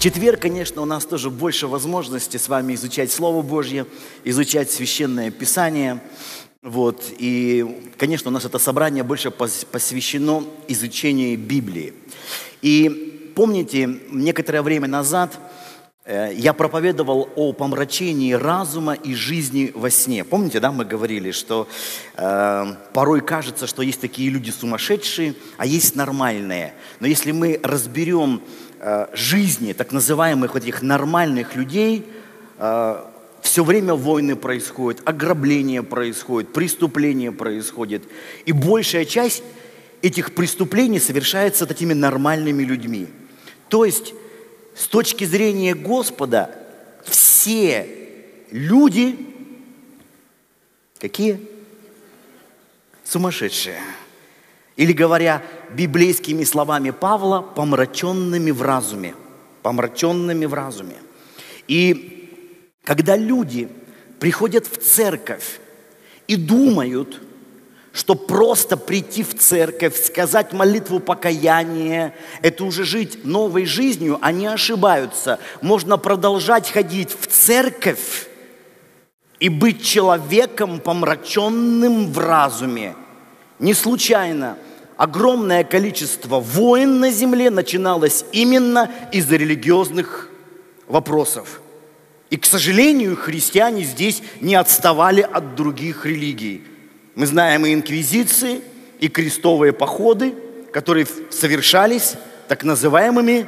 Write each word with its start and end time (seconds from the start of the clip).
четверг, 0.00 0.40
конечно, 0.40 0.80
у 0.80 0.86
нас 0.86 1.04
тоже 1.04 1.30
больше 1.30 1.66
возможности 1.66 2.38
с 2.38 2.48
вами 2.48 2.74
изучать 2.74 3.12
Слово 3.12 3.42
Божье, 3.42 3.86
изучать 4.24 4.70
Священное 4.70 5.30
Писание. 5.30 6.00
Вот. 6.62 7.04
И, 7.18 7.92
конечно, 7.98 8.30
у 8.30 8.32
нас 8.32 8.44
это 8.44 8.58
собрание 8.58 9.04
больше 9.04 9.30
посвящено 9.30 10.44
изучению 10.68 11.38
Библии. 11.38 11.92
И 12.62 13.32
помните, 13.36 14.00
некоторое 14.10 14.62
время 14.62 14.88
назад 14.88 15.38
э, 16.06 16.32
я 16.34 16.54
проповедовал 16.54 17.28
о 17.36 17.52
помрачении 17.52 18.32
разума 18.32 18.94
и 18.94 19.14
жизни 19.14 19.70
во 19.74 19.90
сне. 19.90 20.24
Помните, 20.24 20.60
да, 20.60 20.72
мы 20.72 20.86
говорили, 20.86 21.30
что 21.30 21.68
э, 22.16 22.74
порой 22.94 23.20
кажется, 23.20 23.66
что 23.66 23.82
есть 23.82 24.00
такие 24.00 24.30
люди 24.30 24.50
сумасшедшие, 24.50 25.34
а 25.58 25.66
есть 25.66 25.94
нормальные. 25.94 26.72
Но 27.00 27.06
если 27.06 27.32
мы 27.32 27.60
разберем 27.62 28.42
жизни 29.12 29.72
так 29.72 29.92
называемых 29.92 30.54
вот 30.54 30.62
этих 30.62 30.82
нормальных 30.82 31.54
людей 31.54 32.06
э, 32.58 33.04
все 33.42 33.64
время 33.64 33.94
войны 33.94 34.36
происходят, 34.36 35.02
ограбления 35.04 35.82
происходят, 35.82 36.52
преступления 36.52 37.32
происходят. 37.32 38.02
И 38.46 38.52
большая 38.52 39.04
часть 39.04 39.42
этих 40.02 40.34
преступлений 40.34 41.00
совершается 41.00 41.66
такими 41.66 41.92
нормальными 41.92 42.62
людьми. 42.62 43.08
То 43.68 43.84
есть, 43.84 44.14
с 44.74 44.86
точки 44.86 45.24
зрения 45.24 45.74
Господа, 45.74 46.50
все 47.04 47.86
люди 48.50 49.18
какие? 50.98 51.40
Сумасшедшие. 53.04 53.80
Или 54.80 54.94
говоря 54.94 55.42
библейскими 55.74 56.42
словами 56.42 56.88
Павла, 56.88 57.42
помраченными 57.42 58.50
в 58.50 58.62
разуме. 58.62 59.14
Помраченными 59.60 60.46
в 60.46 60.54
разуме. 60.54 60.96
И 61.68 62.74
когда 62.82 63.14
люди 63.14 63.68
приходят 64.20 64.66
в 64.66 64.78
церковь 64.78 65.60
и 66.28 66.36
думают, 66.36 67.20
что 67.92 68.14
просто 68.14 68.78
прийти 68.78 69.22
в 69.22 69.36
церковь, 69.36 70.02
сказать 70.02 70.54
молитву 70.54 70.98
покаяния, 70.98 72.14
это 72.40 72.64
уже 72.64 72.84
жить 72.84 73.26
новой 73.26 73.66
жизнью, 73.66 74.16
они 74.22 74.46
ошибаются. 74.46 75.40
Можно 75.60 75.98
продолжать 75.98 76.70
ходить 76.70 77.14
в 77.20 77.26
церковь 77.26 78.28
и 79.40 79.50
быть 79.50 79.84
человеком, 79.84 80.80
помраченным 80.80 82.10
в 82.10 82.18
разуме. 82.18 82.94
Не 83.58 83.74
случайно– 83.74 84.56
огромное 85.00 85.64
количество 85.64 86.40
войн 86.40 87.00
на 87.00 87.10
земле 87.10 87.48
начиналось 87.48 88.26
именно 88.32 88.90
из-за 89.12 89.36
религиозных 89.36 90.28
вопросов. 90.88 91.62
И, 92.28 92.36
к 92.36 92.44
сожалению, 92.44 93.16
христиане 93.16 93.82
здесь 93.84 94.22
не 94.42 94.56
отставали 94.56 95.22
от 95.22 95.54
других 95.54 96.04
религий. 96.04 96.64
Мы 97.14 97.24
знаем 97.24 97.64
и 97.64 97.72
инквизиции, 97.72 98.60
и 98.98 99.08
крестовые 99.08 99.72
походы, 99.72 100.34
которые 100.70 101.06
совершались 101.30 102.16
так 102.46 102.62
называемыми 102.62 103.46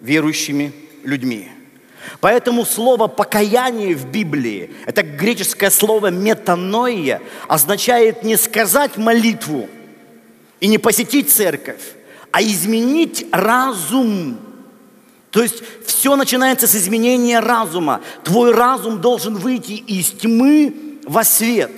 верующими 0.00 0.72
людьми. 1.04 1.50
Поэтому 2.20 2.64
слово 2.64 3.08
«покаяние» 3.08 3.94
в 3.94 4.10
Библии, 4.10 4.70
это 4.86 5.02
греческое 5.02 5.68
слово 5.68 6.06
«метаноия», 6.06 7.20
означает 7.46 8.22
не 8.22 8.38
сказать 8.38 8.96
молитву– 8.96 9.68
и 10.60 10.68
не 10.68 10.78
посетить 10.78 11.32
церковь, 11.32 11.82
а 12.30 12.42
изменить 12.42 13.26
разум. 13.32 14.38
То 15.30 15.42
есть 15.42 15.62
все 15.86 16.16
начинается 16.16 16.66
с 16.66 16.74
изменения 16.76 17.40
разума. 17.40 18.00
Твой 18.24 18.52
разум 18.52 19.00
должен 19.00 19.36
выйти 19.36 19.72
из 19.72 20.10
тьмы 20.10 20.98
во 21.04 21.24
свет. 21.24 21.72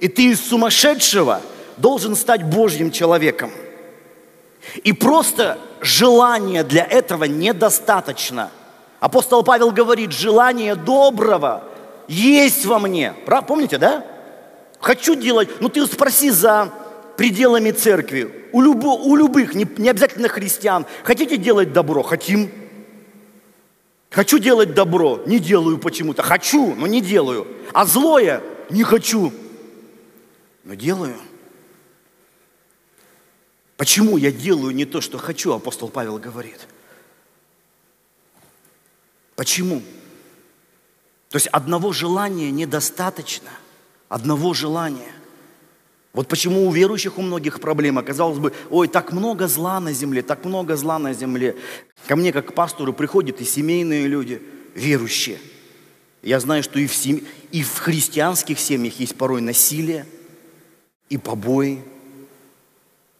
И 0.00 0.08
ты 0.08 0.30
из 0.30 0.40
сумасшедшего 0.40 1.40
должен 1.76 2.16
стать 2.16 2.44
Божьим 2.44 2.90
человеком. 2.90 3.50
И 4.82 4.92
просто 4.92 5.58
желания 5.80 6.64
для 6.64 6.84
этого 6.84 7.24
недостаточно. 7.24 8.50
Апостол 9.00 9.42
Павел 9.42 9.70
говорит, 9.70 10.12
желание 10.12 10.74
доброго 10.74 11.64
есть 12.08 12.64
во 12.64 12.78
мне. 12.78 13.14
Помните, 13.46 13.78
да? 13.78 14.04
Хочу 14.80 15.14
делать, 15.14 15.48
ну 15.60 15.68
ты 15.68 15.86
спроси 15.86 16.30
за 16.30 16.72
пределами 17.16 17.70
церкви, 17.70 18.48
у, 18.52 18.62
любо, 18.62 18.88
у 18.88 19.16
любых, 19.16 19.54
не, 19.54 19.66
не 19.78 19.88
обязательно 19.88 20.28
христиан. 20.28 20.86
Хотите 21.02 21.36
делать 21.36 21.72
добро? 21.72 22.02
Хотим. 22.02 22.50
Хочу 24.10 24.38
делать 24.38 24.74
добро, 24.74 25.22
не 25.26 25.38
делаю 25.38 25.78
почему-то. 25.78 26.22
Хочу, 26.22 26.74
но 26.74 26.86
не 26.86 27.00
делаю. 27.00 27.46
А 27.72 27.84
злое 27.84 28.42
не 28.70 28.84
хочу, 28.84 29.32
но 30.62 30.74
делаю. 30.74 31.16
Почему 33.76 34.16
я 34.16 34.30
делаю 34.30 34.74
не 34.74 34.84
то, 34.84 35.00
что 35.00 35.18
хочу, 35.18 35.52
апостол 35.52 35.88
Павел 35.88 36.18
говорит. 36.18 36.68
Почему? 39.34 39.82
То 41.30 41.36
есть 41.36 41.48
одного 41.48 41.92
желания 41.92 42.52
недостаточно. 42.52 43.50
Одного 44.08 44.54
желания– 44.54 45.12
вот 46.14 46.28
почему 46.28 46.68
у 46.68 46.72
верующих 46.72 47.18
у 47.18 47.22
многих 47.22 47.60
проблема. 47.60 48.02
Казалось 48.02 48.38
бы, 48.38 48.52
ой, 48.70 48.86
так 48.86 49.12
много 49.12 49.48
зла 49.48 49.80
на 49.80 49.92
земле, 49.92 50.22
так 50.22 50.44
много 50.44 50.76
зла 50.76 51.00
на 51.00 51.12
земле. 51.12 51.56
Ко 52.06 52.14
мне, 52.14 52.32
как 52.32 52.46
к 52.46 52.54
пастору, 52.54 52.92
приходят 52.92 53.40
и 53.40 53.44
семейные 53.44 54.06
люди, 54.06 54.40
верующие. 54.74 55.38
Я 56.22 56.38
знаю, 56.38 56.62
что 56.62 56.78
и 56.78 56.86
в, 56.86 56.94
сем... 56.94 57.20
и 57.50 57.62
в 57.64 57.78
христианских 57.78 58.60
семьях 58.60 59.00
есть 59.00 59.16
порой 59.16 59.40
насилие, 59.40 60.06
и 61.08 61.18
побои. 61.18 61.82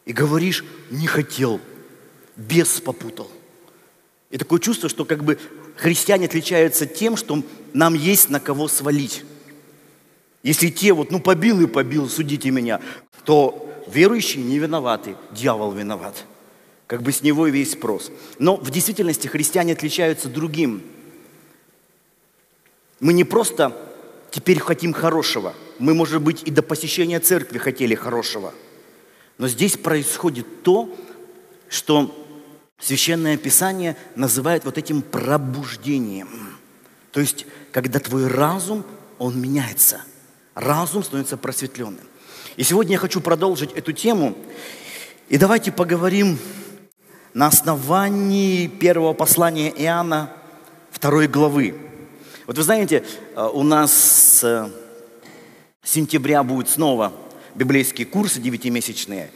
И 0.04 0.12
говоришь, 0.12 0.64
не 0.90 1.08
хотел, 1.08 1.60
бес 2.36 2.80
попутал. 2.80 3.30
И 4.30 4.38
такое 4.38 4.60
чувство, 4.60 4.88
что 4.88 5.04
как 5.04 5.24
бы 5.24 5.38
христиане 5.76 6.26
отличаются 6.26 6.86
тем, 6.86 7.16
что 7.16 7.42
нам 7.72 7.94
есть 7.94 8.30
на 8.30 8.38
кого 8.38 8.68
свалить. 8.68 9.24
Если 10.44 10.68
те 10.68 10.92
вот, 10.92 11.10
ну 11.10 11.20
побил 11.20 11.60
и 11.62 11.66
побил, 11.66 12.08
судите 12.08 12.50
меня, 12.50 12.80
то 13.24 13.66
верующие 13.88 14.44
не 14.44 14.58
виноваты, 14.58 15.16
дьявол 15.32 15.72
виноват. 15.72 16.26
Как 16.86 17.02
бы 17.02 17.12
с 17.12 17.22
него 17.22 17.46
и 17.46 17.50
весь 17.50 17.72
спрос. 17.72 18.12
Но 18.38 18.56
в 18.56 18.70
действительности 18.70 19.26
христиане 19.26 19.72
отличаются 19.72 20.28
другим. 20.28 20.82
Мы 23.00 23.14
не 23.14 23.24
просто 23.24 23.74
теперь 24.30 24.60
хотим 24.60 24.92
хорошего. 24.92 25.54
Мы, 25.78 25.94
может 25.94 26.20
быть, 26.20 26.42
и 26.42 26.50
до 26.50 26.62
посещения 26.62 27.20
церкви 27.20 27.56
хотели 27.56 27.94
хорошего. 27.94 28.52
Но 29.38 29.48
здесь 29.48 29.78
происходит 29.78 30.62
то, 30.62 30.94
что 31.70 32.14
Священное 32.78 33.38
Писание 33.38 33.96
называет 34.14 34.66
вот 34.66 34.76
этим 34.76 35.00
пробуждением. 35.00 36.58
То 37.12 37.20
есть, 37.20 37.46
когда 37.72 37.98
твой 37.98 38.26
разум, 38.26 38.84
он 39.18 39.40
меняется– 39.40 40.02
разум 40.54 41.02
становится 41.02 41.36
просветленным. 41.36 42.04
И 42.56 42.62
сегодня 42.62 42.92
я 42.92 42.98
хочу 42.98 43.20
продолжить 43.20 43.72
эту 43.72 43.92
тему. 43.92 44.36
И 45.28 45.38
давайте 45.38 45.72
поговорим 45.72 46.38
на 47.32 47.48
основании 47.48 48.68
первого 48.68 49.12
послания 49.12 49.70
Иоанна, 49.70 50.30
второй 50.90 51.26
главы. 51.26 51.74
Вот 52.46 52.56
вы 52.56 52.62
знаете, 52.62 53.04
э, 53.34 53.48
у 53.52 53.62
нас 53.62 53.92
с 53.92 54.70
сентября 55.82 56.42
будет 56.42 56.68
снова 56.68 57.12
библейские 57.54 58.06
курсы 58.06 58.40
девятимесячные. 58.40 59.30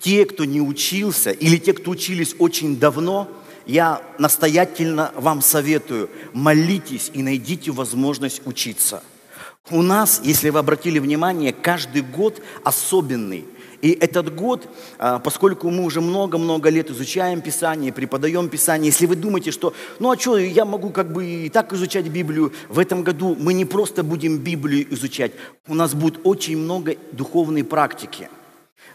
Те, 0.00 0.24
кто 0.24 0.44
не 0.44 0.60
учился, 0.60 1.30
или 1.30 1.58
те, 1.58 1.74
кто 1.74 1.92
учились 1.92 2.34
очень 2.38 2.78
давно, 2.78 3.28
я 3.66 4.02
настоятельно 4.18 5.12
вам 5.14 5.42
советую, 5.42 6.10
молитесь 6.32 7.12
и 7.14 7.22
найдите 7.22 7.70
возможность 7.70 8.44
учиться– 8.44 9.04
у 9.70 9.82
нас, 9.82 10.20
если 10.24 10.50
вы 10.50 10.58
обратили 10.58 10.98
внимание, 10.98 11.52
каждый 11.52 12.02
год 12.02 12.42
особенный. 12.64 13.44
И 13.80 13.90
этот 13.90 14.34
год, 14.34 14.68
а, 14.98 15.18
поскольку 15.18 15.70
мы 15.70 15.84
уже 15.84 16.00
много-много 16.00 16.68
лет 16.68 16.90
изучаем 16.90 17.40
Писание, 17.40 17.92
преподаем 17.92 18.48
Писание, 18.48 18.90
если 18.90 19.06
вы 19.06 19.16
думаете, 19.16 19.50
что, 19.50 19.74
ну 19.98 20.12
а 20.12 20.18
что, 20.18 20.38
я 20.38 20.64
могу 20.64 20.90
как 20.90 21.12
бы 21.12 21.26
и 21.26 21.48
так 21.48 21.72
изучать 21.72 22.06
Библию, 22.06 22.52
в 22.68 22.78
этом 22.78 23.02
году 23.02 23.36
мы 23.38 23.54
не 23.54 23.64
просто 23.64 24.04
будем 24.04 24.38
Библию 24.38 24.92
изучать, 24.94 25.32
у 25.66 25.74
нас 25.74 25.94
будет 25.94 26.20
очень 26.24 26.58
много 26.58 26.96
духовной 27.12 27.64
практики– 27.64 28.28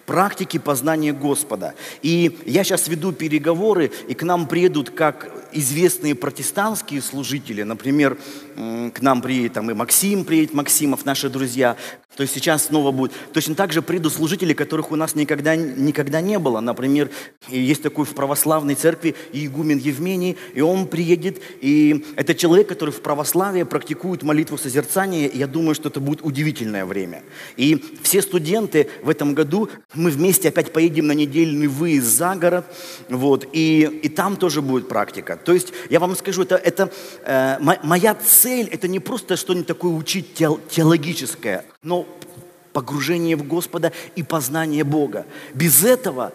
практики 0.07 0.57
познания 0.57 1.13
Господа. 1.13 1.75
И 2.01 2.39
я 2.45 2.63
сейчас 2.63 2.87
веду 2.87 3.11
переговоры, 3.11 3.91
и 4.07 4.15
к 4.15 4.23
нам 4.23 4.47
приедут 4.47 4.89
как 4.89 5.29
известные 5.51 6.15
протестантские 6.15 7.01
служители, 7.01 7.63
например, 7.63 8.17
к 8.55 9.01
нам 9.01 9.21
приедет 9.21 9.53
там 9.53 9.69
и 9.69 9.73
Максим, 9.73 10.23
приедет 10.23 10.53
Максимов, 10.53 11.05
наши 11.05 11.29
друзья, 11.29 11.75
То 12.17 12.23
есть 12.23 12.33
сейчас 12.33 12.65
снова 12.65 12.91
будет. 12.91 13.11
Точно 13.31 13.53
так 13.53 13.71
же 13.71 13.83
придут 13.83 14.11
служители, 14.11 14.53
которых 14.53 14.91
у 14.91 14.95
нас 14.95 15.13
никогда, 15.13 15.55
никогда 15.55 16.19
не 16.19 16.39
было. 16.39 16.59
Например, 16.61 17.11
есть 17.47 17.83
такой 17.83 18.05
в 18.05 18.15
православной 18.15 18.73
церкви 18.73 19.15
игумен 19.33 19.77
Евмений, 19.77 20.35
и 20.55 20.61
он 20.61 20.87
приедет, 20.87 21.39
и 21.61 22.03
это 22.15 22.33
человек, 22.33 22.67
который 22.67 22.89
в 22.89 23.01
православии 23.01 23.61
практикует 23.61 24.23
молитву 24.23 24.57
созерцания, 24.57 25.27
и 25.27 25.37
я 25.37 25.45
думаю, 25.45 25.75
что 25.75 25.89
это 25.89 25.99
будет 25.99 26.23
удивительное 26.23 26.85
время. 26.85 27.21
И 27.55 27.83
все 28.01 28.23
студенты 28.23 28.89
в 29.03 29.09
этом 29.09 29.35
году, 29.35 29.69
мы 29.97 30.11
вместе 30.11 30.49
опять 30.49 30.71
поедем 30.71 31.07
на 31.07 31.13
недельный 31.13 31.67
выезд 31.67 32.07
за 32.07 32.35
город, 32.35 32.65
вот, 33.09 33.47
и, 33.51 33.81
и 34.03 34.09
там 34.09 34.35
тоже 34.35 34.61
будет 34.61 34.87
практика. 34.87 35.37
То 35.37 35.53
есть 35.53 35.73
я 35.89 35.99
вам 35.99 36.15
скажу, 36.15 36.43
это, 36.43 36.55
это 36.55 36.91
э, 37.23 37.57
моя 37.83 38.15
цель, 38.15 38.67
это 38.67 38.87
не 38.87 38.99
просто 38.99 39.35
что-нибудь 39.35 39.67
такое 39.67 39.91
учить 39.91 40.33
теологическое, 40.33 41.65
но 41.83 42.07
погружение 42.73 43.35
в 43.35 43.47
Господа 43.47 43.91
и 44.15 44.23
познание 44.23 44.83
Бога. 44.83 45.25
Без 45.53 45.83
этого, 45.83 46.31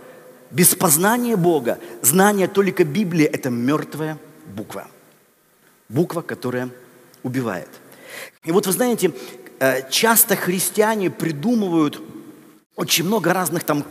без 0.50 0.74
познания 0.74 1.36
Бога, 1.36 1.78
знание 2.02 2.48
только 2.48 2.84
Библии– 2.84 3.24
это 3.32 3.48
мертвая 3.48 4.18
буква. 4.46 4.88
Буква, 5.88 6.22
которая 6.22 6.70
убивает. 7.22 7.68
И 8.44 8.50
вот 8.50 8.66
вы 8.66 8.72
знаете, 8.72 9.12
э, 9.60 9.88
часто 9.90 10.34
христиане 10.34 11.10
придумывают 11.10 12.02
очень 12.76 13.04
много 13.04 13.32
разных 13.32 13.64
там 13.64 13.84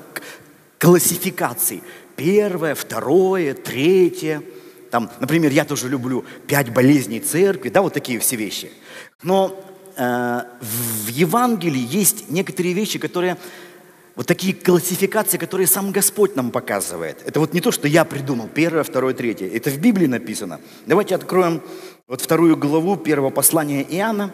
классификаций. 0.78 1.84
Первое, 2.16 2.76
второе, 2.76 3.54
третье. 3.54 4.42
Там, 4.90 5.10
например, 5.20 5.52
я 5.52 5.66
тоже 5.66 5.88
люблю 5.88 6.26
пять 6.48 6.70
болезней 6.74 7.20
церкви, 7.20 7.70
да, 7.70 7.82
вот 7.82 7.94
такие 7.94 8.20
все 8.20 8.36
вещи. 8.36 8.72
Но 9.24 9.58
Э, 9.98 10.44
в 10.62 11.10
Евангелии 11.10 11.86
есть 11.90 12.30
некоторые 12.30 12.74
вещи, 12.74 12.98
которые, 12.98 13.38
вот 14.16 14.26
такие 14.26 14.54
классификации, 14.54 15.38
которые 15.38 15.68
сам 15.68 15.92
Господь 15.92 16.36
нам 16.36 16.52
показывает. 16.52 17.22
Это 17.26 17.40
вот 17.40 17.54
не 17.54 17.62
то, 17.62 17.72
что 17.72 17.88
я 17.88 18.06
придумал, 18.06 18.48
первое, 18.48 18.84
второе, 18.84 19.14
третье. 19.14 19.48
Это 19.48 19.70
в 19.70 19.78
Библии 19.80 20.08
написано. 20.08 20.60
Давайте 20.86 21.16
откроем 21.16 21.62
вот 22.08 22.22
вторую 22.22 22.58
главу 22.58 22.96
первого 22.96 23.30
послания 23.30 23.84
Иоанна 23.84 24.34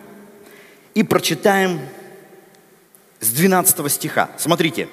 и 0.94 1.04
прочитаем 1.04 1.80
с 3.20 3.30
12 3.32 3.92
стиха. 3.92 4.30
Смотрите. 4.38 4.88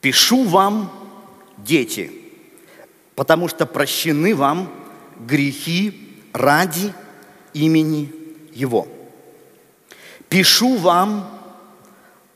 «Пишу 0.00 0.44
вам, 0.44 0.92
дети, 1.58 2.10
потому 3.14 3.48
что 3.48 3.66
прощены 3.66 4.34
вам 4.34 4.70
грехи 5.18 6.20
ради 6.32 6.92
имени 7.52 8.12
его. 8.52 8.86
Пишу 10.28 10.76
вам, 10.76 11.30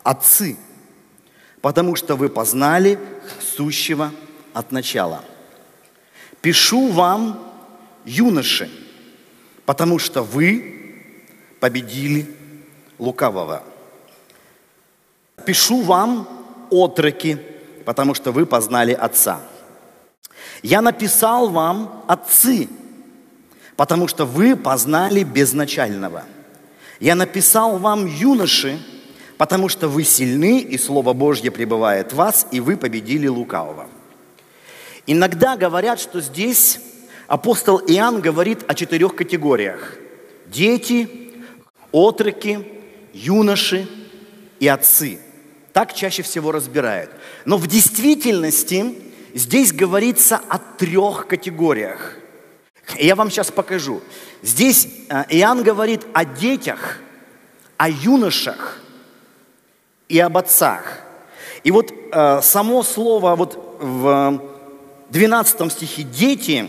отцы, 0.02 0.56
потому 1.60 1.96
что 1.96 2.16
вы 2.16 2.28
познали 2.28 2.98
сущего 3.40 4.12
от 4.54 4.72
начала. 4.72 5.24
Пишу 6.40 6.88
вам, 6.88 7.52
юноши, 8.04 8.70
потому 9.66 9.98
что 9.98 10.22
вы 10.22 11.02
победили 11.60 12.34
лукавого. 12.98 13.64
Пишу 15.48 15.80
вам, 15.80 16.28
отроки, 16.70 17.38
потому 17.86 18.12
что 18.12 18.32
вы 18.32 18.44
познали 18.44 18.92
Отца. 18.92 19.40
Я 20.62 20.82
написал 20.82 21.48
вам, 21.48 22.04
отцы, 22.06 22.68
потому 23.74 24.08
что 24.08 24.26
вы 24.26 24.56
познали 24.56 25.22
безначального. 25.22 26.24
Я 27.00 27.14
написал 27.14 27.78
вам, 27.78 28.04
юноши, 28.04 28.78
потому 29.38 29.70
что 29.70 29.88
вы 29.88 30.04
сильны, 30.04 30.60
и 30.60 30.76
Слово 30.76 31.14
Божье 31.14 31.50
пребывает 31.50 32.12
в 32.12 32.16
вас, 32.16 32.46
и 32.50 32.60
вы 32.60 32.76
победили 32.76 33.26
лукавого. 33.26 33.86
Иногда 35.06 35.56
говорят, 35.56 35.98
что 35.98 36.20
здесь 36.20 36.78
апостол 37.26 37.78
Иоанн 37.78 38.20
говорит 38.20 38.66
о 38.68 38.74
четырех 38.74 39.16
категориях. 39.16 39.96
Дети, 40.44 41.08
отроки, 41.90 42.58
юноши 43.14 43.88
и 44.60 44.68
отцы. 44.68 45.20
Так 45.78 45.94
чаще 45.94 46.24
всего 46.24 46.50
разбирают. 46.50 47.12
Но 47.44 47.56
в 47.56 47.68
действительности 47.68 48.96
здесь 49.32 49.72
говорится 49.72 50.40
о 50.48 50.58
трех 50.58 51.28
категориях– 51.28 52.16
я 52.98 53.14
вам 53.14 53.30
сейчас 53.30 53.52
покажу. 53.52 54.00
Здесь 54.42 54.88
э, 55.08 55.22
Иоанн 55.28 55.62
говорит 55.62 56.04
о 56.14 56.24
детях, 56.24 56.98
о 57.76 57.88
юношах 57.88 58.80
и 60.08 60.18
об 60.18 60.36
отцах. 60.36 60.98
И 61.62 61.70
вот 61.70 61.92
э, 61.92 62.40
само 62.42 62.82
слово 62.82 63.36
вот 63.36 63.78
в 63.80 64.42
12 65.10 65.72
стихе 65.72 66.02
«дети» 66.02 66.68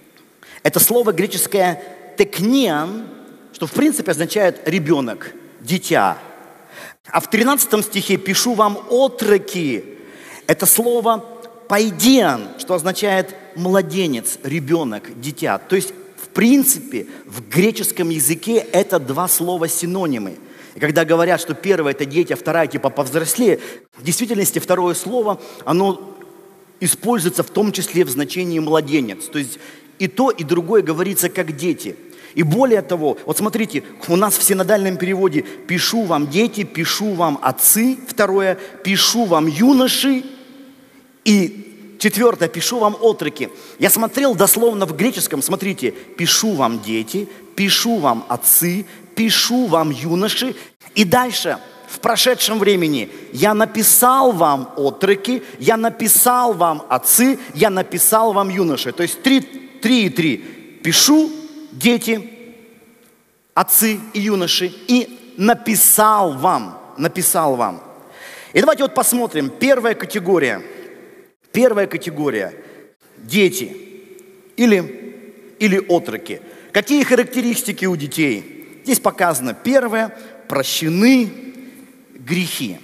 –это 0.62 0.80
слово 0.80 1.12
греческое 1.12 1.82
«текниан», 2.18 3.06
что 3.54 3.66
в 3.66 3.72
принципе 3.72 4.10
означает 4.10 4.68
«ребенок», 4.68 5.32
«дитя». 5.60 6.18
А 7.10 7.20
в 7.20 7.28
13 7.28 7.84
стихе 7.84 8.16
«пишу 8.16 8.54
вам 8.54 8.78
отроки»– 8.90 9.84
это 10.46 10.64
слово 10.66 11.24
«пайдиан», 11.68 12.48
что 12.58 12.74
означает 12.74 13.34
младенец, 13.56 14.38
ребенок, 14.42 15.20
дитя. 15.20 15.58
То 15.58 15.76
есть, 15.76 15.92
в 16.16 16.28
принципе, 16.28 17.06
в 17.26 17.46
греческом 17.48 18.08
языке 18.08 18.56
это 18.72 18.98
два 18.98 19.28
слова 19.28 19.68
синонимы. 19.68 20.36
И 20.74 20.80
когда 20.80 21.04
говорят, 21.04 21.40
что 21.40 21.54
первое 21.54 21.92
это 21.92 22.04
дети, 22.06 22.32
а 22.32 22.36
вторая 22.36 22.66
типа 22.66 22.90
повзрослее, 22.90 23.60
в 23.96 24.02
действительности 24.02 24.58
второе 24.58 24.94
слово, 24.94 25.40
оно 25.64 26.16
используется 26.80 27.42
в 27.42 27.50
том 27.50 27.70
числе 27.70 28.04
в 28.04 28.10
значении 28.10 28.58
младенец. 28.58 29.26
То 29.26 29.38
есть 29.38 29.58
и 29.98 30.08
то, 30.08 30.30
и 30.30 30.42
другое 30.42 30.82
говорится 30.82 31.28
как 31.28 31.54
дети. 31.54 31.96
И 32.34 32.42
более 32.42 32.82
того, 32.82 33.16
вот 33.26 33.38
смотрите, 33.38 33.82
у 34.08 34.16
нас 34.16 34.36
в 34.36 34.42
синодальном 34.42 34.96
переводе 34.96 35.42
«пишу 35.42 36.02
вам 36.02 36.28
дети», 36.28 36.64
«пишу 36.64 37.14
вам 37.14 37.38
отцы», 37.42 37.96
второе 38.08 38.58
«пишу 38.82 39.24
вам 39.24 39.46
юноши», 39.46 40.24
и 41.24 41.64
Четвертое, 42.04 42.48
пишу 42.48 42.80
вам 42.80 42.98
отроки. 43.00 43.48
Я 43.78 43.88
смотрел 43.88 44.34
дословно 44.34 44.84
в 44.84 44.94
греческом, 44.94 45.40
смотрите, 45.40 45.90
пишу 45.90 46.52
вам 46.52 46.82
дети, 46.82 47.26
пишу 47.56 47.96
вам 47.96 48.26
отцы, 48.28 48.84
пишу 49.14 49.66
вам 49.68 49.88
юноши. 49.88 50.54
И 50.94 51.04
дальше, 51.04 51.56
в 51.88 52.00
прошедшем 52.00 52.58
времени, 52.58 53.08
я 53.32 53.54
написал 53.54 54.32
вам 54.32 54.70
отроки, 54.76 55.42
я 55.58 55.78
написал 55.78 56.52
вам 56.52 56.84
отцы, 56.90 57.38
я 57.54 57.70
написал 57.70 58.34
вам 58.34 58.50
юноши. 58.50 58.92
То 58.92 59.02
есть 59.02 59.22
три, 59.22 59.40
три 59.40 60.04
и 60.04 60.10
три. 60.10 60.36
Пишу, 60.82 61.30
дети, 61.72 62.33
отцы 63.54 63.98
и 64.12 64.20
юноши. 64.20 64.72
И 64.88 65.34
написал 65.36 66.34
вам, 66.34 66.78
написал 66.98 67.56
вам. 67.56 67.82
И 68.52 68.60
давайте 68.60 68.82
вот 68.82 68.94
посмотрим. 68.94 69.50
Первая 69.50 69.94
категория– 69.94 70.62
Первая 71.54 71.86
категория– 71.86 72.52
дети 73.16 73.76
или, 74.56 75.54
или 75.60 75.78
отроки. 75.88 76.42
Какие 76.72 77.04
характеристики 77.04 77.84
у 77.84 77.94
детей? 77.94 78.80
Здесь 78.82 78.98
показано. 78.98 79.54
Первое– 79.54 80.18
прощены 80.48 81.32
грехи. 82.12 82.80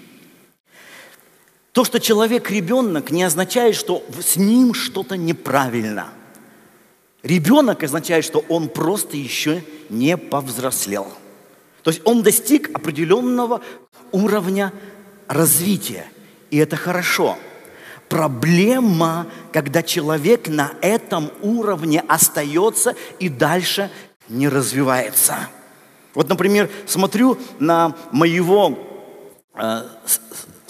То, 1.73 1.85
что 1.85 1.99
человек 1.99 2.49
ребенок, 2.49 3.11
не 3.11 3.25
означает, 3.25 3.75
что 3.75 4.05
с 4.25 4.37
ним 4.37 4.73
что-то 4.73 5.17
неправильно. 5.17 6.11
Ребенок 7.23 7.83
означает, 7.83 8.25
что 8.25 8.45
он 8.49 8.69
просто 8.69 9.17
еще 9.17 9.63
не 9.89 10.17
повзрослел. 10.17 11.07
То 11.83 11.91
есть 11.91 12.03
он 12.05 12.23
достиг 12.23 12.71
определенного 12.75 13.61
уровня 14.13 14.73
развития. 15.29 16.07
И 16.51 16.57
это 16.57 16.77
хорошо– 16.77 17.37
Проблема, 18.11 19.29
когда 19.53 19.85
человек 19.85 20.49
на 20.49 20.73
этом 20.83 21.31
уровне 21.43 22.03
остается 22.09 22.97
и 23.21 23.29
дальше 23.29 23.89
не 24.29 24.49
развивается. 24.49 25.37
Вот, 26.15 26.29
например, 26.29 26.69
смотрю 26.87 27.39
на 27.61 27.95
моего 28.11 28.77
э, 29.55 29.83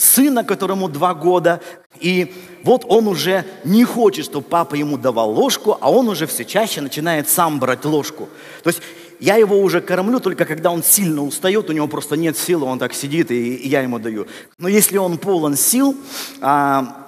сына, 0.01 0.45
которому 0.45 0.89
два 0.89 1.15
года, 1.15 1.61
и 2.01 2.33
вот 2.65 2.85
он 2.89 3.07
уже 3.07 3.45
не 3.65 3.85
хочет, 3.85 4.25
чтобы 4.25 4.47
папа 4.47 4.75
ему 4.75 4.97
давал 4.97 5.31
ложку, 5.31 5.77
а 5.81 5.91
он 5.91 6.09
уже 6.09 6.27
все 6.27 6.45
чаще 6.45 6.81
начинает 6.81 7.29
сам 7.29 7.61
брать 7.61 7.85
ложку. 7.85 8.29
То 8.63 8.71
есть 8.71 8.81
я 9.19 9.37
его 9.37 9.59
уже 9.59 9.83
кормлю 9.83 10.19
только 10.19 10.47
когда 10.47 10.71
он 10.71 10.83
сильно 10.83 11.23
устает, 11.23 11.69
у 11.69 11.75
него 11.75 11.87
просто 11.87 12.17
нет 12.17 12.39
сил, 12.39 12.65
он 12.65 12.79
так 12.79 12.95
сидит, 12.95 13.31
и, 13.31 13.69
я 13.69 13.83
ему 13.83 13.99
даю. 13.99 14.27
Но 14.59 14.69
если 14.69 14.97
он 14.97 15.19
полон 15.19 15.57
сил, 15.57 15.95
а, 16.41 17.07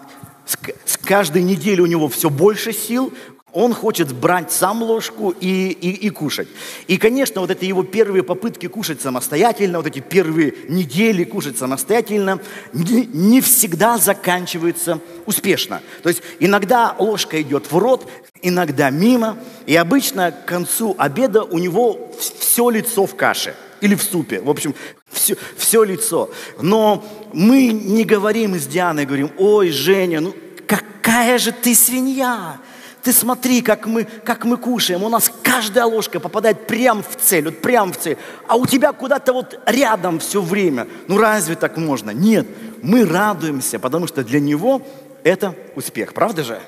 с 0.85 0.99
каждой 0.99 1.43
неделей 1.43 1.81
у 1.81 1.87
него 1.87 2.09
все 2.09 2.29
больше 2.29 2.73
сил, 2.73 3.13
Он 3.53 3.75
хочет 3.75 4.13
брать 4.15 4.51
сам 4.51 4.83
ложку 4.83 5.31
и, 5.31 5.69
и, 5.69 5.91
и 5.91 6.11
кушать. 6.11 6.49
И, 6.87 6.97
конечно, 6.97 7.43
вот 7.43 7.51
эти 7.51 7.67
его 7.67 7.83
первые 7.83 8.23
попытки 8.23 8.67
кушать 8.67 9.03
самостоятельно, 9.03 9.79
вот 9.79 9.87
эти 9.87 10.01
первые 10.01 10.55
недели 10.69 11.25
кушать 11.25 11.59
самостоятельно, 11.59 12.41
не, 12.73 13.05
не 13.07 13.41
всегда 13.43 13.99
заканчиваются 13.99 15.01
успешно. 15.27 15.83
То 16.03 16.09
есть 16.09 16.23
иногда 16.41 16.97
ложка 16.99 17.43
идет 17.43 17.71
в 17.71 17.77
рот, 17.77 18.09
иногда 18.41 18.89
мимо, 18.89 19.37
и 19.67 19.77
обычно 19.77 20.33
к 20.33 20.47
концу 20.47 20.95
обеда 20.99 21.43
у 21.43 21.59
него 21.59 22.11
все 22.19 22.71
лицо 22.71 23.07
в 23.07 23.15
каше 23.15 23.55
или 23.83 23.95
в 23.95 24.03
супе. 24.03 24.41
В 24.41 24.49
общем, 24.49 24.75
все, 25.11 25.37
все 25.59 25.85
лицо. 25.85 26.31
Но 26.61 27.05
мы 27.35 27.67
не 27.69 28.05
говорим 28.05 28.59
с 28.59 28.67
Дианой, 28.67 29.05
говорим, 29.05 29.31
ой, 29.37 29.71
Женя, 29.71 30.21
ну 30.21 30.35
какая 30.67 31.39
же 31.39 31.53
ты 31.53 31.75
свинья. 31.75 32.59
Ты 33.03 33.13
смотри, 33.13 33.63
как 33.63 33.87
мы, 33.87 34.05
как 34.05 34.45
мы 34.45 34.57
кушаем. 34.57 35.03
У 35.03 35.09
нас 35.09 35.31
каждая 35.43 35.87
ложка 35.87 36.21
попадает 36.21 36.67
прямо 36.67 37.03
в 37.03 37.17
цель, 37.17 37.47
вот 37.47 37.61
прямо 37.61 37.93
в 37.93 37.99
цель. 37.99 38.17
А 38.47 38.57
у 38.57 38.65
тебя 38.67 38.93
куда-то 38.93 39.33
вот 39.33 39.59
рядом 39.67 40.21
все 40.21 40.41
время. 40.41 40.87
Ну 41.09 41.19
разве 41.19 41.57
так 41.57 41.77
можно? 41.77 42.11
Нет, 42.11 42.47
мы 42.81 43.05
радуемся, 43.05 43.81
потому 43.81 44.07
что 44.07 44.23
для 44.23 44.39
него 44.39 44.83
это 45.25 45.57
успех. 45.75 46.15
Правда 46.15 46.45
же? 46.45 46.61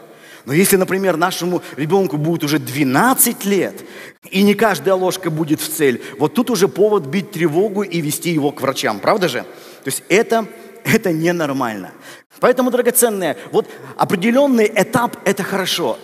Но 0.44 0.52
если, 0.52 0.76
например, 0.76 1.16
нашему 1.16 1.62
ребенку 1.76 2.16
будет 2.16 2.44
уже 2.44 2.58
12 2.58 3.44
лет, 3.44 3.82
и 4.30 4.42
не 4.42 4.54
каждая 4.54 4.94
ложка 4.94 5.30
будет 5.30 5.60
в 5.60 5.68
цель, 5.68 6.02
вот 6.18 6.34
тут 6.34 6.50
уже 6.50 6.68
повод 6.68 7.06
бить 7.06 7.30
тревогу 7.30 7.82
и 7.82 8.00
вести 8.00 8.30
его 8.30 8.50
к 8.50 8.60
врачам. 8.60 8.98
Правда 8.98 9.28
же? 9.28 9.40
То 9.40 9.86
есть 9.86 10.02
это, 10.08 10.46
это 10.84 11.12
ненормально. 11.12 11.92
Поэтому, 12.40 12.70
драгоценные, 12.70 13.36
вот 13.52 13.68
определенный 13.96 14.70
этап– 14.74 15.16
это 15.24 15.42
хорошо. 15.42 15.98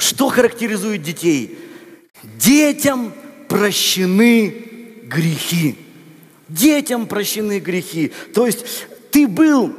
Что 0.00 0.28
характеризует 0.28 1.02
детей? 1.02 1.58
Детям 2.22 3.12
прощены 3.48 4.48
грехи. 5.02 5.76
Детям 6.48 7.06
прощены 7.06 7.60
грехи. 7.60 8.10
То 8.34 8.46
есть 8.46 8.64
ты 9.10 9.28
был 9.28 9.74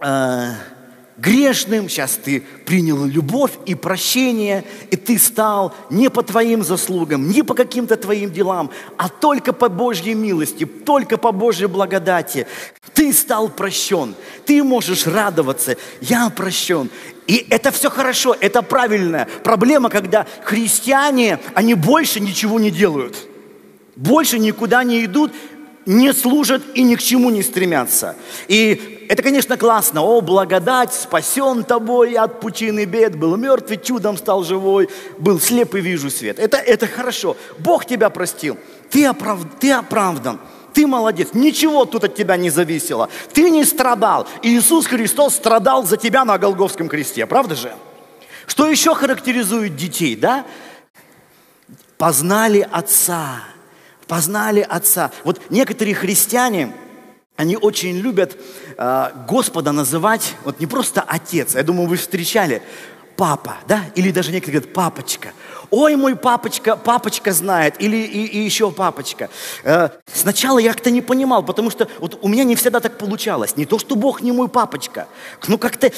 э, 0.00 0.52
грешным, 1.18 1.88
сейчас 1.88 2.12
ты 2.12 2.42
принял 2.64 3.04
любовь 3.04 3.52
и 3.66 3.74
прощение, 3.74 4.64
и 4.90 4.96
ты 4.96 5.18
стал 5.18 5.74
не 5.90 6.10
по 6.10 6.22
твоим 6.22 6.64
заслугам, 6.64 7.28
не 7.28 7.42
по 7.42 7.54
каким-то 7.54 7.96
твоим 7.96 8.32
делам, 8.32 8.70
а 8.96 9.08
только 9.08 9.52
по 9.52 9.68
Божьей 9.68 10.14
милости, 10.14 10.64
только 10.64 11.18
по 11.18 11.30
Божьей 11.30 11.66
благодати. 11.66 12.46
Ты 12.94 13.12
стал 13.12 13.48
прощен, 13.48 14.14
ты 14.46 14.62
можешь 14.64 15.06
радоваться, 15.06 15.76
я 16.00 16.28
прощен. 16.30 16.90
И 17.26 17.46
это 17.50 17.70
все 17.70 17.90
хорошо, 17.90 18.36
это 18.40 18.62
правильно. 18.62 19.28
Проблема, 19.44 19.90
когда 19.90 20.26
христиане, 20.44 21.38
они 21.54 21.74
больше 21.74 22.20
ничего 22.20 22.58
не 22.58 22.70
делают, 22.70 23.16
больше 23.94 24.38
никуда 24.38 24.82
не 24.82 25.04
идут, 25.04 25.32
не 25.86 26.12
служат 26.12 26.62
и 26.74 26.82
ни 26.82 26.94
к 26.94 27.02
чему 27.02 27.30
не 27.30 27.42
стремятся. 27.42 28.16
И 28.48 29.06
это, 29.08 29.22
конечно, 29.22 29.56
классно. 29.56 30.02
О, 30.02 30.20
благодать, 30.20 30.92
спасен 30.92 31.64
тобой 31.64 32.14
от 32.14 32.40
пучины 32.40 32.84
бед, 32.84 33.16
был 33.16 33.36
мертвый, 33.36 33.78
чудом 33.78 34.16
стал 34.16 34.44
живой, 34.44 34.88
был 35.18 35.40
слеп 35.40 35.74
и 35.74 35.80
вижу 35.80 36.10
свет. 36.10 36.38
Это, 36.38 36.56
это 36.56 36.86
хорошо. 36.86 37.36
Бог 37.58 37.84
тебя 37.84 38.10
простил. 38.10 38.56
Ты, 38.90 39.04
оправ... 39.04 39.40
ты 39.60 39.72
оправдан. 39.72 40.38
Ты 40.74 40.86
молодец. 40.86 41.28
Ничего 41.32 41.84
тут 41.84 42.04
от 42.04 42.14
тебя 42.14 42.36
не 42.36 42.50
зависело. 42.50 43.08
Ты 43.32 43.50
не 43.50 43.64
страдал. 43.64 44.26
Иисус 44.42 44.86
Христос 44.86 45.36
страдал 45.36 45.84
за 45.84 45.96
тебя 45.96 46.24
на 46.24 46.38
Голговском 46.38 46.88
кресте. 46.88 47.26
Правда 47.26 47.54
же? 47.54 47.72
Что 48.46 48.68
еще 48.68 48.94
характеризует 48.94 49.76
детей, 49.76 50.16
да? 50.16 50.44
Познали 51.98 52.66
Отца 52.70 53.42
познали 54.12 54.60
Отца. 54.68 55.10
Вот 55.24 55.40
некоторые 55.48 55.94
христиане, 55.94 56.74
они 57.36 57.56
очень 57.56 57.96
любят 57.96 58.36
э, 58.76 59.10
Господа 59.26 59.72
называть 59.72 60.34
вот 60.44 60.60
не 60.60 60.66
просто 60.66 61.00
Отец, 61.00 61.54
я 61.54 61.62
думаю, 61.62 61.88
вы 61.88 61.96
встречали, 61.96 62.62
папа, 63.16 63.56
да, 63.66 63.84
или 63.94 64.10
даже 64.10 64.30
некоторые 64.30 64.60
говорят 64.60 64.74
папочка. 64.74 65.32
Ой, 65.72 65.96
мой 65.96 66.16
папочка, 66.16 66.76
папочка 66.76 67.32
знает, 67.32 67.80
или 67.80 67.96
и, 67.96 68.26
и 68.26 68.38
еще 68.44 68.70
папочка. 68.70 69.30
Э, 69.64 69.88
сначала 70.12 70.58
я 70.58 70.70
как-то 70.72 70.90
не 70.90 71.00
понимал, 71.00 71.42
потому 71.42 71.70
что 71.70 71.88
вот 71.98 72.18
у 72.20 72.28
меня 72.28 72.44
не 72.44 72.56
всегда 72.56 72.80
так 72.80 72.98
получалось. 72.98 73.56
Не 73.56 73.64
то, 73.64 73.78
что 73.78 73.96
Бог 73.96 74.20
не 74.20 74.32
мой 74.32 74.48
папочка, 74.48 75.08
ну 75.48 75.56
как-то 75.56 75.90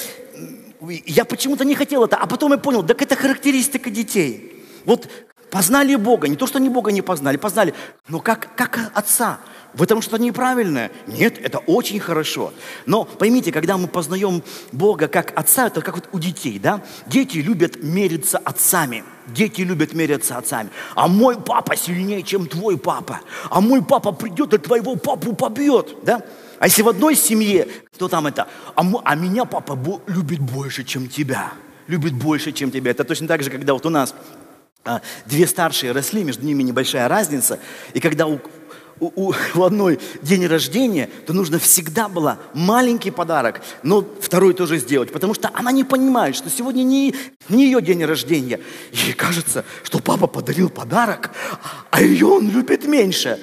я 1.06 1.24
почему-то 1.24 1.64
не 1.64 1.74
хотел 1.74 2.04
это, 2.04 2.16
а 2.16 2.26
потом 2.26 2.52
я 2.52 2.58
понял, 2.58 2.84
так 2.84 3.02
это 3.02 3.16
характеристика 3.16 3.90
детей. 3.90 4.64
Вот 4.84 5.08
Познали 5.54 5.94
Бога. 5.94 6.26
Не 6.26 6.34
то, 6.34 6.48
что 6.48 6.58
они 6.58 6.68
Бога 6.68 6.90
не 6.90 7.00
познали, 7.00 7.36
познали. 7.36 7.74
Но 8.08 8.18
как, 8.18 8.56
как 8.56 8.90
Отца. 8.92 9.38
В 9.74 9.82
этом 9.82 10.00
что-то 10.02 10.22
неправильное? 10.22 10.90
Нет, 11.06 11.38
это 11.42 11.58
очень 11.58 11.98
хорошо. 11.98 12.52
Но 12.86 13.04
поймите, 13.04 13.50
когда 13.50 13.76
мы 13.76 13.88
познаем 13.88 14.42
Бога 14.70 15.08
как 15.08 15.36
Отца, 15.36 15.66
это 15.66 15.80
как 15.80 15.96
вот 15.96 16.08
у 16.12 16.18
детей, 16.18 16.58
да? 16.60 16.82
Дети 17.06 17.38
любят 17.38 17.82
мериться 17.82 18.38
отцами. 18.38 19.04
Дети 19.26 19.62
любят 19.62 19.92
мериться 19.92 20.36
отцами. 20.36 20.70
А 20.94 21.08
мой 21.08 21.40
папа 21.40 21.76
сильнее, 21.76 22.22
чем 22.22 22.46
твой 22.46 22.78
папа. 22.78 23.20
А 23.50 23.60
мой 23.60 23.82
папа 23.84 24.12
придет 24.12 24.54
и 24.54 24.58
твоего 24.58 24.94
папу 24.94 25.34
побьет, 25.34 25.96
да? 26.04 26.22
А 26.60 26.66
если 26.66 26.82
в 26.82 26.88
одной 26.88 27.16
семье, 27.16 27.66
то 27.98 28.08
там 28.08 28.28
это, 28.28 28.46
а, 28.76 28.84
а 29.04 29.14
меня 29.16 29.44
папа 29.44 29.78
любит 30.06 30.40
больше, 30.40 30.84
чем 30.84 31.08
тебя. 31.08 31.52
Любит 31.88 32.14
больше, 32.14 32.52
чем 32.52 32.70
тебя. 32.70 32.92
Это 32.92 33.02
точно 33.04 33.26
так 33.26 33.42
же, 33.42 33.50
когда 33.50 33.74
вот 33.74 33.84
у 33.86 33.90
нас 33.90 34.14
а, 34.84 35.00
две 35.26 35.46
старшие 35.46 35.92
росли, 35.92 36.24
между 36.24 36.46
ними 36.46 36.62
небольшая 36.62 37.08
разница. 37.08 37.58
И 37.94 38.00
когда 38.00 38.26
у, 38.26 38.38
у, 39.00 39.30
у 39.30 39.34
одной 39.62 40.00
день 40.22 40.46
рождения, 40.46 41.10
то 41.26 41.32
нужно 41.32 41.58
всегда 41.58 42.08
было 42.08 42.38
маленький 42.54 43.10
подарок, 43.10 43.60
но 43.82 44.06
второй 44.20 44.54
тоже 44.54 44.78
сделать, 44.78 45.12
потому 45.12 45.34
что 45.34 45.50
она 45.54 45.72
не 45.72 45.84
понимает, 45.84 46.36
что 46.36 46.50
сегодня 46.50 46.82
не, 46.82 47.14
не 47.48 47.64
ее 47.64 47.80
день 47.80 48.04
рождения. 48.04 48.60
Ей 48.92 49.12
кажется, 49.12 49.64
что 49.82 49.98
папа 49.98 50.26
подарил 50.26 50.68
подарок, 50.68 51.30
а 51.90 52.02
ее 52.02 52.26
он 52.26 52.50
любит 52.50 52.86
меньше. 52.86 53.40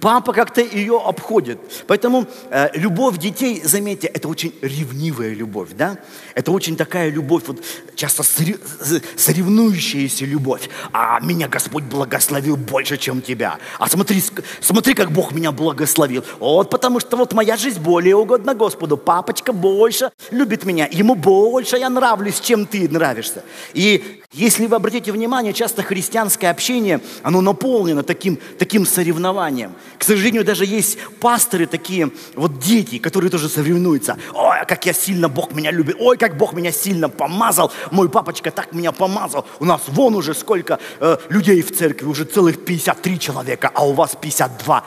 Папа 0.00 0.34
как-то 0.34 0.60
ее 0.60 1.00
обходит. 1.02 1.58
Поэтому 1.86 2.26
э, 2.50 2.68
любовь 2.74 3.16
детей, 3.16 3.62
заметьте, 3.64 4.06
это 4.06 4.28
очень 4.28 4.54
ревнивая 4.60 5.32
любовь, 5.32 5.70
да? 5.72 5.96
Это 6.34 6.52
очень 6.52 6.76
такая 6.76 7.08
любовь, 7.08 7.44
вот 7.46 7.64
часто 7.94 8.22
соревнующаяся 8.22 10.26
любовь. 10.26 10.68
А 10.92 11.20
меня 11.20 11.48
Господь 11.48 11.84
благословил 11.84 12.58
больше, 12.58 12.98
чем 12.98 13.22
тебя. 13.22 13.58
А 13.78 13.88
смотри, 13.88 14.22
смотри, 14.60 14.92
как 14.92 15.10
Бог 15.10 15.32
меня 15.32 15.52
благословил. 15.52 16.22
Вот 16.38 16.68
потому 16.68 17.00
что 17.00 17.16
вот 17.16 17.32
моя 17.32 17.56
жизнь 17.56 17.80
более 17.80 18.16
угодна 18.16 18.54
Господу. 18.54 18.98
Папочка 18.98 19.54
больше 19.54 20.10
любит 20.30 20.66
меня. 20.66 20.86
Ему 20.90 21.14
больше 21.14 21.78
я 21.78 21.88
нравлюсь, 21.88 22.40
чем 22.40 22.66
ты 22.66 22.90
нравишься. 22.90 23.42
И 23.72 24.20
если 24.32 24.66
вы 24.66 24.76
обратите 24.76 25.12
внимание, 25.12 25.52
часто 25.52 25.82
христианское 25.82 26.48
общение, 26.48 27.00
оно 27.22 27.40
наполнено 27.40 28.02
таким, 28.02 28.38
таким 28.58 28.84
соревнованием. 28.84 29.72
К 29.98 30.04
сожалению, 30.04 30.44
даже 30.44 30.66
есть 30.66 30.98
пасторы 31.20 31.66
такие, 31.66 32.10
вот 32.34 32.58
дети, 32.58 32.98
которые 32.98 33.30
тоже 33.30 33.48
соревнуются. 33.48 34.18
Ой, 34.34 34.58
как 34.66 34.84
я 34.86 34.92
сильно 34.92 35.28
Бог 35.28 35.52
меня 35.52 35.70
любит. 35.70 35.96
Ой, 36.00 36.16
как 36.16 36.36
Бог 36.36 36.54
меня 36.54 36.72
сильно 36.72 37.08
помазал. 37.08 37.72
Мой 37.90 38.08
папочка 38.08 38.50
так 38.50 38.72
меня 38.72 38.92
помазал. 38.92 39.46
У 39.60 39.64
нас 39.64 39.82
вон 39.86 40.14
уже 40.14 40.34
сколько 40.34 40.78
э, 41.00 41.16
людей 41.28 41.62
в 41.62 41.74
церкви, 41.74 42.06
уже 42.06 42.24
целых 42.24 42.64
53 42.64 43.18
человека, 43.18 43.70
а 43.72 43.86
у 43.86 43.92
вас 43.92 44.16
52. 44.20 44.84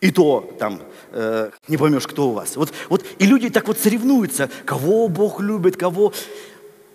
И 0.00 0.10
то 0.10 0.50
там 0.58 0.80
э, 1.12 1.50
не 1.68 1.76
поймешь, 1.76 2.06
кто 2.06 2.28
у 2.28 2.32
вас. 2.32 2.56
Вот, 2.56 2.72
вот, 2.88 3.04
и 3.18 3.26
люди 3.26 3.50
так 3.50 3.68
вот 3.68 3.78
соревнуются, 3.78 4.50
кого 4.64 5.08
Бог 5.08 5.40
любит, 5.40 5.76
кого... 5.76 6.12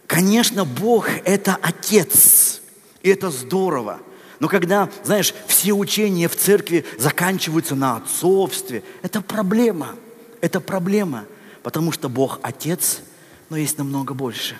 Конечно, 0.07 0.65
Бог– 0.65 1.09
это 1.25 1.57
Отец, 1.61 2.61
и 3.01 3.09
это 3.09 3.31
здорово. 3.31 3.99
Но 4.39 4.47
когда, 4.47 4.89
знаешь, 5.03 5.33
все 5.47 5.73
учения 5.73 6.27
в 6.27 6.35
церкви 6.35 6.85
заканчиваются 6.97 7.75
на 7.75 7.97
отцовстве, 7.97 8.83
это 9.01 9.21
проблема. 9.21 9.95
Это 10.41 10.59
проблема, 10.59 11.25
потому 11.63 11.91
что 11.91 12.09
Бог 12.09 12.39
Отец, 12.43 13.01
но 13.49 13.57
есть 13.57 13.77
намного 13.77 14.13
больше. 14.13 14.57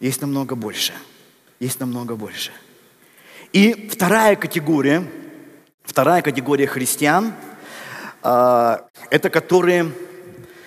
Есть 0.00 0.20
намного 0.20 0.54
больше. 0.54 0.92
Есть 1.60 1.80
намного 1.80 2.16
больше. 2.16 2.50
И 3.52 3.88
вторая 3.90 4.36
категория, 4.36 5.08
вторая 5.84 6.20
категория 6.20 6.66
христиан, 6.66 7.32
э, 8.22 8.76
это 9.10 9.30
которые, 9.30 9.92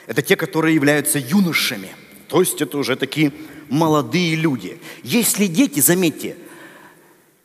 это 0.08 0.22
те, 0.22 0.36
которые 0.36 0.74
являются 0.74 1.20
юношами. 1.20 1.90
То 2.30 2.40
есть 2.40 2.62
это 2.62 2.78
уже 2.78 2.96
такие 2.96 3.34
молодые 3.70 4.36
люди. 4.36 4.80
Если 5.04 5.48
дети, 5.48 5.80
заметьте, 5.80 6.36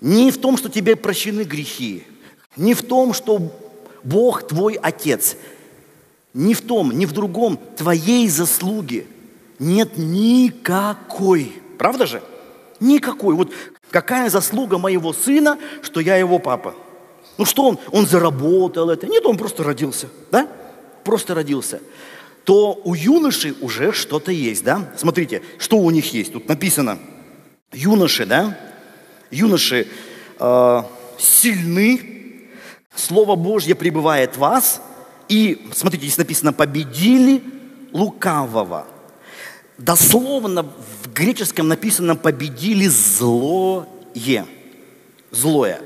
не 0.00 0.30
в 0.30 0.38
том, 0.38 0.56
что 0.56 0.68
тебе 0.68 0.96
прощены 0.96 1.42
грехи, 1.42 2.04
не 2.56 2.74
в 2.74 2.82
том, 2.82 3.14
что 3.14 3.52
Бог 4.02 4.46
твой 4.46 4.74
Отец, 4.74 5.36
не 6.34 6.54
в 6.54 6.60
том, 6.60 6.92
не 6.92 7.06
в 7.06 7.12
другом, 7.12 7.58
твоей 7.76 8.28
заслуги 8.28 9.06
нет 9.62 9.96
никакой. 9.96 11.52
Правда 11.78 12.06
же? 12.06 12.22
Никакой. 12.80 13.34
Вот 13.34 13.52
какая 13.90 14.28
заслуга 14.28 14.78
моего 14.78 15.12
сына, 15.12 15.58
что 15.82 16.00
я 16.00 16.16
его 16.16 16.38
папа? 16.38 16.74
Ну 17.38 17.44
что 17.44 17.68
он? 17.68 17.78
Он 17.92 18.06
заработал 18.06 18.90
это. 18.90 19.06
Нет, 19.06 19.24
он 19.24 19.38
просто 19.38 19.62
родился, 19.62 20.08
да? 20.30 20.48
Просто 21.04 21.34
родился. 21.34 21.80
То 22.44 22.80
у 22.84 22.94
юноши 22.94 23.54
уже 23.60 23.92
что-то 23.92 24.32
есть, 24.32 24.64
да? 24.64 24.92
Смотрите, 24.96 25.42
что 25.58 25.78
у 25.78 25.90
них 25.90 26.12
есть. 26.12 26.32
Тут 26.32 26.48
написано, 26.48 26.98
юноши, 27.72 28.26
да? 28.26 28.58
Юноши 29.30 29.86
э, 30.38 30.82
сильны, 31.18 32.12
Слово 32.94 33.36
Божье 33.36 33.74
пребывает 33.74 34.34
в 34.34 34.38
вас. 34.38 34.82
И, 35.28 35.66
смотрите, 35.72 36.06
здесь 36.06 36.18
написано, 36.18 36.52
победили 36.52 37.42
лукавого. 37.92 38.86
Дословно 39.78 40.62
в 40.62 41.12
греческом 41.12 41.68
написано 41.68 42.16
«победили 42.16 42.86
злое». 42.86 43.86
Злое. 45.30 45.80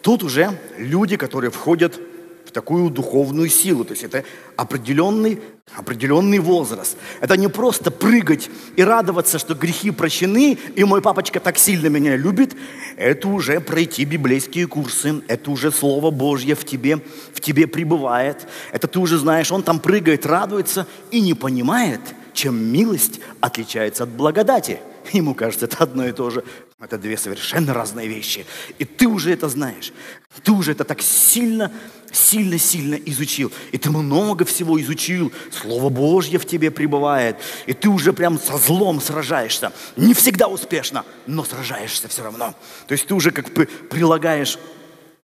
Тут 0.00 0.22
уже 0.22 0.58
люди, 0.78 1.16
которые 1.16 1.50
входят 1.50 2.00
в 2.46 2.50
такую 2.52 2.88
духовную 2.90 3.50
силу. 3.50 3.84
То 3.84 3.92
есть 3.92 4.04
это 4.04 4.24
определенный, 4.56 5.40
определенный 5.74 6.38
возраст. 6.38 6.96
Это 7.20 7.36
не 7.36 7.48
просто 7.48 7.90
прыгать 7.90 8.50
и 8.76 8.82
радоваться, 8.82 9.38
что 9.38 9.54
грехи 9.54 9.90
прощены, 9.90 10.58
и 10.74 10.84
мой 10.84 11.02
папочка 11.02 11.40
так 11.40 11.58
сильно 11.58 11.86
меня 11.88 12.16
любит. 12.16 12.56
Это 12.96 13.28
уже 13.28 13.60
пройти 13.60 14.04
библейские 14.04 14.66
курсы. 14.66 15.22
Это 15.28 15.50
уже 15.50 15.70
Слово 15.70 16.10
Божье 16.10 16.54
в 16.54 16.64
тебе, 16.64 17.00
в 17.32 17.40
тебе 17.40 17.66
пребывает. 17.66 18.46
Это 18.72 18.88
ты 18.88 18.98
уже 18.98 19.18
знаешь, 19.18 19.52
он 19.52 19.62
там 19.62 19.80
прыгает, 19.80 20.26
радуется 20.26 20.86
и 21.10 21.20
не 21.20 21.34
понимает– 21.34 22.00
чем 22.36 22.56
милость 22.56 23.20
отличается 23.40 24.04
от 24.04 24.10
благодати. 24.10 24.78
Ему 25.12 25.34
кажется, 25.34 25.66
это 25.66 25.78
одно 25.82 26.06
и 26.06 26.12
то 26.12 26.30
же. 26.30 26.44
Это 26.78 26.98
две 26.98 27.16
совершенно 27.16 27.72
разные 27.72 28.06
вещи. 28.06 28.44
И 28.78 28.84
ты 28.84 29.06
уже 29.06 29.32
это 29.32 29.48
знаешь. 29.48 29.94
Ты 30.42 30.52
уже 30.52 30.72
это 30.72 30.84
так 30.84 31.00
сильно, 31.00 31.72
сильно, 32.12 32.58
сильно 32.58 32.96
изучил. 32.96 33.50
И 33.72 33.78
ты 33.78 33.90
много 33.90 34.44
всего 34.44 34.78
изучил. 34.78 35.32
Слово 35.50 35.88
Божье 35.88 36.38
в 36.38 36.44
тебе 36.44 36.70
пребывает. 36.70 37.38
И 37.64 37.72
ты 37.72 37.88
уже 37.88 38.12
прям 38.12 38.38
со 38.38 38.58
злом 38.58 39.00
сражаешься. 39.00 39.72
Не 39.96 40.12
всегда 40.12 40.48
успешно, 40.48 41.06
но 41.26 41.44
сражаешься 41.44 42.08
все 42.08 42.22
равно. 42.22 42.54
То 42.86 42.92
есть 42.92 43.06
ты 43.06 43.14
уже 43.14 43.30
как 43.30 43.54
бы 43.54 43.64
прилагаешь 43.64 44.58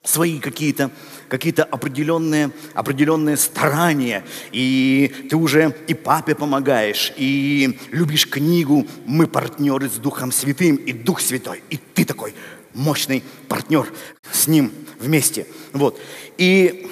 свои 0.04 0.40
какие-то 0.40 0.92
какие 1.28 1.54
определенные, 1.54 2.52
определенные 2.74 3.38
старания, 3.38 4.26
и 4.52 5.28
ты 5.30 5.36
уже 5.36 5.76
и 5.88 5.94
папе 5.94 6.36
помогаешь, 6.36 7.14
и 7.18 7.80
любишь 7.92 8.28
книгу, 8.28 8.88
мы 9.06 9.28
партнеры 9.28 9.90
с 9.90 9.94
Духом 9.94 10.32
Святым, 10.32 10.76
и 10.76 10.92
Дух 10.92 11.22
Святой, 11.22 11.62
и 11.70 11.78
ты 11.78 12.04
такой 12.04 12.34
мощный 12.74 13.24
партнер 13.48 13.88
с 14.32 14.48
ним 14.48 14.72
вместе. 15.00 15.46
Вот. 15.74 16.00
И 16.38 16.90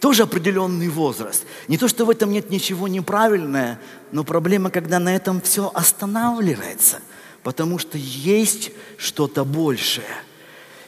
тоже 0.00 0.22
определенный 0.22 0.88
возраст. 0.88 1.44
Не 1.68 1.78
то, 1.78 1.88
что 1.88 2.04
в 2.04 2.10
этом 2.10 2.30
нет 2.30 2.50
ничего 2.50 2.88
неправильного, 2.88 3.78
но 4.12 4.24
проблема, 4.24 4.70
когда 4.70 4.98
на 4.98 5.14
этом 5.14 5.40
все 5.40 5.70
останавливается, 5.74 7.00
потому 7.42 7.78
что 7.78 7.98
есть 7.98 8.70
что-то 8.96 9.44
большее. 9.44 10.06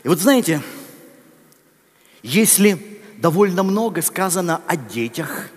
И 0.05 0.09
вот 0.09 0.21
знаете, 0.21 0.62
если 2.22 3.00
довольно 3.18 3.62
много 3.62 4.02
сказано 4.02 4.60
о 4.66 4.76
детях 4.76 5.48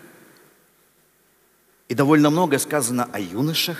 и 1.88 1.94
довольно 1.94 2.30
много 2.30 2.60
сказано 2.60 3.08
о 3.12 3.20
юношах, 3.20 3.78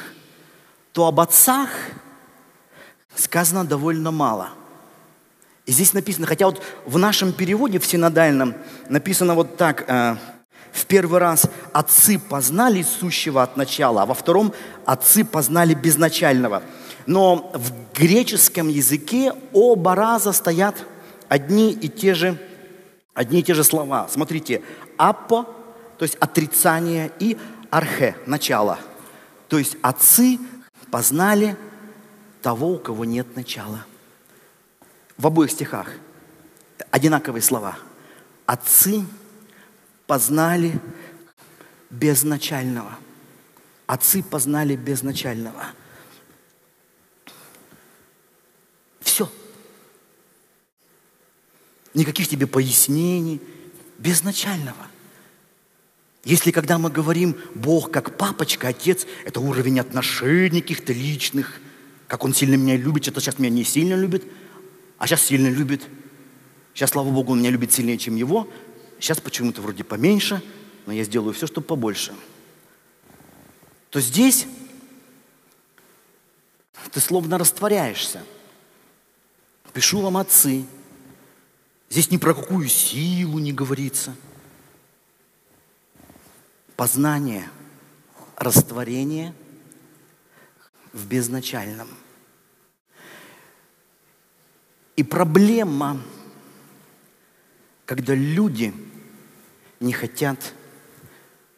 то 0.92 1.08
об 1.08 1.20
отцах 1.20 1.70
сказано 3.16 3.66
довольно 3.66 4.12
мало. 4.12 4.50
И 5.66 5.72
здесь 5.72 5.94
написано, 5.94 6.28
хотя 6.28 6.48
вот 6.48 6.62
в 6.86 6.98
нашем 6.98 7.34
переводе, 7.34 7.80
в 7.80 7.86
синодальном, 7.86 8.56
написано 8.90 9.36
вот 9.36 9.58
так, 9.58 9.86
э, 9.88 10.16
в 10.74 10.86
первый 10.86 11.20
раз 11.20 11.46
отцы 11.74 12.18
познали 12.18 12.82
сущего 12.82 13.44
от 13.44 13.58
начала, 13.58 14.04
а 14.04 14.06
во 14.06 14.14
втором 14.14 14.54
отцы 14.86 15.24
познали 15.24 15.74
безначального. 15.74 16.64
Но 17.06 17.52
в 17.54 17.72
греческом 17.98 18.70
языке 18.70 19.34
оба 19.54 19.96
раза 19.96 20.32
стоят 20.32 20.76
одни 21.30 21.72
и 21.72 21.88
те 21.88 22.14
же 22.14 22.38
Одни 23.14 23.40
и 23.40 23.44
те 23.44 23.54
же 23.54 23.64
слова. 23.64 24.08
Смотрите, 24.10 24.64
апо, 24.98 25.44
то 25.98 26.04
есть 26.04 26.16
отрицание, 26.16 27.12
и 27.20 27.38
архе, 27.70 28.16
начало. 28.26 28.80
То 29.48 29.58
есть 29.58 29.78
отцы 29.82 30.40
познали 30.90 31.58
того, 32.42 32.74
у 32.74 32.80
кого 32.80 33.06
нет 33.06 33.36
начала. 33.36 33.86
В 35.18 35.28
обоих 35.28 35.52
стихах 35.52 35.90
одинаковые 36.90 37.42
слова. 37.42 37.78
Отцы 38.46 39.06
познали 40.08 40.80
безначального. 41.90 42.98
Отцы 43.88 44.24
познали 44.24 44.76
безначального. 44.76 45.66
Все. 49.02 49.30
Никаких 51.94 52.28
тебе 52.28 52.48
пояснений, 52.48 53.42
безначального. 53.98 54.88
Если 56.24 56.52
когда 56.52 56.78
мы 56.78 56.90
говорим 56.90 57.36
Бог 57.56 57.92
как 57.92 58.18
папочка, 58.18 58.70
отец, 58.70 59.08
это 59.26 59.40
уровень 59.40 59.80
отношений 59.80 60.62
каких-то 60.62 60.94
личных, 60.94 61.60
как 62.08 62.24
он 62.24 62.34
сильно 62.34 62.56
меня 62.56 62.78
любит, 62.78 63.04
что-то 63.04 63.22
сейчас 63.22 63.40
меня 63.40 63.50
не 63.50 63.64
сильно 63.64 63.96
любит, 63.96 64.24
а 64.98 65.08
сейчас 65.08 65.24
сильно 65.24 65.48
любит. 65.48 65.82
Сейчас, 66.74 66.92
слава 66.92 67.10
Богу, 67.10 67.34
он 67.34 67.40
меня 67.40 67.50
любит 67.50 67.72
сильнее, 67.72 67.98
чем 67.98 68.16
его. 68.16 68.48
Сейчас 69.00 69.20
почему-то 69.20 69.62
вроде 69.62 69.84
поменьше, 69.84 70.42
но 70.86 70.94
я 70.94 71.04
сделаю 71.04 71.34
все, 71.34 71.48
чтобы 71.48 71.66
побольше. 71.66 72.14
То 73.90 74.00
здесь 74.00 74.46
ты 76.92 77.00
словно 77.00 77.38
растворяешься. 77.38 78.24
Пишу 79.74 80.02
вам 80.02 80.18
отцы, 80.18 80.66
Здесь 81.92 82.10
ни 82.10 82.16
про 82.16 82.34
какую 82.34 82.70
силу 82.70 83.38
не 83.40 83.52
говорится. 83.52 84.16
Познание, 86.78 87.50
растворение 88.38 89.36
в 90.94 91.06
безначальном. 91.06 91.90
И 94.96 95.04
проблема, 95.04 96.02
когда 97.86 98.16
люди 98.16 98.74
не 99.82 99.92
хотят 99.92 100.54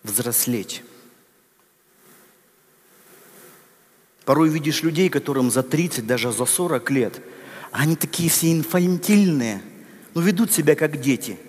взрослеть. 0.02 0.82
Порой 4.26 4.50
видишь 4.50 4.82
людей, 4.82 5.10
которым 5.10 5.52
за 5.52 5.62
30, 5.62 6.08
даже 6.08 6.32
за 6.32 6.46
40 6.46 6.90
лет, 6.90 7.22
а 7.72 7.82
они 7.82 7.96
такие 7.96 8.32
все 8.32 8.52
инфантильные– 8.52 9.62
но 10.14 10.22
ну, 10.22 10.28
ведут 10.28 10.52
себя 10.52 10.76
как 10.76 11.02
дети. 11.02 11.40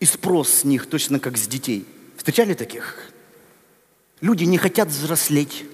И 0.00 0.06
спрос 0.06 0.48
с 0.50 0.64
них 0.64 0.86
точно 0.86 1.20
как 1.20 1.36
с 1.36 1.46
детей. 1.46 1.86
Встречали 2.16 2.54
таких? 2.54 3.10
Люди 4.20 4.44
не 4.44 4.58
хотят 4.58 4.88
взрослеть. 4.88 5.64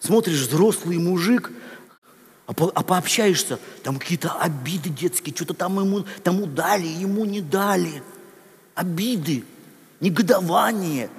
Смотришь, 0.00 0.40
взрослый 0.40 0.98
мужик, 0.98 1.50
а, 2.46 2.52
а 2.52 2.82
пообщаешься, 2.82 3.58
там 3.82 3.98
какие-то 3.98 4.32
обиды 4.32 4.88
детские, 4.88 5.34
что-то 5.34 5.54
там 5.54 5.78
ему 5.78 6.06
тому 6.22 6.46
дали, 6.46 6.86
ему 6.86 7.24
не 7.24 7.42
дали. 7.42 8.02
Обиды, 8.74 9.44
негодование, 10.00 11.10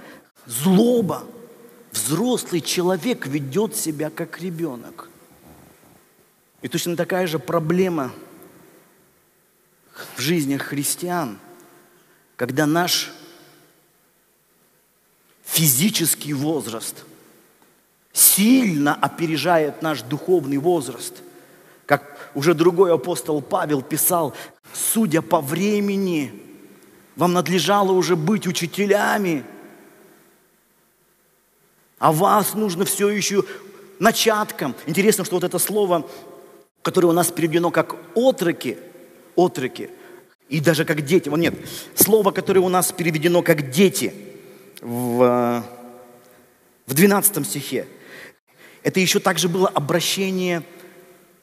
злоба. 0.45 1.25
Взрослый 1.91 2.61
человек 2.61 3.27
ведет 3.27 3.75
себя 3.75 4.09
как 4.09 4.41
ребенок. 4.41 5.09
И 6.61 6.67
точно 6.67 6.95
такая 6.95 7.27
же 7.27 7.37
проблема– 7.37 8.11
в 10.15 10.21
жизнях 10.21 10.63
христиан, 10.63 11.39
когда 12.35 12.65
наш 12.65 13.11
физический 15.43 16.33
возраст 16.33 17.03
сильно 18.13 18.95
опережает 18.95 19.81
наш 19.81 20.01
духовный 20.01 20.57
возраст. 20.57 21.15
Как 21.85 22.31
уже 22.35 22.53
другой 22.53 22.93
апостол 22.93 23.41
Павел 23.41 23.81
писал, 23.81 24.33
судя 24.73 25.21
по 25.21 25.41
времени, 25.41 26.43
вам 27.15 27.33
надлежало 27.33 27.91
уже 27.91 28.15
быть 28.15 28.47
учителями, 28.47 29.43
а 31.97 32.13
вас 32.13 32.53
нужно 32.53 32.85
все 32.85 33.09
еще 33.09 33.43
начатком. 33.99 34.75
Интересно, 34.85 35.25
что 35.25 35.35
вот 35.35 35.43
это 35.43 35.59
слово, 35.59 36.07
которое 36.81 37.07
у 37.07 37.13
нас 37.13 37.31
переведено 37.31 37.71
как 37.71 37.95
отроки– 38.15 38.77
отроки. 39.45 39.89
И 40.49 40.59
даже 40.59 40.85
как 40.85 41.05
дети. 41.05 41.29
Вот 41.29 41.37
нет, 41.37 41.53
слово, 41.95 42.31
которое 42.31 42.61
у 42.61 42.69
нас 42.69 42.91
переведено 42.91 43.41
как 43.41 43.69
дети 43.69 44.13
в, 44.81 45.63
в 46.87 46.93
12 46.93 47.45
стихе, 47.45 47.87
это 48.83 48.99
еще 48.99 49.19
также 49.19 49.47
было 49.47 49.67
обращение 49.67 50.63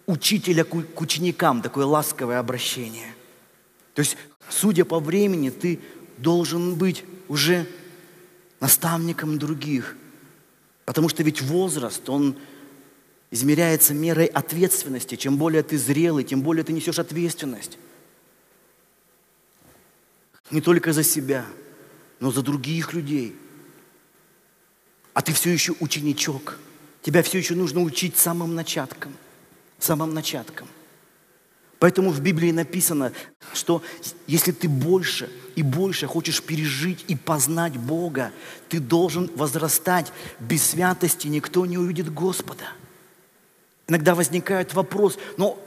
учителя 0.07 0.65
к 0.65 1.01
ученикам, 1.01 1.63
такое 1.63 1.85
ласковое 1.85 2.39
обращение. 2.39 3.15
То 3.95 4.01
есть, 4.01 4.17
судя 4.49 4.85
по 4.85 5.01
времени, 5.01 5.51
ты 5.51 5.81
должен 6.19 6.75
быть 6.75 7.05
уже 7.29 7.67
наставником 8.61 9.39
других. 9.39 9.97
Потому 10.85 11.09
что 11.09 11.23
ведь 11.23 11.43
возраст, 11.43 12.09
он 12.09 12.37
измеряется 13.31 13.93
мерой 13.93 14.27
ответственности. 14.27 15.17
Чем 15.17 15.37
более 15.37 15.63
ты 15.63 15.77
зрелый, 15.79 16.25
тем 16.25 16.43
более 16.43 16.65
ты 16.65 16.73
несешь 16.73 16.99
ответственность. 16.99 17.79
Не 20.51 20.61
только 20.61 20.93
за 20.93 21.03
себя, 21.03 21.45
но 22.21 22.31
за 22.31 22.43
других 22.43 22.93
людей. 22.93 23.37
А 25.15 25.23
ты 25.23 25.33
все 25.33 25.51
еще 25.51 25.75
ученичок. 25.81 26.59
Тебя 27.03 27.23
все 27.23 27.39
еще 27.39 27.55
нужно 27.55 27.81
учить 27.81 28.17
самым 28.17 28.55
начаткам. 28.55 29.13
Самым 29.79 30.15
начаткам. 30.15 30.69
Поэтому 31.79 32.11
в 32.11 32.21
Библии 32.21 32.53
написано, 32.53 33.13
что 33.53 33.83
если 34.27 34.51
ты 34.53 34.69
больше 34.69 35.31
и 35.57 35.63
больше 35.63 36.07
хочешь 36.07 36.43
пережить 36.43 37.05
и 37.09 37.17
познать 37.17 37.77
Бога, 37.77 38.33
ты 38.69 38.81
должен 38.81 39.31
возрастать. 39.35 40.13
Без 40.41 40.63
святости 40.63 41.29
никто 41.29 41.67
не 41.67 41.77
увидит 41.77 42.13
Господа. 42.13 42.65
Иногда 43.89 44.15
возникает 44.15 44.75
вопрос, 44.75 45.19
но 45.37 45.59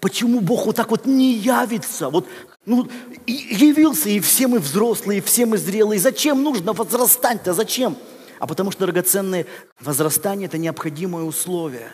почему 0.00 0.40
Бог 0.40 0.66
вот 0.66 0.76
так 0.76 0.90
вот 0.90 1.06
не 1.06 1.34
явится? 1.34 2.10
Вот, 2.10 2.28
ну, 2.66 2.88
явился, 3.26 4.08
и 4.08 4.20
все 4.20 4.48
мы 4.48 4.58
взрослые, 4.58 5.18
и 5.18 5.22
все 5.22 5.46
мы 5.46 5.56
зрелые. 5.56 6.00
Зачем 6.00 6.42
нужно 6.42 6.72
возрастать-то? 6.72 7.54
Зачем? 7.54 7.96
А 8.40 8.46
потому 8.46 8.72
что 8.72 8.84
драгоценное 8.86 9.46
возрастание– 9.80 10.46
это 10.48 10.58
необходимое 10.58 11.24
условие. 11.24 11.92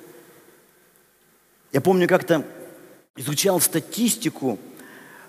Я 1.72 1.80
помню, 1.80 2.08
как-то 2.08 2.44
изучал 3.16 3.60
статистику, 3.60 4.58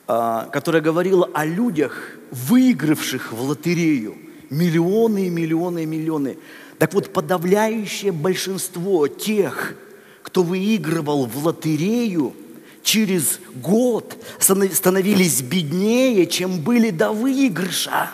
а, 0.08 0.48
которая 0.48 0.82
говорила 0.82 1.30
о 1.34 1.46
людях, 1.46 2.18
выигравших 2.32 3.34
в 3.34 3.42
лотерею 3.42 4.18
миллионы 4.50 5.28
и 5.28 5.30
миллионы 5.30 5.84
и 5.84 5.86
миллионы. 5.86 6.38
Так 6.78 6.94
вот, 6.94 7.12
подавляющее 7.12 8.12
большинство 8.12 9.08
тех, 9.08 9.76
кто 10.22 10.44
выигрывал 10.44 11.26
в 11.26 11.46
лотерею, 11.46 12.34
через 12.84 13.40
год 13.56 14.16
становились 14.40 15.42
беднее, 15.42 16.28
чем 16.28 16.60
были 16.60 16.90
до 16.90 17.12
выигрыша. 17.12 18.12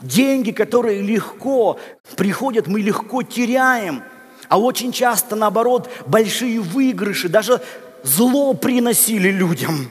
Деньги, 0.00 0.50
которые 0.50 1.02
легко 1.02 1.78
приходят, 2.16 2.66
мы 2.66 2.80
легко 2.80 3.22
теряем. 3.22 4.02
А 4.48 4.58
очень 4.58 4.92
часто, 4.92 5.36
наоборот, 5.36 5.88
большие 6.06 6.60
выигрыши, 6.60 7.28
даже 7.28 7.60
зло 8.02 8.54
приносили 8.54 9.30
людям. 9.30 9.88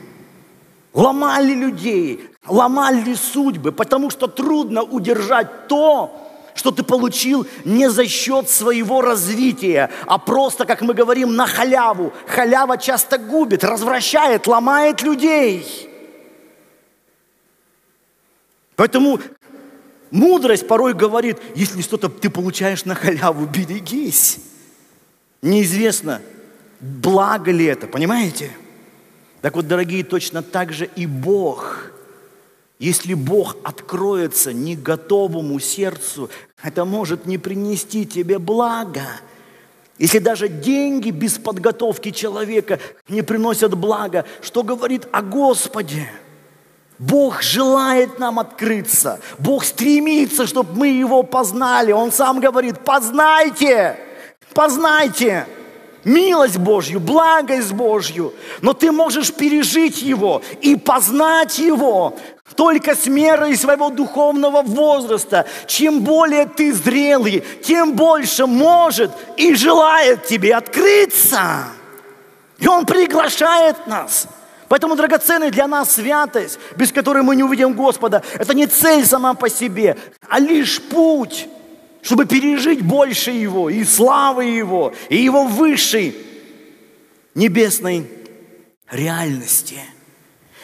Ломали 0.94 1.54
людей, 1.54 2.20
ломали 2.48 3.14
судьбы, 3.14 3.72
потому 3.72 4.10
что 4.10 4.28
трудно 4.28 4.82
удержать 4.82 5.68
то, 5.68 6.29
что 6.60 6.72
ты 6.72 6.84
получил 6.84 7.48
не 7.66 7.90
за 7.90 8.06
счет 8.06 8.50
своего 8.50 9.02
развития, 9.02 9.90
а 10.06 10.18
просто, 10.18 10.66
как 10.66 10.82
мы 10.82 10.94
говорим, 10.94 11.36
на 11.36 11.48
халяву. 11.48 12.14
Халява 12.28 12.78
часто 12.78 13.18
губит, 13.18 13.64
развращает, 13.64 14.46
ломает 14.46 15.02
людей. 15.02 15.90
Поэтому 18.76 19.20
мудрость 20.12 20.68
порой 20.68 20.94
говорит, 20.94 21.40
если 21.56 21.82
что-то 21.82 22.10
ты 22.10 22.30
получаешь 22.30 22.86
на 22.86 22.94
халяву, 22.94 23.46
берегись. 23.46 24.40
Неизвестно, 25.42 26.22
Благо 26.80 27.52
ли 27.52 27.66
это, 27.66 27.88
понимаете? 27.88 28.52
Так 29.42 29.56
вот, 29.56 29.68
дорогие, 29.68 30.04
точно 30.04 30.42
так 30.42 30.72
же 30.72 30.90
и 30.96 31.06
Бог. 31.06 31.92
Если 32.80 33.14
Бог 33.14 33.58
откроется 33.64 34.54
не 34.54 34.78
готовому 34.78 35.60
сердцу, 35.60 36.30
это 36.64 36.86
может 36.86 37.26
не 37.26 37.38
принести 37.38 38.06
тебе 38.06 38.40
блага. 38.40 39.06
Если 39.98 40.20
даже 40.20 40.48
деньги 40.48 41.10
без 41.10 41.38
подготовки 41.38 42.12
человека 42.12 42.80
не 43.10 43.22
приносят 43.22 43.76
блага, 43.78 44.26
что 44.42 44.64
говорит 44.64 45.10
о 45.12 45.22
Господе? 45.22 46.10
Бог 46.98 47.42
желает 47.42 48.18
нам 48.18 48.40
открыться. 48.40 49.20
Бог 49.40 49.66
стремится, 49.66 50.48
чтобы 50.48 50.74
мы 50.74 50.88
Его 50.88 51.24
познали. 51.24 51.92
Он 51.92 52.14
сам 52.14 52.40
говорит, 52.40 52.80
познайте, 52.86 54.00
познайте 54.54 55.46
милость 56.04 56.58
Божью, 56.58 57.00
благость 57.00 57.72
Божью, 57.72 58.34
но 58.62 58.74
ты 58.74 58.92
можешь 58.92 59.34
пережить 59.34 60.02
его 60.02 60.42
и 60.62 60.76
познать 60.76 61.60
его 61.60 62.18
только 62.56 62.96
с 62.96 63.06
мерой 63.06 63.56
своего 63.56 63.90
духовного 63.90 64.62
возраста. 64.62 65.46
Чем 65.68 66.02
более 66.02 66.46
ты 66.46 66.74
зрелый, 66.74 67.44
тем 67.64 67.94
больше 67.94 68.46
может 68.46 69.12
и 69.38 69.56
желает 69.56 70.26
тебе 70.26 70.56
открыться. 70.56 71.66
И 72.58 72.68
он 72.68 72.86
приглашает 72.86 73.88
нас. 73.88 74.28
Поэтому 74.68 74.96
драгоценная 74.96 75.50
для 75.50 75.68
нас 75.68 75.94
святость, 75.94 76.60
без 76.76 76.92
которой 76.92 77.24
мы 77.24 77.36
не 77.36 77.44
увидим 77.44 77.74
Господа, 77.74 78.22
это 78.38 78.54
не 78.54 78.68
цель 78.68 79.06
сама 79.06 79.34
по 79.34 79.50
себе, 79.50 79.98
а 80.28 80.40
лишь 80.40 80.82
путь 80.82 81.48
чтобы 82.02 82.26
пережить 82.26 82.82
больше 82.82 83.32
Его, 83.32 83.70
и 83.70 83.84
славы 83.84 84.46
Его, 84.46 84.94
и 85.10 85.18
Его 85.18 85.46
высшей 85.46 86.16
небесной 87.36 88.10
реальности. 88.90 89.80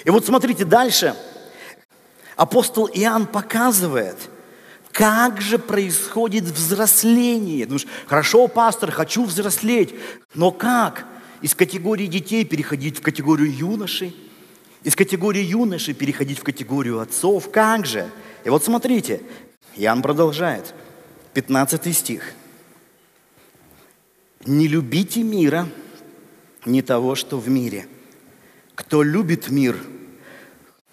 И 0.04 0.10
вот 0.10 0.26
смотрите 0.26 0.66
дальше. 0.66 1.16
Апостол 2.36 2.90
Иоанн 2.94 3.28
показывает, 3.28 4.18
как 4.92 5.42
же 5.42 5.58
происходит 5.58 6.44
взросление. 6.44 7.66
Думаешь, 7.66 7.88
хорошо, 8.08 8.48
пастор, 8.48 8.92
хочу 8.92 9.24
взрослеть, 9.24 9.96
но 10.34 10.52
как? 10.52 11.06
Из 11.42 11.54
категории 11.54 12.08
детей 12.08 12.44
переходить 12.44 12.98
в 12.98 13.02
категорию 13.02 13.54
юношей, 13.54 14.16
из 14.84 14.96
категории 14.96 15.42
юношей 15.42 15.94
переходить 15.94 16.40
в 16.40 16.44
категорию 16.44 17.00
отцов. 17.00 17.52
Как 17.52 17.86
же? 17.86 18.10
И 18.44 18.50
вот 18.50 18.64
смотрите, 18.64 19.22
Иоанн 19.76 20.02
продолжает– 20.02 20.74
15 21.36 21.94
стих. 21.94 22.34
«Не 24.46 24.70
любите 24.70 25.22
мира, 25.22 25.68
не 26.66 26.82
того, 26.82 27.16
что 27.16 27.38
в 27.38 27.50
мире. 27.50 27.90
Кто 28.74 29.04
любит 29.04 29.50
мир, 29.50 29.78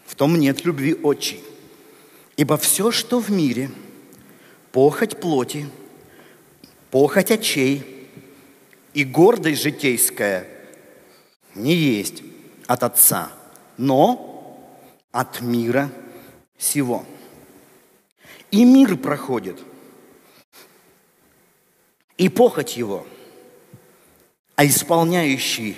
в 0.04 0.16
том 0.16 0.34
нет 0.36 0.64
любви 0.64 0.98
отчей. 1.00 1.44
Ибо 2.36 2.56
все, 2.56 2.90
что 2.90 3.20
в 3.20 3.30
мире, 3.30 3.70
похоть 4.72 5.20
плоти, 5.20 5.68
похоть 6.90 7.30
очей 7.30 8.08
и 8.94 9.04
гордость 9.04 9.62
житейская 9.62 10.48
не 11.54 11.76
есть 11.76 12.24
от 12.66 12.82
Отца, 12.82 13.30
но 13.76 14.60
от 15.12 15.40
мира 15.40 15.88
сего. 16.58 17.06
И 18.50 18.64
мир 18.64 18.96
проходит– 18.96 19.60
и 22.22 22.28
похоть 22.28 22.76
его, 22.76 23.04
а 24.54 24.64
исполняющий 24.64 25.76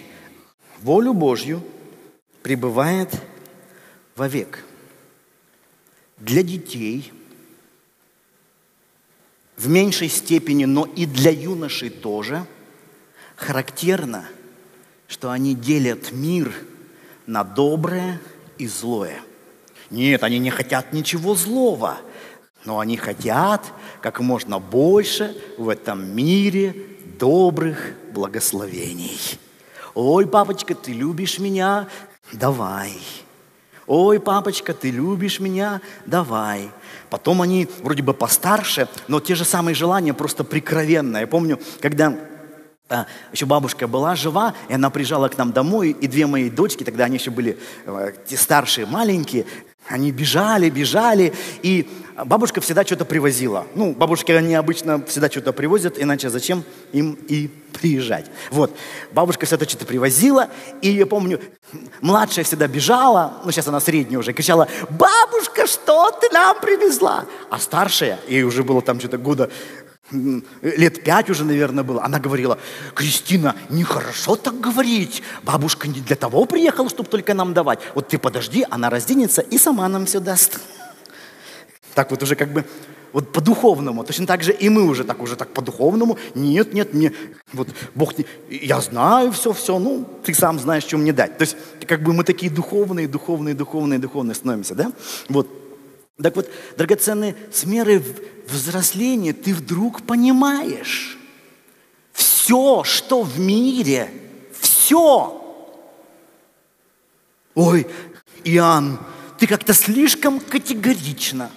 волю 0.83 1.15
Божью 1.15 1.63
пребывает 2.43 3.09
вовек. 4.15 4.63
Для 6.19 6.43
детей 6.43 7.11
в 9.57 9.69
меньшей 9.69 10.11
степени, 10.11 10.67
но 10.67 10.85
и 10.85 11.07
для 11.07 11.31
юношей 11.31 11.89
тоже 11.89 12.45
характерно, 13.37 14.27
что 15.09 15.31
они 15.31 15.55
делят 15.55 16.13
мир 16.13 16.53
на 17.27 17.43
доброе 17.43 18.21
и 18.59 18.67
злое. 18.67 19.23
Нет, 19.89 20.23
они 20.23 20.39
не 20.39 20.51
хотят 20.51 20.93
ничего 20.93 21.35
злого– 21.35 21.99
но 22.65 22.79
они 22.81 22.97
хотят 22.97 23.73
как 24.05 24.21
можно 24.21 24.59
больше 24.59 25.35
в 25.57 25.71
этом 25.71 26.15
мире 26.15 26.77
добрых 27.19 27.95
благословений. 28.13 29.19
Ой, 29.95 30.27
папочка, 30.27 30.75
ты 30.75 30.93
любишь 30.93 31.39
меня? 31.39 31.89
Давай. 32.31 32.93
Ой, 33.87 34.21
папочка, 34.21 34.75
ты 34.75 34.91
любишь 34.91 35.41
меня? 35.41 35.81
Давай. 36.05 36.69
Потом 37.09 37.41
они 37.41 37.67
вроде 37.83 38.03
бы 38.03 38.13
постарше, 38.13 38.89
но 39.09 39.21
те 39.21 39.35
же 39.35 39.47
самые 39.47 39.75
желания, 39.75 40.13
просто 40.13 40.45
прикровенно. 40.45 41.17
Я 41.17 41.27
помню, 41.27 41.59
когда 41.81 42.15
еще 43.33 43.47
бабушка 43.47 43.87
была 43.87 44.15
жива, 44.17 44.55
и 44.69 44.75
она 44.75 44.91
приезжала 44.91 45.29
к 45.29 45.39
нам 45.39 45.53
домой, 45.53 45.91
и 45.91 46.07
две 46.07 46.27
мои 46.27 46.51
дочки, 46.51 46.85
тогда 46.85 47.05
они 47.05 47.17
еще 47.17 47.31
были 47.31 47.59
э, 47.87 48.13
те 48.27 48.37
старшие, 48.37 48.87
маленькие, 48.87 49.47
они 49.89 50.13
бежали, 50.13 50.71
бежали, 50.71 51.35
и 51.63 51.89
бабушка 52.25 52.61
всегда 52.61 52.85
что-то 52.85 53.05
привозила. 53.05 53.67
Ну, 53.75 53.93
бабушки, 53.93 54.33
они 54.33 54.55
обычно 54.55 55.05
всегда 55.05 55.29
что-то 55.29 55.53
привозят, 55.53 55.99
иначе 55.99 56.31
зачем 56.31 56.65
им 56.93 57.19
и 57.29 57.49
приезжать. 57.73 58.27
Вот, 58.51 58.75
бабушка 59.13 59.47
всегда 59.47 59.67
что-то 59.67 59.85
привозила, 59.85 60.49
и 60.81 60.91
я 60.91 61.07
помню, 61.07 61.41
младшая 62.01 62.45
всегда 62.45 62.67
бежала, 62.67 63.41
ну, 63.45 63.51
сейчас 63.51 63.69
она 63.69 63.81
средняя 63.81 64.19
уже, 64.19 64.33
кричала, 64.33 64.69
бабушка, 64.91 65.67
что 65.67 66.11
ты 66.13 66.31
нам 66.31 66.59
привезла? 66.61 67.27
А 67.51 67.59
старшая, 67.59 68.19
ей 68.29 68.43
уже 68.45 68.63
было 68.63 68.81
там 68.81 68.99
что-то 69.01 69.19
года 69.19 69.51
лет 70.63 71.03
пять 71.05 71.31
уже, 71.31 71.45
наверное, 71.45 71.85
было, 71.85 72.03
она 72.03 72.19
говорила, 72.19 72.59
Кристина, 72.95 73.55
нехорошо 73.71 74.37
так 74.37 74.61
говорить, 74.61 75.23
бабушка 75.43 75.89
не 75.89 76.01
для 76.01 76.17
того 76.17 76.45
приехала, 76.45 76.89
чтобы 76.89 77.09
только 77.09 77.35
нам 77.35 77.55
давать. 77.55 77.81
Вот 77.95 78.09
ты 78.09 78.19
подожди, 78.19 78.65
она 78.71 78.91
разденется 78.91 79.41
и 79.41 79.59
сама 79.59 79.89
нам 79.89 80.07
все 80.07 80.21
даст. 80.21 80.61
Так 81.95 82.11
вот 82.11 82.23
уже 82.23 82.35
как 82.35 82.53
бы 82.53 82.65
вот 83.15 83.33
по-духовному. 83.33 84.03
Точно 84.05 84.27
так 84.27 84.43
же 84.43 84.53
и 84.53 84.69
мы 84.69 84.83
уже 84.83 85.05
так, 85.05 85.23
уже 85.23 85.37
так 85.37 85.49
по-духовному. 85.51 86.19
Нет, 86.35 86.75
нет, 86.75 86.95
мне, 86.95 87.13
вот 87.53 87.69
Бог, 87.95 88.19
не, 88.19 88.27
я 88.51 88.81
знаю 88.81 89.31
все, 89.31 89.53
все, 89.53 89.79
ну, 89.79 90.05
ты 90.25 90.35
сам 90.35 90.59
знаешь, 90.59 90.83
что 90.83 90.99
мне 90.99 91.13
дать. 91.13 91.39
То 91.39 91.43
есть 91.43 91.57
как 91.87 92.03
бы 92.03 92.13
мы 92.13 92.25
такие 92.25 92.51
духовные, 92.51 93.07
духовные, 93.07 93.55
духовные, 93.55 94.01
духовные 94.01 94.35
становимся, 94.35 94.75
да? 94.75 94.93
Вот. 95.29 95.49
Так 96.23 96.37
вот, 96.37 96.49
драгоценные, 96.77 97.35
с 97.53 97.65
мерой 97.65 98.03
взросления 98.47 99.33
ты 99.33 99.53
вдруг 99.53 100.03
понимаешь, 100.03 101.19
все, 102.13 102.85
что 102.85 103.23
в 103.23 103.41
мире, 103.41 104.11
все. 104.61 105.41
Ой, 107.55 107.87
Иоанн, 108.45 109.01
ты 109.39 109.47
как-то 109.49 109.73
слишком 109.73 110.39
категорично. 110.39 111.51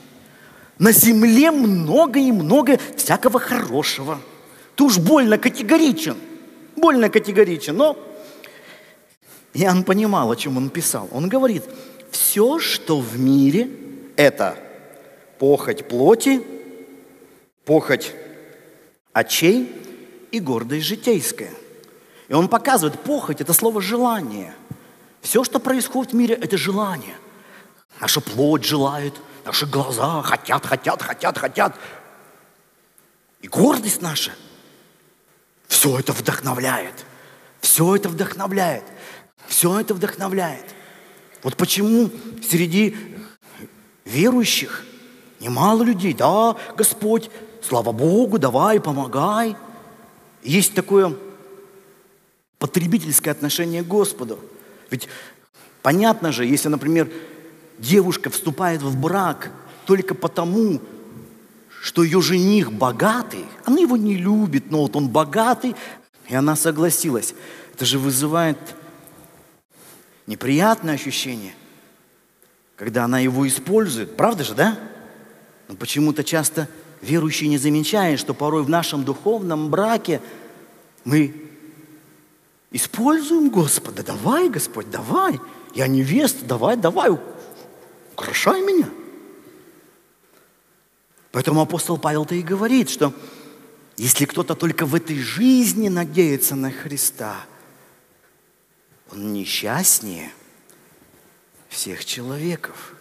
На 0.80 0.92
земле 0.92 1.52
много 1.52 2.20
и 2.20 2.32
много 2.32 2.80
всякого 2.96 3.40
хорошего. 3.40 4.20
Ты 4.76 4.84
уж 4.84 4.98
больно 4.98 5.38
категоричен. 5.38 6.18
Больно 6.76 7.10
категоричен. 7.10 7.76
Но 7.78 7.98
Иоанн 9.54 9.84
понимал, 9.84 10.32
о 10.32 10.36
чем 10.36 10.58
он 10.58 10.70
писал. 10.70 11.10
Он 11.12 11.30
говорит, 11.30 11.64
все, 12.12 12.58
что 12.58 13.00
в 13.00 13.20
мире– 13.20 13.70
это 14.18 14.58
похоть 15.40 15.88
плоти, 15.88 16.46
похоть 17.64 18.14
очей 19.14 19.72
и 20.32 20.40
гордость 20.40 20.86
житейская. 20.86 21.54
И 22.28 22.34
он 22.34 22.50
показывает, 22.50 23.00
похоть– 23.00 23.40
это 23.42 23.54
слово 23.54 23.82
«желание». 23.82 24.54
Все, 25.22 25.44
что 25.44 25.60
происходит 25.60 26.14
в 26.14 26.16
мире, 26.16 26.36
это 26.36 26.58
желание. 26.58 27.16
Наша 28.00 28.22
плоть 28.22 28.66
желает, 28.66 29.14
наши 29.46 29.66
глаза 29.66 30.22
хотят, 30.22 30.66
хотят, 30.66 31.02
хотят, 31.02 31.38
хотят. 31.38 31.76
И 33.42 33.48
гордость 33.48 34.02
наша– 34.02 34.32
все 35.68 36.00
это 36.00 36.14
вдохновляет. 36.14 37.06
Все 37.62 37.96
это 37.96 38.10
вдохновляет. 38.10 38.84
Все 39.48 39.80
это 39.80 39.94
вдохновляет. 39.94 40.66
Вот 41.44 41.56
почему 41.56 42.10
среди 42.48 43.17
верующих, 44.08 44.86
немало 45.40 45.84
людей. 45.84 46.14
Да, 46.14 46.56
Господь, 46.76 47.30
слава 47.62 47.92
Богу, 47.92 48.40
давай, 48.40 48.80
помогай. 48.80 49.56
Есть 50.44 50.74
такое 50.74 51.16
потребительское 52.58 53.34
отношение 53.34 53.84
к 53.84 53.88
Господу. 53.88 54.40
Ведь 54.90 55.08
понятно 55.82 56.32
же, 56.32 56.46
если, 56.46 56.70
например, 56.70 57.12
девушка 57.78 58.30
вступает 58.30 58.82
в 58.82 59.00
брак 59.00 59.52
только 59.86 60.16
потому, 60.16 60.82
что 61.82 62.04
ее 62.04 62.22
жених 62.22 62.72
богатый, 62.72 63.46
она 63.66 63.80
его 63.80 63.98
не 63.98 64.16
любит, 64.16 64.72
но 64.72 64.82
вот 64.82 64.96
он 64.96 65.10
богатый, 65.10 65.76
и 66.28 66.36
она 66.36 66.56
согласилась. 66.56 67.34
Это 67.74 67.86
же 67.86 68.00
вызывает 68.00 68.58
неприятное 70.26 70.96
ощущение– 70.96 71.54
когда 72.78 73.06
она 73.06 73.20
его 73.20 73.46
использует. 73.48 74.16
Правда 74.16 74.44
же, 74.44 74.54
да? 74.54 74.80
Но 75.68 75.76
почему-то 75.76 76.24
часто 76.24 76.70
верующие 77.02 77.50
не 77.50 77.58
замечают, 77.58 78.22
что 78.22 78.34
порой 78.34 78.64
в 78.64 78.70
нашем 78.70 79.04
духовном 79.04 79.70
браке 79.70 80.22
мы 81.04 81.34
используем 82.72 83.50
Господа. 83.50 84.04
Давай, 84.04 84.48
Господь, 84.50 84.90
давай. 84.90 85.40
Я 85.74 85.88
невеста, 85.88 86.46
давай, 86.46 86.78
давай, 86.78 87.12
украшай 88.14 88.62
меня. 88.62 88.90
Поэтому 91.32 91.62
апостол 91.62 91.98
Павел-то 91.98 92.36
и 92.36 92.42
говорит, 92.42 92.90
что 92.90 93.14
если 93.98 94.26
кто-то 94.26 94.56
только 94.56 94.86
в 94.86 94.96
этой 94.96 95.20
жизни 95.20 95.90
надеется 95.90 96.56
на 96.56 96.72
Христа, 96.72 97.36
он 99.12 99.34
несчастнее– 99.34 100.32
всех 101.78 102.06
человеков. 102.06 102.96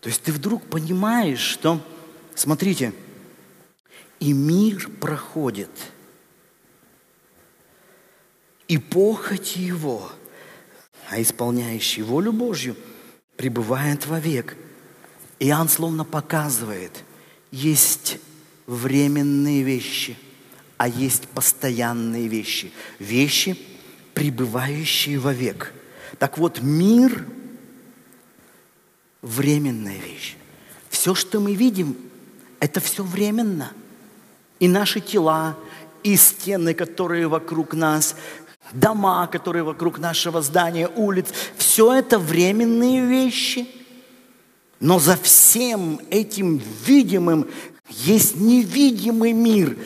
То 0.00 0.08
есть 0.08 0.22
ты 0.22 0.32
вдруг 0.32 0.64
понимаешь, 0.64 1.40
что, 1.40 1.86
смотрите, 2.34 2.94
и 4.18 4.32
мир 4.32 4.88
проходит, 4.98 5.70
и 8.66 8.78
похоть 8.78 9.56
его, 9.56 10.10
а 11.10 11.20
исполняющий 11.20 12.00
волю 12.00 12.32
Божью 12.32 12.76
пребывает 13.36 14.06
вовек. 14.06 14.56
Иоанн 15.38 15.68
словно 15.68 16.06
показывает, 16.06 17.04
есть 17.50 18.20
временные 18.66 19.64
вещи, 19.64 20.16
а 20.78 20.88
есть 20.88 21.28
постоянные 21.28 22.26
вещи. 22.26 22.72
Вещи, 22.98 23.58
пребывающие 24.14 25.18
вовек. 25.18 25.74
Так 26.18 26.38
вот, 26.38 26.62
мир– 26.62 27.26
временная 29.22 29.98
вещь. 29.98 30.36
Все, 30.88 31.14
что 31.14 31.40
мы 31.40 31.54
видим, 31.54 31.96
это 32.58 32.80
все 32.80 33.02
временно. 33.02 33.72
И 34.58 34.68
наши 34.68 35.00
тела, 35.00 35.56
и 36.02 36.16
стены, 36.16 36.74
которые 36.74 37.28
вокруг 37.28 37.74
нас, 37.74 38.16
дома, 38.72 39.26
которые 39.26 39.62
вокруг 39.62 39.98
нашего 39.98 40.42
здания, 40.42 40.88
улиц, 40.88 41.28
все 41.56 41.94
это 41.94 42.18
временные 42.18 43.06
вещи. 43.06 43.68
Но 44.80 44.98
за 44.98 45.16
всем 45.16 46.00
этим 46.10 46.60
видимым 46.86 47.48
есть 47.88 48.36
невидимый 48.36 49.32
мир, 49.32 49.76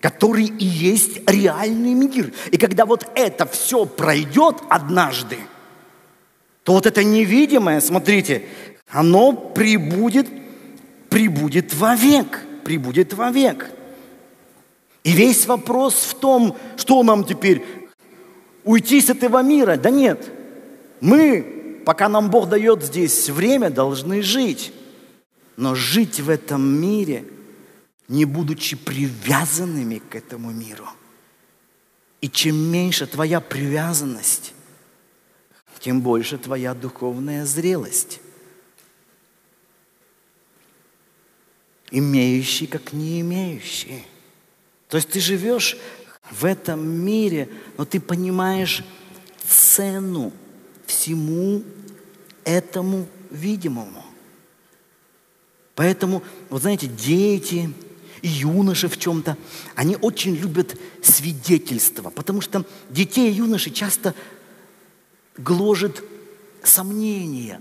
который 0.00 0.46
и 0.46 0.64
есть 0.64 1.28
реальный 1.28 1.94
мир. 1.94 2.32
И 2.52 2.56
когда 2.56 2.86
вот 2.86 3.06
это 3.14 3.46
все 3.46 3.84
пройдет 3.84 4.56
однажды– 4.68 5.38
то 6.66 6.72
вот 6.72 6.84
это 6.84 7.04
невидимое, 7.04 7.80
смотрите, 7.80 8.42
оно 8.88 9.32
прибудет, 9.32 10.26
прибудет 11.08 11.72
вовек, 11.72 12.42
прибудет 12.64 13.12
вовек. 13.12 13.70
И 15.04 15.12
весь 15.12 15.46
вопрос 15.46 15.94
в 15.94 16.14
том, 16.14 16.56
что 16.76 17.04
нам 17.04 17.22
теперь, 17.22 17.64
уйти 18.64 19.00
с 19.00 19.10
этого 19.10 19.44
мира? 19.44 19.76
Да 19.76 19.90
нет, 19.90 20.28
мы, 21.00 21.82
пока 21.86 22.08
нам 22.08 22.30
Бог 22.30 22.48
дает 22.48 22.82
здесь 22.82 23.30
время, 23.30 23.70
должны 23.70 24.20
жить. 24.20 24.72
Но 25.56 25.76
жить 25.76 26.18
в 26.18 26.28
этом 26.28 26.66
мире, 26.66 27.26
не 28.08 28.24
будучи 28.24 28.74
привязанными 28.74 30.02
к 30.10 30.16
этому 30.16 30.50
миру. 30.50 30.88
И 32.20 32.28
чем 32.28 32.56
меньше 32.56 33.06
твоя 33.06 33.40
привязанность, 33.40 34.52
тем 35.80 36.00
больше 36.00 36.38
твоя 36.38 36.74
духовная 36.74 37.44
зрелость. 37.44 38.20
Имеющий, 41.90 42.66
как 42.66 42.92
не 42.92 43.20
имеющий. 43.20 44.04
То 44.88 44.96
есть 44.96 45.10
ты 45.10 45.20
живешь 45.20 45.76
в 46.30 46.44
этом 46.44 46.86
мире, 46.86 47.48
но 47.78 47.84
ты 47.84 48.00
понимаешь 48.00 48.84
цену 49.46 50.32
всему 50.86 51.62
этому 52.44 53.06
видимому. 53.30 54.04
Поэтому, 55.74 56.22
вот 56.48 56.62
знаете, 56.62 56.86
дети 56.86 57.72
и 58.22 58.28
юноши 58.28 58.88
в 58.88 58.98
чем-то, 58.98 59.36
они 59.74 59.96
очень 60.00 60.34
любят 60.34 60.76
свидетельство, 61.02 62.10
потому 62.10 62.40
что 62.40 62.64
детей 62.88 63.30
и 63.30 63.34
юноши 63.34 63.70
часто 63.70 64.14
гложет 65.38 66.02
сомнение. 66.62 67.60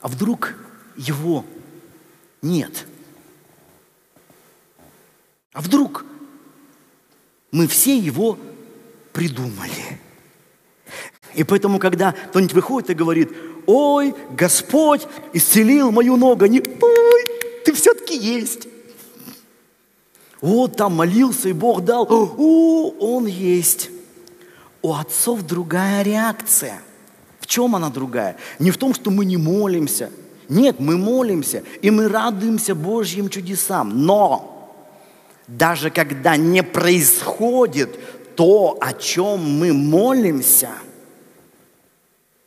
А 0.00 0.08
вдруг 0.08 0.54
его 0.96 1.44
нет? 2.42 2.86
А 5.52 5.60
вдруг 5.60 6.04
Мы 7.52 7.68
все 7.68 7.96
его 7.96 8.36
придумали. 9.12 10.00
И 11.36 11.44
поэтому, 11.44 11.78
когда 11.78 12.10
кто-нибудь 12.10 12.52
выходит 12.52 12.90
и 12.90 12.94
говорит, 12.94 13.30
ой, 13.66 14.12
Господь 14.32 15.06
исцелил 15.32 15.92
мою 15.92 16.16
ногу, 16.16 16.46
не, 16.46 16.58
ой, 16.60 17.24
ты 17.64 17.72
все-таки 17.74 18.16
есть. 18.16 18.66
Вот 20.40 20.76
там 20.76 20.94
молился, 20.94 21.48
и 21.48 21.52
Бог 21.52 21.84
дал, 21.84 22.06
о, 22.10 22.90
он 22.98 23.26
есть. 23.26 23.90
У 24.84 24.92
отцов 24.92 25.40
другая 25.46 26.02
реакция. 26.02 26.78
В 27.40 27.46
чем 27.46 27.74
она 27.74 27.88
другая? 27.88 28.36
Не 28.58 28.70
в 28.70 28.76
том, 28.76 28.92
что 28.92 29.10
мы 29.10 29.24
не 29.24 29.38
молимся. 29.38 30.10
Нет, 30.50 30.78
мы 30.78 30.98
молимся, 30.98 31.64
и 31.80 31.90
мы 31.90 32.06
радуемся 32.06 32.74
Божьим 32.74 33.30
чудесам. 33.30 34.04
Но 34.04 34.76
даже 35.46 35.88
когда 35.88 36.36
не 36.36 36.62
происходит 36.62 37.98
то, 38.36 38.76
о 38.78 38.92
чем 38.92 39.58
мы 39.58 39.72
молимся, 39.72 40.72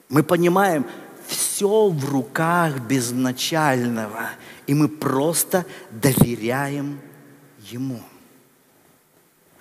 мы 0.07 0.21
понимаем, 0.21 0.85
все 1.25 1.89
в 1.89 2.05
руках 2.07 2.81
безначального, 2.81 4.29
и 4.67 4.75
мы 4.75 4.89
просто 4.89 5.65
доверяем 5.89 6.99
Ему. 7.71 7.99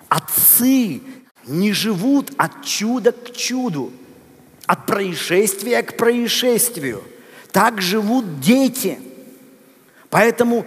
Отцы 0.09 1.01
не 1.47 1.73
живут 1.73 2.31
от 2.37 2.63
чуда 2.63 3.11
к 3.11 3.31
чуду, 3.35 3.91
от 4.65 4.85
происшествия 4.85 5.81
к 5.81 5.97
происшествию. 5.97 7.03
Так 7.51 7.81
живут 7.81 8.39
дети. 8.39 8.99
Поэтому 10.09 10.65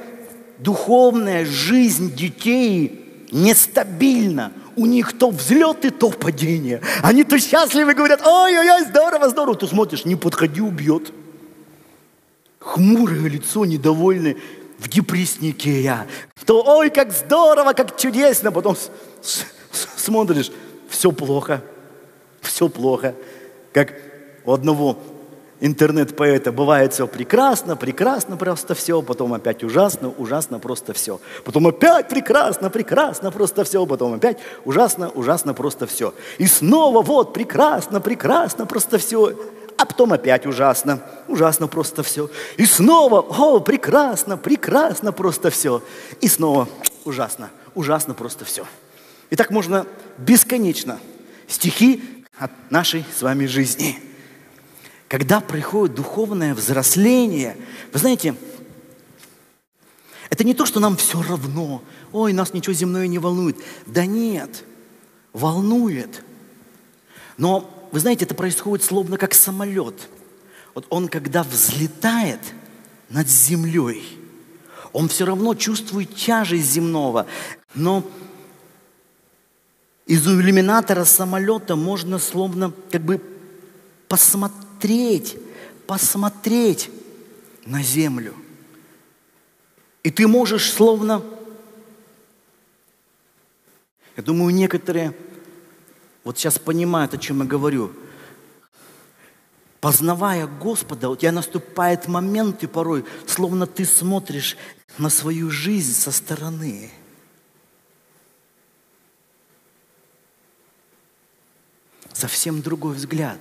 духовная 0.59 1.45
жизнь 1.45 2.15
детей 2.15 3.27
нестабильна. 3.31 4.53
У 4.77 4.87
них 4.87 5.19
то 5.19 5.31
взлеты, 5.31 5.91
то 5.91 6.11
падение. 6.11 6.81
Они 7.03 7.25
то 7.25 7.39
счастливы 7.39 7.95
говорят, 7.95 8.27
ой-ой-ой, 8.27 8.85
здорово, 8.87 9.29
здорово. 9.29 9.57
Ты 9.57 9.67
смотришь, 9.67 10.05
не 10.05 10.17
подходи, 10.17 10.61
убьет. 10.61 11.13
Хмурое 12.59 13.29
лицо, 13.29 13.65
недовольное, 13.65 14.37
в 14.79 14.89
депресснике 14.89 15.83
я. 15.83 16.07
То, 16.47 16.63
ой, 16.63 16.91
как 16.91 17.13
здорово, 17.13 17.73
как 17.73 17.99
чудесно. 17.99 18.53
Потом 18.53 18.77
смотришь, 19.97 20.51
все 20.91 21.13
плохо, 21.13 21.63
все 22.43 22.69
плохо. 22.69 23.15
Как 23.73 23.95
у 24.45 24.53
одного 24.53 24.99
интернет-поэта 25.61 26.53
бывает 26.53 26.93
все 26.93 27.07
прекрасно, 27.07 27.77
прекрасно 27.77 28.37
просто 28.37 28.75
все, 28.75 29.03
потом 29.03 29.35
опять 29.35 29.63
ужасно, 29.63 30.09
ужасно 30.09 30.59
просто 30.59 30.93
все. 30.93 31.21
Потом 31.45 31.69
опять 31.69 32.09
прекрасно, 32.09 32.71
прекрасно 32.71 33.31
просто 33.31 33.65
все, 33.65 33.87
потом 33.87 34.15
опять 34.15 34.39
ужасно, 34.65 35.11
ужасно 35.11 35.55
просто 35.55 35.87
все. 35.87 36.13
И 36.39 36.47
снова 36.47 37.03
вот 37.03 37.33
прекрасно, 37.33 38.01
прекрасно 38.01 38.67
просто 38.67 38.99
все, 38.99 39.35
а 39.77 39.87
потом 39.87 40.13
опять 40.13 40.47
ужасно, 40.47 41.01
ужасно 41.29 41.69
просто 41.69 42.03
все. 42.03 42.29
И 42.57 42.67
снова, 42.67 43.21
о, 43.21 43.61
прекрасно, 43.61 44.37
прекрасно 44.37 45.13
просто 45.13 45.51
все. 45.51 45.83
И 46.21 46.29
снова 46.29 46.69
ужасно, 47.05 47.51
ужасно 47.75 48.15
просто 48.15 48.45
все. 48.45 48.65
И 49.31 49.37
так 49.37 49.51
можно 49.51 49.87
бесконечно 50.19 51.01
стихи 51.47 52.03
от 52.37 52.51
нашей 52.71 53.05
с 53.17 53.23
вами 53.23 53.47
жизни. 53.47 53.99
Когда 55.09 55.41
приходит 55.41 55.97
духовное 55.97 56.55
взросление, 56.55 57.57
вы 57.93 57.99
знаете, 57.99 58.35
это 60.31 60.45
не 60.45 60.55
то, 60.55 60.67
что 60.67 60.79
нам 60.79 60.97
все 60.97 61.23
равно, 61.23 61.83
ой, 62.13 62.33
нас 62.33 62.55
ничего 62.55 62.73
земное 62.73 63.07
не 63.07 63.19
волнует. 63.19 63.57
Да 63.87 64.07
нет, 64.07 64.65
волнует. 65.33 66.25
Но, 67.37 67.89
вы 67.91 68.01
знаете, 68.01 68.25
это 68.25 68.35
происходит 68.35 68.85
словно 68.85 69.19
как 69.19 69.35
самолет. 69.35 70.09
Вот 70.75 70.87
он, 70.91 71.09
когда 71.09 71.43
взлетает 71.43 72.41
над 73.09 73.29
землей, 73.29 74.05
он 74.93 75.09
все 75.09 75.25
равно 75.25 75.55
чувствует 75.55 76.15
тяжесть 76.15 76.71
земного, 76.71 77.27
но 77.75 78.05
из 80.11 80.27
иллюминатора 80.27 81.05
самолета 81.05 81.77
можно 81.77 82.19
словно 82.19 82.73
как 82.91 83.01
бы 83.01 83.23
посмотреть, 84.09 85.37
посмотреть 85.87 86.91
на 87.65 87.81
землю. 87.81 88.35
И 90.03 90.11
ты 90.11 90.27
можешь 90.27 90.73
словно, 90.73 91.23
я 94.17 94.25
думаю, 94.25 94.53
некоторые 94.53 95.15
вот 96.25 96.37
сейчас 96.37 96.59
понимают, 96.59 97.15
о 97.15 97.19
чем 97.19 97.43
я 97.43 97.45
говорю. 97.45 97.93
Познавая 99.81 100.49
Господа, 100.49 101.09
у 101.09 101.15
тебя 101.15 101.31
наступает 101.31 102.09
момент, 102.09 102.65
и 102.65 102.67
порой, 102.67 103.05
словно 103.29 103.65
ты 103.65 103.85
смотришь 103.85 104.57
на 104.99 105.09
свою 105.09 105.51
жизнь 105.51 105.95
со 105.95 106.11
стороны– 106.11 106.91
совсем 112.21 112.61
другой 112.61 112.95
взгляд. 112.95 113.39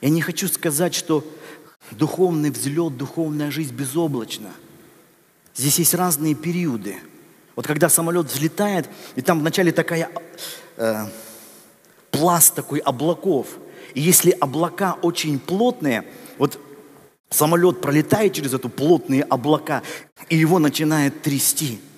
Я 0.00 0.10
не 0.10 0.20
хочу 0.20 0.48
сказать, 0.48 0.94
что 0.94 1.24
духовный 1.90 2.50
взлет, 2.50 2.96
духовная 2.96 3.50
жизнь 3.50 3.74
безоблачна. 3.74 4.50
Здесь 5.54 5.78
есть 5.78 5.94
разные 5.94 6.34
периоды. 6.34 6.96
Вот 7.56 7.66
когда 7.66 7.88
самолет 7.88 8.26
взлетает, 8.26 8.88
и 9.16 9.22
там 9.22 9.40
вначале 9.40 9.72
такая 9.72 10.10
э, 10.76 11.06
пласт 12.10 12.54
такой 12.54 12.80
облаков. 12.80 13.46
И 13.94 14.00
если 14.00 14.30
облака 14.30 14.98
очень 15.02 15.38
плотные, 15.38 16.04
вот 16.36 16.58
самолет 17.30 17.80
пролетает 17.80 18.34
через 18.34 18.52
эту 18.52 18.68
плотные 18.68 19.22
облака, 19.22 19.82
и 20.28 20.36
его 20.36 20.58
начинает 20.58 21.22
трясти– 21.22 21.80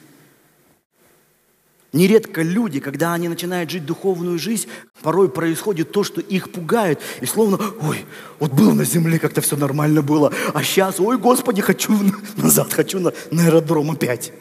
Нередко 1.97 2.43
люди, 2.43 2.79
когда 2.79 3.15
они 3.15 3.27
начинают 3.27 3.71
жить 3.71 3.87
духовную 3.87 4.39
жизнь, 4.39 4.69
порой 5.01 5.31
происходит 5.31 5.93
то, 5.93 6.05
что 6.05 6.21
их 6.21 6.53
пугает. 6.53 7.01
И 7.23 7.25
словно, 7.27 7.59
ой, 7.81 8.05
вот 8.39 8.53
был 8.53 8.73
на 8.73 8.85
земле, 8.85 9.19
как-то 9.19 9.41
все 9.41 9.57
нормально 9.57 10.03
было, 10.03 10.31
а 10.53 10.63
сейчас, 10.63 11.01
ой, 11.01 11.17
Господи, 11.17 11.63
хочу 11.63 11.95
назад, 12.37 12.71
хочу 12.75 13.01
на, 13.01 13.15
на 13.31 13.47
аэродром 13.47 13.93
опять. 13.93 14.35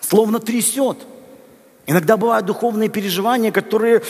Словно 0.00 0.40
трясет. 0.40 0.98
Иногда 1.86 2.16
бывают 2.16 2.46
духовные 2.46 2.88
переживания, 2.88 3.52
которые 3.52 4.02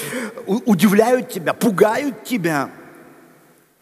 удивляют 0.47 1.29
тебя, 1.31 1.53
пугают 1.53 2.25
тебя– 2.25 2.71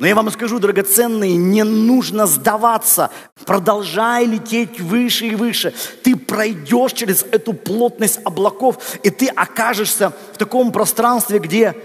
но 0.01 0.07
я 0.07 0.15
вам 0.15 0.31
скажу, 0.31 0.59
драгоценные, 0.59 1.37
не 1.37 1.63
нужно 1.63 2.27
сдаваться. 2.27 3.11
Продолжай 3.45 4.25
лететь 4.25 4.81
выше 4.81 5.27
и 5.27 5.35
выше. 5.35 5.75
Ты 6.03 6.17
пройдешь 6.17 6.95
через 6.95 7.23
эту 7.23 7.53
плотность 7.53 8.19
облаков, 8.25 8.99
и 9.03 9.11
ты 9.11 9.27
окажешься 9.27 10.15
в 10.33 10.39
таком 10.39 10.73
пространстве, 10.73 11.39
где 11.39 11.77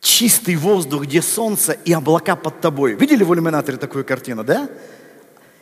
чистый 0.00 0.56
воздух, 0.56 1.04
где 1.04 1.22
солнце 1.22 1.74
и 1.84 1.92
облака 1.92 2.34
под 2.34 2.60
тобой. 2.60 2.94
Видели 2.94 3.22
в 3.22 3.32
иллюминаторе 3.32 3.78
такую 3.78 4.04
картину, 4.04 4.42
да? 4.42 4.68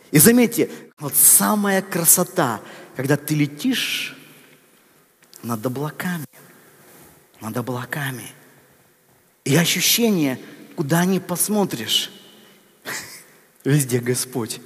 И 0.09 0.17
заметьте, 0.17 0.71
вот 0.97 1.13
самая 1.15 1.83
красота, 1.83 2.59
когда 2.95 3.17
ты 3.17 3.35
летишь 3.35 4.17
над 5.43 5.63
облаками, 5.63 6.25
над 7.39 7.55
облаками– 7.55 8.23
и 9.43 9.55
ощущение, 9.55 10.39
куда 10.75 11.05
ни 11.05 11.19
посмотришь, 11.19 12.11
везде 13.63 13.99
Господь. 13.99 14.59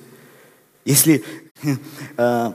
Если 0.83 1.23
э, 2.17 2.51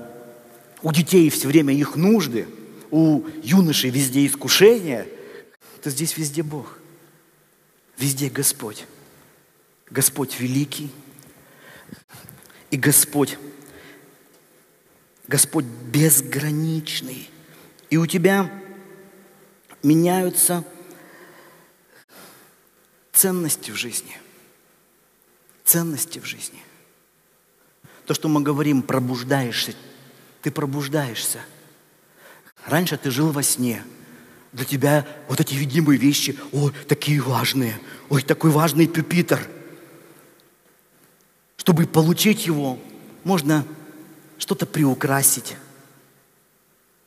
у 0.82 0.92
детей 0.92 1.28
все 1.30 1.48
время 1.48 1.74
их 1.74 1.96
нужды, 1.96 2.46
у 2.90 3.22
юношей 3.42 3.90
везде 3.90 4.26
искушения, 4.26 5.06
то 5.82 5.90
здесь 5.90 6.16
везде 6.16 6.42
Бог. 6.42 6.78
Везде 7.98 8.28
Господь. 8.28 8.86
Господь 9.88 10.38
великий. 10.38 10.90
И 12.70 12.76
Господь, 12.76 13.36
Господь 15.26 15.64
безграничный. 15.64 17.28
И 17.88 17.96
у 17.96 18.06
тебя 18.06 18.50
меняются 19.82 20.64
ценности 23.20 23.70
в 23.70 23.76
жизни. 23.76 24.16
Ценности 25.66 26.18
в 26.20 26.24
жизни. 26.24 26.62
То, 28.06 28.14
что 28.14 28.28
мы 28.28 28.40
говорим, 28.40 28.80
пробуждаешься, 28.80 29.74
ты 30.40 30.50
пробуждаешься. 30.50 31.40
Раньше 32.64 32.96
ты 32.96 33.10
жил 33.10 33.30
во 33.30 33.42
сне. 33.42 33.84
Для 34.52 34.64
тебя 34.64 35.06
вот 35.28 35.38
эти 35.38 35.52
видимые 35.52 35.98
вещи, 35.98 36.38
ой, 36.52 36.72
такие 36.88 37.20
важные, 37.20 37.78
ой, 38.08 38.22
такой 38.22 38.50
важный 38.52 38.86
пюпитер. 38.86 39.46
Чтобы 41.58 41.86
получить 41.86 42.46
его, 42.46 42.78
можно 43.22 43.66
что-то 44.38 44.64
приукрасить. 44.64 45.56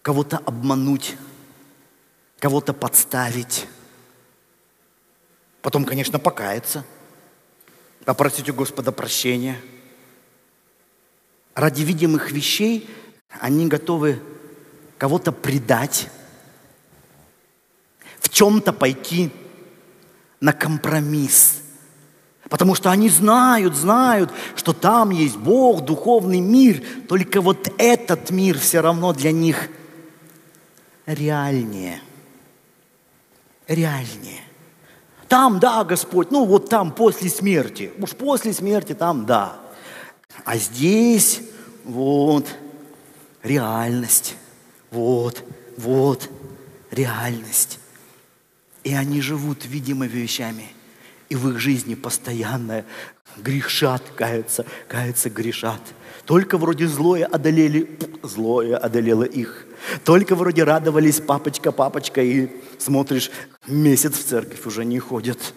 кого-то 0.03 0.37
обмануть, 0.37 1.15
кого-то 2.37 2.73
подставить. 2.73 3.67
Потом, 5.63 5.85
конечно, 5.85 6.19
покаяться, 6.19 6.83
попросить 8.03 8.49
у 8.49 8.53
Господа 8.53 8.91
прощения. 8.91 9.57
Ради 11.55 11.83
видимых 11.83 12.31
вещей 12.31 12.89
они 13.39 13.67
готовы 13.67 14.21
кого-то 14.97 15.31
предать, 15.31 16.09
в 18.19 18.27
чем-то 18.27 18.73
пойти 18.73 19.31
на 20.41 20.51
компромисс. 20.51 21.61
Потому 22.49 22.75
что 22.75 22.91
они 22.91 23.07
знают, 23.07 23.73
знают, 23.73 24.33
что 24.57 24.73
там 24.73 25.11
есть 25.11 25.37
Бог, 25.37 25.85
духовный 25.85 26.41
мир. 26.41 26.83
Только 27.07 27.39
вот 27.39 27.73
этот 27.77 28.31
мир 28.31 28.59
все 28.59 28.81
равно 28.81 29.13
для 29.13 29.31
них 29.31 29.69
реальнее. 31.05 32.01
Реальнее. 33.69 34.41
Там, 35.33 35.57
да, 35.59 35.83
Господь, 35.83 36.29
ну 36.29 36.45
вот 36.45 36.69
там 36.69 36.91
после 36.91 37.27
смерти. 37.27 37.91
Уж 37.97 38.11
после 38.11 38.53
смерти 38.53 38.93
там, 38.93 39.25
да. 39.25 39.55
А 40.45 40.57
здесь 40.57 41.41
вот 41.85 42.45
реальность. 43.41 44.35
Вот, 44.91 45.43
вот 45.75 46.29
реальность. 46.91 47.79
И 48.83 48.93
они 48.93 49.21
живут 49.21 49.65
видимыми 49.65 50.07
вещами. 50.11 50.67
И 51.29 51.35
в 51.35 51.49
их 51.49 51.57
жизни 51.57 51.95
постоянно 51.95 52.85
грешат, 53.35 54.03
каются, 54.15 54.67
каются, 54.87 55.31
грешат. 55.31 55.81
Только 56.25 56.59
вроде 56.59 56.87
злое 56.87 57.25
одолели, 57.25 57.97
злое 58.21 58.77
одолело 58.77 59.23
их. 59.23 59.62
Только 60.03 60.35
вроде 60.35 60.63
радовались 60.63 61.19
папочка, 61.19 61.71
папочка, 61.71 62.21
и 62.21 62.49
смотришь, 62.77 63.31
месяц 63.67 64.17
в 64.17 64.25
церковь 64.25 64.65
уже 64.65 64.85
не 64.85 64.99
ходят. 64.99 65.53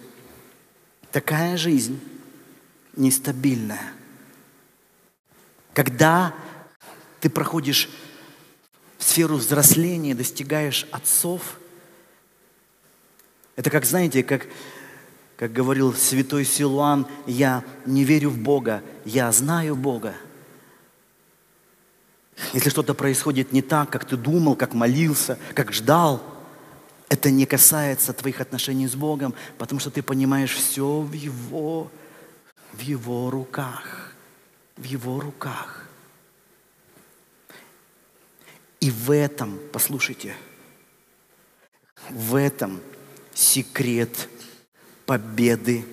Такая 1.13 1.57
жизнь 1.57 2.01
нестабильная. 2.97 3.93
Когда 5.73 6.35
ты 7.21 7.31
проходишь 7.31 7.89
в 8.99 9.05
сферу 9.05 9.37
взросления, 9.37 10.15
достигаешь 10.15 10.87
отцов, 10.91 11.59
это 13.55 13.71
как, 13.71 13.85
знаете, 13.85 14.23
как, 14.23 14.47
как 15.37 15.53
говорил 15.53 15.95
святой 15.95 16.45
Силуан, 16.45 17.07
я 17.27 17.65
не 17.87 18.05
верю 18.05 18.31
в 18.31 18.39
Бога, 18.39 18.83
я 19.05 19.31
знаю 19.33 19.77
Бога– 19.77 20.15
если 22.53 22.71
что-то 22.71 22.95
происходит 22.95 23.53
не 23.53 23.63
так, 23.63 23.91
как 23.91 24.05
ты 24.05 24.17
думал, 24.17 24.57
как 24.57 24.75
молился, 24.75 25.39
как 25.55 25.73
ждал, 25.73 26.23
это 27.09 27.31
не 27.31 27.47
касается 27.47 28.13
твоих 28.13 28.41
отношений 28.41 28.89
с 28.89 28.95
Богом, 28.95 29.35
потому 29.59 29.81
что 29.81 29.91
ты 29.91 30.03
понимаешь 30.03 30.55
все 30.55 31.01
в 31.01 31.13
Его, 31.13 31.91
в 32.73 32.81
Его 32.81 33.31
руках. 33.31 34.13
В 34.77 34.85
Его 34.85 35.21
руках. 35.21 35.89
И 38.81 38.91
в 38.91 39.11
этом, 39.11 39.59
послушайте, 39.73 40.37
в 42.11 42.35
этом 42.35 42.81
секрет 43.33 44.29
победы 45.07 45.85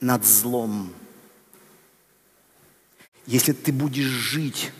над 0.00 0.24
злом. 0.24 0.92
Если 3.26 3.52
ты 3.52 3.72
будешь 3.72 4.06
жить 4.06 4.72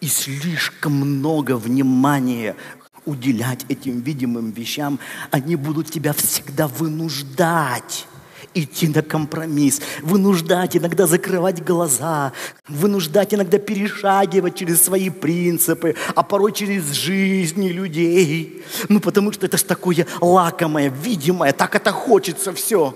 и 0.00 0.06
слишком 0.06 0.92
много 0.92 1.56
внимания 1.56 2.56
уделять 3.04 3.64
этим 3.68 4.00
видимым 4.00 4.50
вещам, 4.50 4.98
они 5.30 5.56
будут 5.56 5.90
тебя 5.90 6.12
всегда 6.12 6.68
вынуждать 6.68 8.06
идти 8.54 8.88
на 8.88 9.02
компромисс, 9.02 9.80
вынуждать 10.02 10.76
иногда 10.76 11.06
закрывать 11.06 11.62
глаза, 11.64 12.32
вынуждать 12.68 13.34
иногда 13.34 13.58
перешагивать 13.58 14.56
через 14.56 14.82
свои 14.82 15.10
принципы, 15.10 15.94
а 16.14 16.22
порой 16.22 16.52
через 16.52 16.90
жизни 16.92 17.68
людей. 17.68 18.64
Ну, 18.88 19.00
потому 19.00 19.32
что 19.32 19.46
это 19.46 19.56
ж 19.56 19.62
такое 19.62 20.06
лакомое, 20.20 20.88
видимое, 20.88 21.52
так 21.52 21.74
это 21.74 21.92
хочется 21.92 22.52
все. 22.52 22.94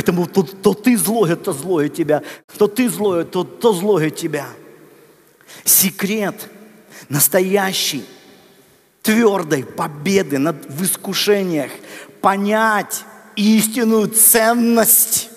Поэтому 0.00 0.26
то, 0.26 0.42
то 0.42 0.72
ты 0.72 0.96
злое, 0.96 1.36
то 1.36 1.52
злое 1.52 1.90
тебя, 1.90 2.22
то 2.56 2.68
ты 2.68 2.88
злое, 2.88 3.24
то, 3.24 3.44
то 3.44 3.74
злое 3.74 4.08
тебя. 4.08 4.46
Секрет 5.62 6.48
настоящий, 7.10 8.06
твердой 9.02 9.62
победы 9.62 10.38
над, 10.38 10.56
в 10.70 10.82
искушениях, 10.82 11.70
понять 12.22 13.04
истинную 13.36 14.08
ценность 14.08 15.28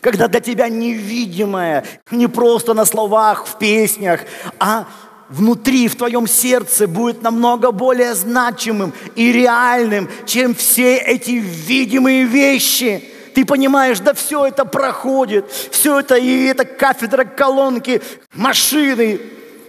когда 0.00 0.26
для 0.26 0.40
тебя 0.40 0.68
невидимое, 0.68 1.84
не 2.10 2.26
просто 2.26 2.74
на 2.74 2.84
словах, 2.84 3.46
в 3.46 3.56
песнях, 3.56 4.22
а 4.58 4.88
внутри, 5.28 5.86
в 5.86 5.94
твоем 5.94 6.26
сердце 6.26 6.88
будет 6.88 7.22
намного 7.22 7.70
более 7.70 8.16
значимым 8.16 8.92
и 9.14 9.30
реальным, 9.30 10.08
чем 10.26 10.56
все 10.56 10.96
эти 10.96 11.30
видимые 11.30 12.24
вещи. 12.24 13.11
Ты 13.34 13.44
понимаешь, 13.44 14.00
да 14.00 14.14
все 14.14 14.46
это 14.46 14.64
проходит, 14.64 15.50
все 15.50 16.00
это, 16.00 16.16
и 16.16 16.44
это 16.44 16.64
кафедра, 16.64 17.24
колонки, 17.24 18.02
машины, 18.34 19.20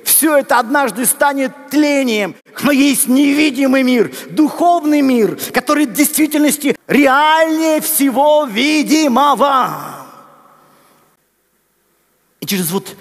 все 0.04 0.38
это 0.38 0.60
однажды 0.60 1.06
станет 1.06 1.52
тлением. 1.70 2.36
Но 2.62 2.72
есть 2.72 3.08
невидимый 3.08 3.84
мир, 3.84 4.14
духовный 4.30 5.02
мир, 5.02 5.38
который 5.54 5.86
в 5.86 5.94
действительности 5.94 6.76
реальнее 6.88 7.82
всего 7.82 8.46
видимого. 8.46 10.06
И 12.42 12.46
через 12.46 12.72
вот 12.72 12.96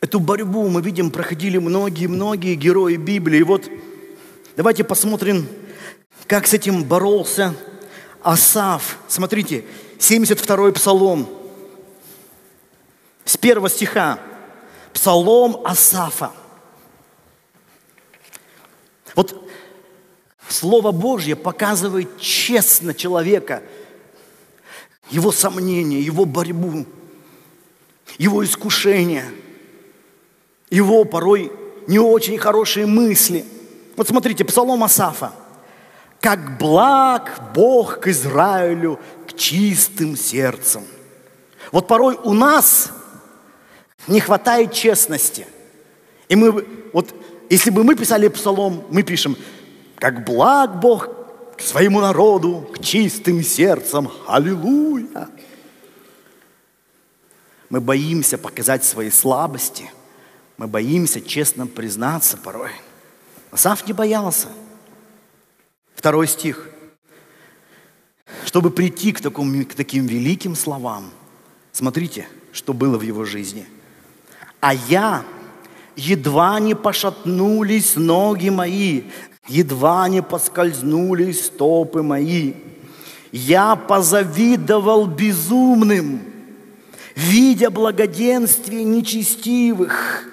эту 0.00 0.20
борьбу 0.20 0.68
мы 0.68 0.80
видим, 0.80 1.10
проходили 1.10 1.58
многие-многие 1.58 2.54
герои 2.54 2.96
Библии. 2.96 3.40
И 3.40 3.44
вот 3.44 3.68
давайте 4.56 4.82
посмотрим, 4.84 5.46
как 6.26 6.46
с 6.46 6.54
этим 6.54 6.84
боролся 6.84 7.54
Асав. 8.22 8.98
Смотрите, 9.08 9.64
72-й 9.98 10.72
псалом, 10.72 11.28
с 13.24 13.36
первого 13.36 13.68
стиха. 13.68 14.18
Псалом 14.92 15.60
Асафа. 15.64 16.32
Вот 19.14 19.48
Слово 20.48 20.90
Божье 20.90 21.36
показывает 21.36 22.18
честно 22.18 22.92
человека, 22.92 23.62
его 25.10 25.30
сомнения, 25.30 26.00
его 26.00 26.24
борьбу, 26.24 26.86
его 28.18 28.44
искушения, 28.44 29.26
его 30.70 31.04
порой 31.04 31.52
не 31.86 32.00
очень 32.00 32.36
хорошие 32.36 32.86
мысли. 32.86 33.44
Вот 33.96 34.08
смотрите, 34.08 34.44
Псалом 34.44 34.82
Асафа– 34.82 35.32
как 36.20 36.58
благ 36.58 37.52
Бог 37.54 38.00
к 38.00 38.08
Израилю, 38.08 39.00
к 39.26 39.34
чистым 39.34 40.16
сердцам. 40.16 40.84
Вот 41.72 41.86
порой 41.86 42.18
у 42.22 42.34
нас 42.34 42.90
не 44.06 44.20
хватает 44.20 44.72
честности. 44.72 45.46
И 46.28 46.36
мы, 46.36 46.64
вот 46.92 47.14
если 47.48 47.70
бы 47.70 47.84
мы 47.84 47.96
писали 47.96 48.28
псалом, 48.28 48.84
мы 48.90 49.02
пишем, 49.02 49.36
как 49.96 50.24
благ 50.24 50.78
Бог 50.80 51.08
к 51.56 51.60
своему 51.62 52.00
народу, 52.00 52.68
к 52.74 52.82
чистым 52.82 53.42
сердцам. 53.42 54.10
Аллилуйя! 54.26 55.28
Мы 57.70 57.80
боимся 57.80 58.36
показать 58.36 58.84
свои 58.84 59.10
слабости. 59.10 59.90
Мы 60.58 60.66
боимся 60.66 61.20
честно 61.20 61.66
признаться 61.66 62.36
порой. 62.36 62.72
Асав 63.52 63.86
не 63.86 63.92
боялся– 63.94 64.48
Второй 66.00 66.28
стих. 66.28 66.66
Чтобы 68.46 68.70
прийти 68.70 69.12
к, 69.12 69.20
такому, 69.20 69.66
к 69.66 69.74
таким 69.74 70.06
великим 70.06 70.56
словам, 70.56 71.10
смотрите, 71.72 72.26
что 72.52 72.72
было 72.72 72.96
в 72.96 73.02
его 73.02 73.26
жизни. 73.26 73.66
А 74.60 74.72
я, 74.72 75.24
едва 75.96 76.58
не 76.58 76.74
пошатнулись 76.74 77.96
ноги 77.96 78.48
мои, 78.48 79.02
едва 79.46 80.08
не 80.08 80.22
поскользнулись 80.22 81.44
стопы 81.44 82.00
мои. 82.00 82.54
Я 83.30 83.76
позавидовал 83.76 85.04
безумным, 85.06 86.22
видя 87.14 87.68
благоденствие 87.68 88.84
нечестивых. 88.84 90.24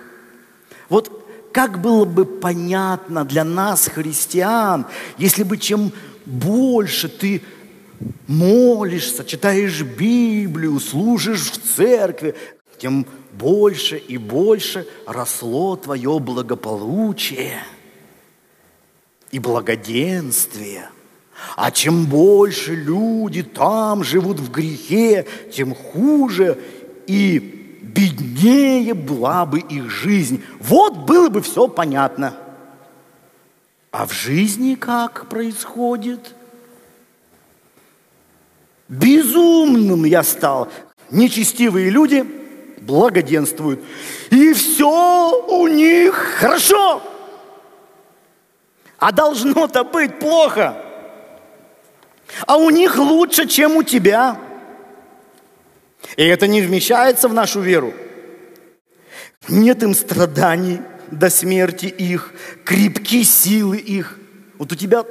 Вот 0.88 1.17
как 1.58 1.82
было 1.82 2.06
бы 2.06 2.24
понятно 2.24 3.26
для 3.26 3.44
нас, 3.44 3.88
христиан, 3.88 4.86
если 5.18 5.42
бы 5.42 5.58
чем 5.58 5.92
больше 6.28 7.10
ты 7.10 7.42
молишься, 8.28 9.26
читаешь 9.26 9.82
Библию, 9.82 10.80
служишь 10.80 11.50
в 11.50 11.58
церкви, 11.58 12.36
тем 12.78 13.08
больше 13.34 13.98
и 13.98 14.18
больше 14.18 14.88
росло 15.08 15.76
твое 15.78 16.20
благополучие 16.20 17.58
и 19.32 19.40
благоденствие. 19.40 20.92
А 21.56 21.72
чем 21.72 22.06
больше 22.06 22.76
люди 22.76 23.42
там 23.42 24.04
живут 24.04 24.40
в 24.40 24.52
грехе, 24.52 25.26
тем 25.52 25.74
хуже 25.74 26.60
и 27.08 27.57
беднее 27.88 28.94
была 28.94 29.46
бы 29.46 29.60
их 29.60 29.90
жизнь. 29.90 30.44
Вот 30.60 30.98
было 30.98 31.30
бы 31.30 31.42
все 31.42 31.68
понятно. 31.68 32.34
А 33.92 34.06
в 34.06 34.14
жизни 34.14 34.76
как 34.76 35.28
происходит? 35.30 36.36
Безумным 38.88 40.06
я 40.06 40.24
стал. 40.24 40.70
Нечестивые 41.10 41.90
люди 41.90 42.26
благоденствуют. 42.82 43.84
И 44.30 44.54
все 44.54 45.32
у 45.48 45.68
них 45.68 46.14
хорошо. 46.14 47.02
А 49.00 49.12
должно-то 49.12 49.84
быть 49.84 50.20
плохо. 50.20 50.84
А 52.46 52.58
у 52.58 52.70
них 52.70 52.98
лучше, 52.98 53.48
чем 53.48 53.78
у 53.78 53.84
тебя. 53.84 54.38
И 56.18 56.24
это 56.24 56.48
не 56.48 56.62
вмещается 56.62 57.30
в 57.30 57.34
нашу 57.34 57.62
веру. 57.62 57.94
Нет 59.48 59.84
им 59.84 59.94
страданий 59.94 60.82
до 61.12 61.30
смерти 61.30 61.86
их, 61.86 62.34
крепки 62.66 63.24
силы 63.24 63.78
их. 63.78 64.20
Вот 64.58 64.72
у 64.72 64.76
тебя 64.76 65.06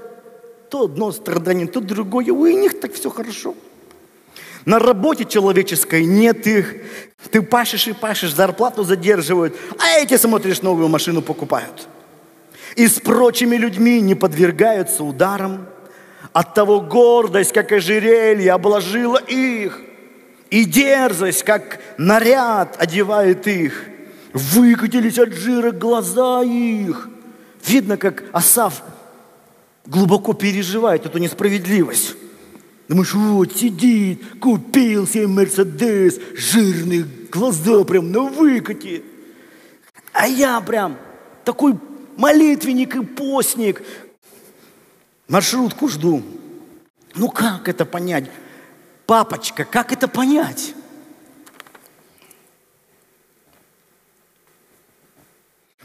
то 0.69 0.83
одно 0.83 1.13
страдание, 1.13 1.69
то 1.69 1.81
другое, 1.81 2.33
у 2.33 2.47
них 2.47 2.81
так 2.81 2.93
все 2.93 3.09
хорошо. 3.09 3.55
На 4.65 4.81
работе 4.81 5.25
человеческой 5.25 6.05
нет 6.05 6.45
их. 6.49 6.75
Ты 7.31 7.41
пашешь 7.41 7.87
и 7.87 7.93
пашешь, 7.93 8.35
зарплату 8.35 8.83
задерживают, 8.83 9.57
а 9.79 10.01
эти, 10.01 10.17
смотришь, 10.17 10.61
новую 10.61 10.89
машину 10.89 11.23
покупают. 11.23 11.87
И 12.75 12.89
с 12.89 12.99
прочими 12.99 13.57
людьми 13.57 14.01
не 14.01 14.17
подвергаются 14.17 15.05
ударам. 15.05 15.69
От 16.33 16.55
того 16.55 16.81
гордость, 16.81 17.53
как 17.53 17.71
ожерелье, 17.71 18.53
обложила 18.53 19.19
их. 19.19 19.81
И 20.51 20.65
дерзость, 20.65 21.43
как 21.43 21.81
наряд, 21.99 22.77
одевает 22.81 23.47
их. 23.47 23.85
Выкатились 24.33 25.19
от 25.19 25.33
жира 25.33 25.73
глаза 25.73 26.43
их. 26.43 27.09
Видно, 27.67 27.97
как 27.97 28.25
Асав 28.33 28.83
глубоко 29.87 30.35
переживает 30.35 31.07
эту 31.07 31.19
несправедливость. 31.19 32.15
Думаешь, 32.89 33.15
вот 33.15 33.57
сидит, 33.57 34.23
купил 34.41 35.09
себе 35.09 35.27
Мерседес, 35.27 36.21
жирный, 36.37 37.05
глаза 37.31 37.83
прям 37.85 38.13
на 38.13 38.23
выкате. 38.23 39.03
А 40.13 40.29
я 40.29 40.61
прям 40.61 40.97
такой 41.45 41.75
молитвенник 42.17 42.95
и 42.95 43.05
постник. 43.05 43.83
Маршрутку 45.29 45.89
жду. 45.89 46.23
Ну 47.17 47.29
как 47.29 47.69
это 47.69 47.85
понять? 47.85 48.31
Папочка, 49.07 49.65
как 49.65 49.93
это 49.93 50.09
понять? 50.09 50.75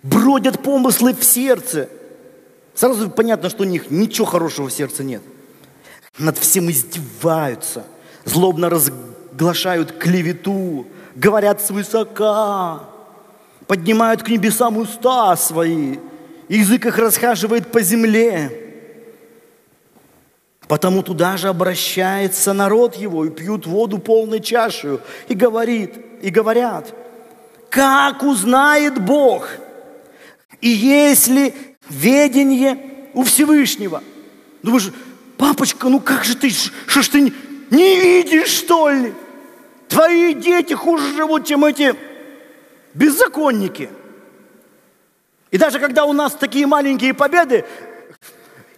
Бродят 0.03 0.63
помыслы 0.63 1.13
в 1.13 1.24
сердце. 1.24 1.89
Сразу 2.74 3.09
понятно, 3.09 3.49
что 3.49 3.63
у 3.63 3.65
них 3.65 3.91
ничего 3.91 4.26
хорошего 4.26 4.69
в 4.69 4.74
сердце 4.74 5.03
нет 5.03 5.22
над 6.17 6.38
всем 6.38 6.69
издеваются, 6.69 7.84
злобно 8.26 8.69
разглашают 8.69 9.97
клевету, 9.97 10.88
говорят 11.15 11.61
свысока, 11.61 12.84
поднимают 13.67 14.24
к 14.24 14.30
небесам 14.30 14.78
уста 14.78 15.36
свои, 15.36 15.97
язык 16.49 16.86
их 16.86 16.97
расхаживает 16.97 17.72
по 17.72 17.82
земле. 17.82 18.70
Потому 20.72 21.03
туда 21.03 21.36
же 21.36 21.49
обращается 21.49 22.53
народ 22.53 22.95
его 22.95 23.26
и 23.26 23.30
пьют 23.30 23.65
воду 23.67 23.97
полной 23.99 24.39
чашей 24.39 24.99
и 25.28 25.34
говорит, 25.34 25.95
и 26.22 26.30
говорят, 26.30 26.95
как 27.69 28.24
узнает 28.24 28.97
Бог, 28.97 29.49
и 30.61 30.69
если 30.69 31.53
ведение 31.89 33.09
у 33.13 33.24
Всевышнего. 33.24 34.01
Думаешь, 34.63 34.93
папочка, 35.38 35.89
ну 35.89 35.99
как 35.99 36.24
же 36.24 36.38
ты, 36.38 36.49
что 36.49 37.01
ж 37.01 37.07
ты 37.09 37.19
не, 37.19 37.34
не 37.69 37.99
видишь, 37.99 38.47
что 38.47 38.89
ли? 38.89 39.13
Твои 39.89 40.34
дети 40.34 40.72
хуже 40.72 41.13
живут, 41.15 41.45
чем 41.47 41.65
эти 41.65 41.93
беззаконники. 42.93 43.89
И 45.51 45.57
даже 45.57 45.80
когда 45.80 46.05
у 46.05 46.13
нас 46.13 46.34
такие 46.34 46.65
маленькие 46.65 47.13
победы, 47.13 47.65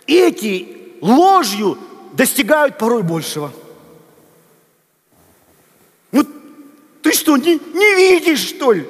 эти 0.07 0.82
ложью 1.03 1.77
достигают 2.13 2.77
порой 2.77 3.03
большего. 3.03 3.51
Ну, 6.11 6.25
ты 7.01 7.11
что, 7.11 7.35
не, 7.37 7.55
не 7.55 7.95
видишь, 7.95 8.39
что 8.39 8.71
ли? 8.71 8.87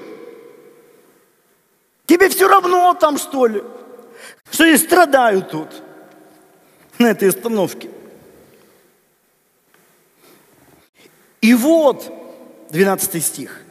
Тебе 2.06 2.30
все 2.30 2.48
равно 2.48 2.94
там, 2.94 3.18
что 3.18 3.48
ли? 3.48 3.64
Что 4.52 4.66
я 4.66 4.78
страдаю 4.78 5.42
тут 5.42 5.70
на 7.00 7.08
этой 7.08 7.30
остановке. 7.30 7.90
И 11.42 11.54
вот, 11.56 12.12
12 12.70 13.26
стих. 13.26 13.62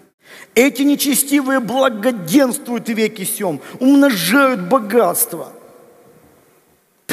Эти 0.54 0.82
нечестивые 0.82 1.60
благоденствуют 1.60 2.88
веки 2.88 3.24
сем, 3.24 3.60
умножают 3.78 4.68
богатство. 4.68 5.52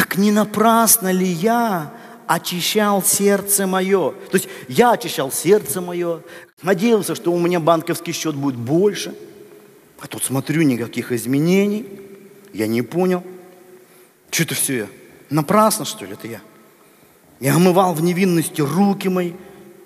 Так 0.09 0.17
не 0.17 0.31
напрасно 0.31 1.11
ли 1.11 1.27
я 1.27 1.93
очищал 2.25 3.03
сердце 3.03 3.67
мое? 3.67 4.09
То 4.31 4.37
есть 4.37 4.49
я 4.67 4.93
очищал 4.93 5.31
сердце 5.31 5.81
мое, 5.81 6.23
надеялся, 6.63 7.13
что 7.13 7.31
у 7.31 7.37
меня 7.37 7.59
банковский 7.59 8.11
счет 8.11 8.33
будет 8.33 8.55
больше. 8.55 9.13
А 9.99 10.07
тут 10.07 10.23
смотрю, 10.23 10.63
никаких 10.63 11.11
изменений. 11.11 11.85
Я 12.53 12.65
не 12.65 12.81
понял. 12.81 13.23
Что 14.31 14.41
это 14.41 14.55
все 14.55 14.77
я? 14.77 14.87
Напрасно, 15.29 15.85
что 15.85 16.05
ли, 16.05 16.13
это 16.13 16.27
я? 16.27 16.41
Я 17.39 17.53
омывал 17.53 17.93
в 17.93 18.01
невинности 18.01 18.61
руки 18.61 19.09
мои. 19.09 19.33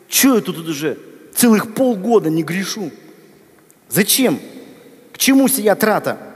Че 0.08 0.36
я 0.36 0.42
тут 0.42 0.58
уже 0.58 0.98
целых 1.36 1.74
полгода 1.74 2.30
не 2.30 2.44
грешу? 2.44 2.92
Зачем? 3.90 4.40
К 5.12 5.18
чему 5.18 5.50
сия 5.50 5.76
трата? 5.76 6.33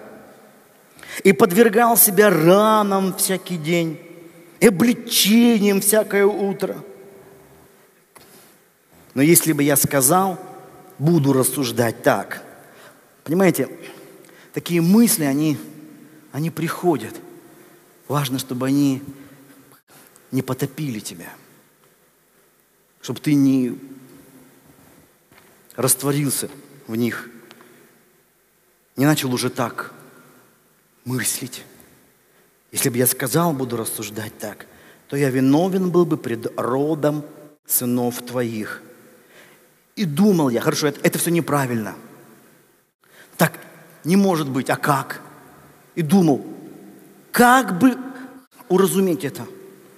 И 1.24 1.34
подвергал 1.34 1.97
себя 1.97 2.30
ранам 2.30 3.15
всякий 3.15 3.57
день, 3.57 3.99
и 4.59 4.68
обличением 4.68 5.82
всякое 5.82 6.26
утро. 6.26 6.84
Но 9.13 9.22
если 9.22 9.51
бы 9.51 9.63
я 9.63 9.76
сказал, 9.76 10.39
буду 10.99 11.34
рассуждать 11.34 12.03
так. 12.03 12.43
Понимаете, 13.24 13.70
такие 14.53 14.82
мысли, 14.82 15.24
они, 15.24 15.57
они 16.32 16.49
приходят– 16.49 17.15
Важно, 18.07 18.39
чтобы 18.39 18.68
они 18.68 19.03
не 20.32 20.41
потопили 20.41 20.99
тебя. 20.99 21.34
Чтобы 23.01 23.20
ты 23.20 23.34
не 23.34 23.78
растворился 25.76 26.49
в 26.88 26.95
них. 26.95 27.30
Не 28.95 29.05
начал 29.05 29.34
уже 29.34 29.49
так 29.49 29.93
мыслить. 31.08 31.64
Если 32.72 32.89
бы 32.89 32.97
я 32.97 33.08
сказал, 33.08 33.53
буду 33.53 33.78
рассуждать 33.78 34.38
так, 34.38 34.68
то 35.08 35.16
я 35.16 35.30
виновен 35.30 35.89
был 35.89 36.05
бы 36.05 36.18
пред 36.18 36.51
родом 36.60 37.24
сынов 37.66 38.22
твоих. 38.22 38.82
И 39.95 40.05
думал 40.05 40.49
я, 40.49 40.62
хорошо, 40.62 40.88
это, 40.88 40.99
это 41.01 41.18
все 41.18 41.32
неправильно. 41.32 41.95
Так 43.38 43.53
не 44.03 44.16
может 44.16 44.49
быть, 44.49 44.70
а 44.70 44.76
как? 44.76 45.22
И 45.95 46.01
думал, 46.01 46.45
как 47.32 47.80
бы 47.80 47.97
уразуметь 48.68 49.24
это? 49.24 49.47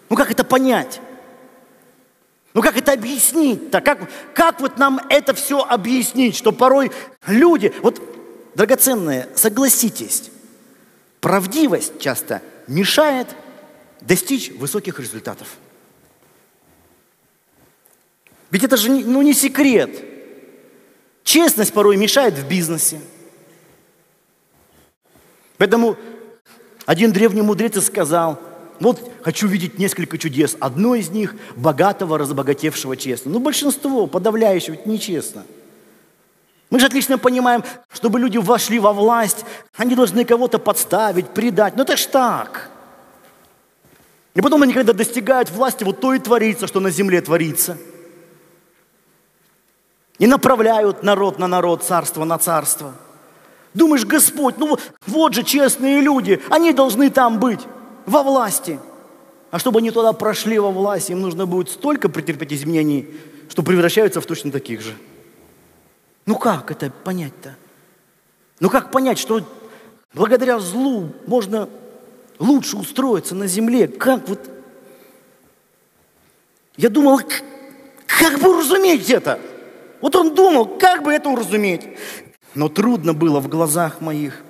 Ну 0.10 0.16
как 0.16 0.32
это 0.32 0.44
понять? 0.44 1.02
Ну 2.54 2.62
как 2.62 2.78
это 2.78 2.94
объяснить-то? 2.94 3.82
Как, 3.82 4.10
как 4.34 4.62
вот 4.62 4.78
нам 4.78 5.02
это 5.10 5.34
все 5.34 5.62
объяснить, 5.62 6.36
что 6.36 6.52
порой 6.52 6.92
люди, 7.26 7.74
вот 7.82 8.02
драгоценные, 8.56 9.28
согласитесь, 9.36 10.30
правдивость 11.20 12.00
часто 12.00 12.42
мешает 12.68 13.28
достичь 14.02 14.52
высоких 14.52 15.00
результатов. 15.00 15.48
Ведь 18.52 18.64
это 18.64 18.78
же 18.78 18.90
ну, 18.90 19.22
не 19.22 19.34
секрет. 19.34 20.04
Честность 21.24 21.74
порой 21.74 21.98
мешает 21.98 22.34
в 22.36 22.48
бизнесе. 22.48 23.00
Поэтому 25.58 25.98
один 26.86 27.12
древний 27.12 27.42
мудрец 27.42 27.84
сказал, 27.84 28.40
вот 28.80 29.12
хочу 29.22 29.48
видеть 29.48 29.78
несколько 29.78 30.18
чудес. 30.18 30.56
Одно 30.60 30.96
из 30.96 31.10
них– 31.10 31.36
богатого, 31.56 32.18
разбогатевшего 32.18 32.96
честно. 32.96 33.32
Но 33.32 33.40
большинство, 33.40 34.08
подавляющее, 34.08 34.80
нечестно. 34.86 35.46
Мы 36.70 36.80
же 36.80 36.86
отлично 36.86 37.18
понимаем, 37.18 37.64
чтобы 37.92 38.20
люди 38.20 38.38
вошли 38.38 38.80
во 38.80 38.94
власть, 38.94 39.44
они 39.76 39.96
должны 39.96 40.24
кого-то 40.24 40.60
подставить, 40.60 41.30
предать. 41.30 41.76
Ну 41.76 41.84
это 41.84 41.98
ж 41.98 42.06
так. 42.06 42.70
И 44.36 44.42
потом 44.42 44.62
они, 44.62 44.74
когда 44.74 44.94
достигают 44.94 45.50
власти, 45.50 45.84
вот 45.84 46.00
то 46.00 46.14
и 46.14 46.20
творится, 46.20 46.68
что 46.68 46.80
на 46.80 46.92
земле 46.92 47.22
творится. 47.22 47.78
И 50.20 50.28
направляют 50.28 51.02
народ 51.02 51.40
на 51.40 51.48
народ, 51.48 51.84
царство 51.84 52.24
на 52.24 52.38
царство. 52.38 52.94
Думаешь, 53.74 54.06
Господь, 54.06 54.58
ну 54.58 54.78
вот 55.08 55.34
же 55.34 55.44
честные 55.44 56.02
люди, 56.02 56.42
они 56.50 56.74
должны 56.74 57.10
там 57.10 57.40
быть, 57.40 57.62
во 58.06 58.24
власти. 58.24 58.80
А 59.52 59.58
чтобы 59.58 59.80
они 59.80 59.90
туда 59.90 60.14
прошли 60.14 60.60
во 60.60 60.72
власть, 60.72 61.10
им 61.10 61.22
нужно 61.22 61.48
будет 61.48 61.70
столько 61.70 62.10
претерпеть 62.10 62.54
изменений, 62.54 63.08
что 63.50 63.64
превращаются 63.64 64.22
в 64.22 64.26
точно 64.26 64.52
таких 64.52 64.82
же. 64.82 64.94
Ну 66.30 66.38
как 66.38 66.70
это 66.70 66.92
понять-то? 66.92 67.56
Ну 68.60 68.70
как 68.70 68.92
понять, 68.92 69.18
что 69.18 69.42
благодаря 70.14 70.60
злу 70.60 71.10
можно 71.26 71.68
лучше 72.38 72.78
устроиться 72.78 73.34
на 73.34 73.48
земле? 73.48 73.88
Как 73.88 74.30
вот? 74.30 74.40
Я 76.78 76.90
думал, 76.90 77.20
как 78.06 78.40
бы 78.40 78.52
уразуметь 78.56 79.10
это? 79.10 79.40
Вот 80.02 80.16
он 80.16 80.36
думал, 80.36 80.68
как 80.68 81.02
бы 81.02 81.12
это 81.12 81.30
уразуметь? 81.30 81.98
Но 82.54 82.70
трудно 82.70 83.16
было 83.16 83.40
в 83.40 83.48
глазах 83.48 84.00
моих. 84.00 84.44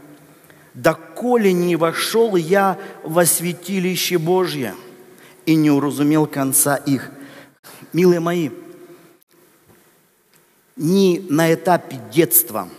Доколе 0.73 1.53
не 1.53 1.77
вошел 1.77 2.35
я 2.35 2.77
во 3.03 3.25
святилище 3.25 4.17
Божье 4.17 4.75
и 5.45 5.55
не 5.55 5.71
уразумел 5.71 6.27
конца 6.27 6.75
их. 6.75 7.09
Милые 7.93 8.19
мои, 8.19 8.49
ни 10.79 11.19
на 11.29 11.53
этапе 11.53 11.99
детства, 12.11 12.69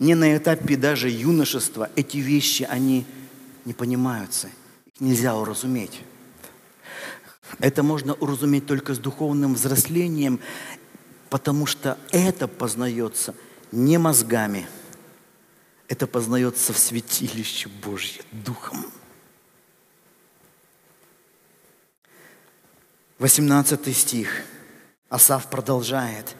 ни 0.00 0.14
на 0.14 0.36
этапе 0.36 0.76
даже 0.76 1.08
юношества 1.08 1.88
эти 1.94 2.16
вещи, 2.16 2.64
они 2.64 3.06
не 3.64 3.72
понимаются. 3.72 4.48
Их 4.86 5.00
нельзя 5.00 5.36
уразуметь. 5.36 6.02
Это 7.60 7.84
можно 7.84 8.14
уразуметь 8.14 8.66
только 8.66 8.94
с 8.94 8.98
духовным 8.98 9.54
взрослением, 9.54 10.40
потому 11.28 11.66
что 11.66 11.98
это 12.10 12.48
познается 12.48 13.34
не 13.70 13.96
мозгами, 13.96 14.66
это 15.86 16.08
познается 16.08 16.72
в 16.72 16.78
святилище 16.78 17.68
Божье 17.68 18.22
Духом. 18.32 18.84
18 23.20 23.96
стих. 23.96 24.42
Асав 25.10 25.48
продолжает 25.48 26.34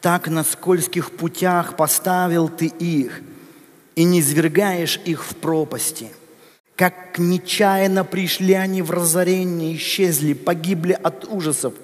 так 0.00 0.28
на 0.28 0.44
скользких 0.44 1.12
путях 1.12 1.76
поставил 1.76 2.48
ты 2.48 2.66
их, 2.66 3.20
и 3.96 4.04
не 4.04 4.22
звергаешь 4.22 5.00
их 5.04 5.24
в 5.24 5.36
пропасти. 5.36 6.08
Как 6.76 7.18
нечаянно 7.18 8.04
пришли 8.04 8.54
они 8.54 8.80
в 8.80 8.90
разорение, 8.90 9.76
исчезли, 9.76 10.32
погибли 10.32 10.92
от 10.92 11.26
ужасов. 11.26 11.74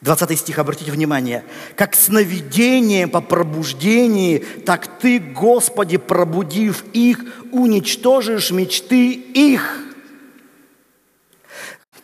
20 0.00 0.38
стих, 0.38 0.58
обратите 0.58 0.90
внимание. 0.90 1.44
«Как 1.76 1.94
сновидение 1.94 3.06
по 3.06 3.20
пробуждении, 3.20 4.38
так 4.38 4.98
ты, 4.98 5.20
Господи, 5.20 5.96
пробудив 5.96 6.84
их, 6.92 7.24
уничтожишь 7.52 8.50
мечты 8.50 9.12
их». 9.12 9.91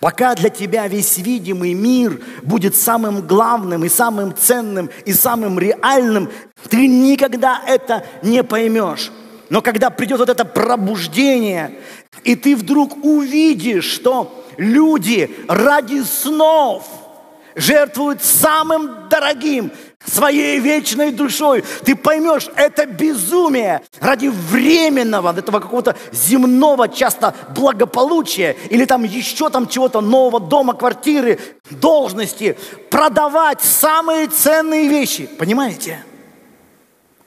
Пока 0.01 0.35
для 0.37 0.49
тебя 0.49 0.87
весь 0.87 1.19
видимый 1.19 1.75
мир 1.75 2.21
будет 2.43 2.77
самым 2.77 3.27
главным 3.27 3.85
и 3.85 3.89
самым 3.89 4.35
ценным 4.37 4.91
и 5.05 5.13
самым 5.13 5.59
реальным, 5.59 6.31
ты 6.69 6.87
никогда 6.87 7.61
это 7.67 8.05
не 8.23 8.45
поймешь. 8.45 9.11
Но 9.51 9.61
когда 9.61 9.91
придет 9.91 10.21
вот 10.21 10.29
это 10.29 10.45
пробуждение, 10.45 11.81
и 12.23 12.37
ты 12.37 12.55
вдруг 12.55 13.05
увидишь, 13.05 13.87
что 13.87 14.45
люди 14.57 15.35
ради 15.49 16.03
снов 16.03 16.87
жертвуют 17.59 18.23
самым 18.23 19.09
дорогим, 19.09 19.71
своей 20.07 20.59
вечной 20.61 21.11
душой, 21.11 21.65
ты 21.85 21.95
поймешь, 21.95 22.49
это 22.57 22.87
безумие 22.87 23.83
ради 24.01 24.29
временного, 24.29 25.37
этого 25.37 25.61
какого-то 25.61 25.97
земного 26.13 26.89
часто 26.89 27.35
благополучия 27.55 28.57
или 28.71 28.85
там 28.85 29.05
еще 29.05 29.51
там 29.51 29.67
чего-то 29.69 30.01
нового 30.01 30.41
дома, 30.41 30.75
квартиры, 30.75 31.39
должности, 31.71 32.57
продавать 32.91 33.61
самые 33.61 34.29
ценные 34.29 34.89
вещи. 34.89 35.27
Понимаете? 35.27 36.05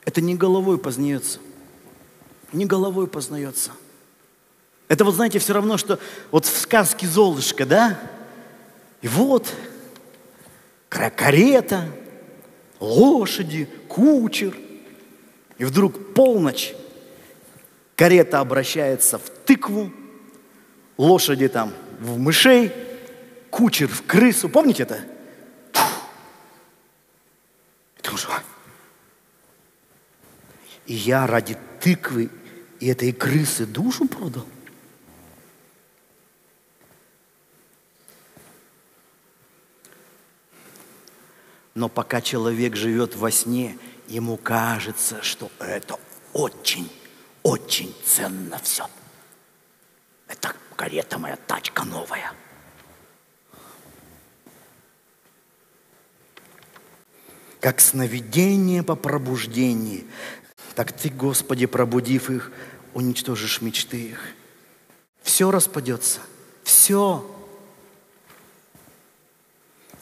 Это 0.05 0.21
не 0.21 0.36
головой 0.36 0.77
познается. 0.77 1.39
Не 2.53 2.65
головой 2.65 3.07
познается. 3.07 3.71
Это 4.88 5.05
вот, 5.05 5.15
знаете, 5.15 5.39
все 5.39 5.53
равно, 5.53 5.77
что 5.77 5.99
вот 6.32 6.45
в 6.45 6.57
сказке 6.57 7.07
«Золушка», 7.07 7.65
да? 7.65 7.97
И 9.01 9.07
вот 9.07 9.47
карета, 10.92 11.89
лошади, 12.80 13.70
кучер. 13.88 14.58
И 15.58 15.64
вдруг 15.64 16.14
полночь, 16.14 16.74
карета 17.96 18.39
обращается 18.39 19.18
в 19.18 19.30
тыкву, 19.46 19.92
лошади 20.98 21.48
там 21.48 21.74
в 22.00 22.18
мышей, 22.18 22.74
кучер 23.50 23.88
в 23.88 24.04
крысу. 24.04 24.50
Помните 24.50 24.84
это? 24.84 25.00
И 30.88 30.94
я 30.94 31.26
ради 31.26 31.58
тыквы 31.80 32.30
и 32.80 32.88
этой 32.88 33.14
крысы 33.14 33.66
душу 33.66 34.08
продал– 34.08 34.46
Но 41.82 41.89
пока 41.89 42.21
человек 42.21 42.75
живет 42.75 43.15
во 43.15 43.32
сне, 43.32 43.75
ему 44.07 44.38
кажется, 44.38 45.23
что 45.23 45.49
это 45.57 45.97
очень, 46.32 46.88
очень 47.41 47.91
ценно 48.05 48.59
все. 48.59 48.88
Это 50.27 50.53
карета 50.75 51.17
моя, 51.17 51.38
тачка 51.38 51.84
новая. 51.84 52.34
Как 57.59 57.82
сновидение 57.82 58.84
по 58.84 58.95
пробуждении, 58.95 60.05
так 60.75 60.91
ты, 60.91 61.09
Господи, 61.09 61.65
пробудив 61.65 62.29
их, 62.29 62.51
уничтожишь 62.93 63.59
мечты 63.59 64.09
их. 64.09 64.19
Все 65.23 65.49
распадется, 65.49 66.19
все 66.63 67.25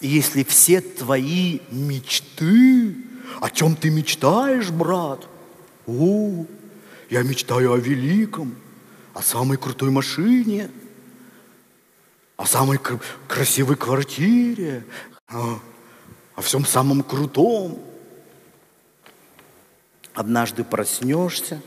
если 0.01 0.43
все 0.43 0.81
твои 0.81 1.59
мечты, 1.71 2.95
о 3.41 3.49
чем 3.49 3.75
ты 3.75 3.89
мечтаешь, 3.89 4.69
брат? 4.69 5.27
О, 5.87 6.45
я 7.09 7.23
мечтаю 7.23 7.73
о 7.73 7.77
великом, 7.77 8.55
о 9.13 9.21
самой 9.21 9.57
крутой 9.57 9.91
машине, 9.91 10.69
о 12.37 12.45
самой 12.45 12.77
кр- 12.77 13.01
красивой 13.27 13.75
квартире, 13.75 14.85
о, 15.27 15.59
о 16.35 16.41
всем 16.41 16.65
самом 16.65 17.03
крутом. 17.03 17.79
Однажды 20.13 20.63
проснешься 20.63 21.61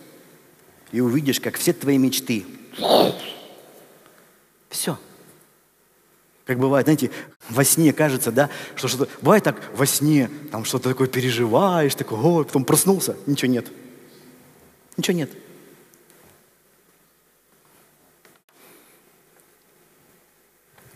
и 0.91 1.01
увидишь, 1.01 1.41
как 1.41 1.57
все 1.57 1.73
твои 1.73 1.99
мечты. 1.99 2.47
Все– 4.71 4.99
как 6.45 6.59
бывает, 6.59 6.87
знаете, 6.87 7.11
во 7.51 7.65
сне 7.65 7.93
кажется, 7.93 8.33
да, 8.33 8.51
что 8.75 8.89
что-то... 8.89 9.09
Бывает 9.21 9.45
так 9.45 9.57
во 9.75 9.87
сне, 9.87 10.29
там 10.51 10.65
что-то 10.65 10.89
такое 10.89 11.07
переживаешь, 11.07 11.95
такое, 11.95 12.19
ой, 12.19 12.45
потом 12.45 12.65
проснулся, 12.65 13.17
ничего 13.27 13.53
нет. 13.53 13.69
Ничего 14.97 15.17
нет. 15.17 15.31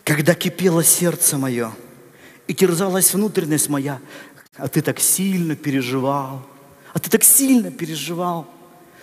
Когда 0.03 0.35
кипело 0.35 0.83
сердце 0.85 1.39
мое 1.39 1.73
и 2.47 2.55
терзалась 2.55 3.13
внутренность 3.15 3.69
моя, 3.69 4.01
а 4.57 4.69
ты 4.69 4.81
так 4.83 4.99
сильно 4.99 5.57
переживал, 5.57 6.47
а 6.93 6.99
ты 6.99 7.11
так 7.11 7.23
сильно 7.25 7.71
переживал, 7.71 8.47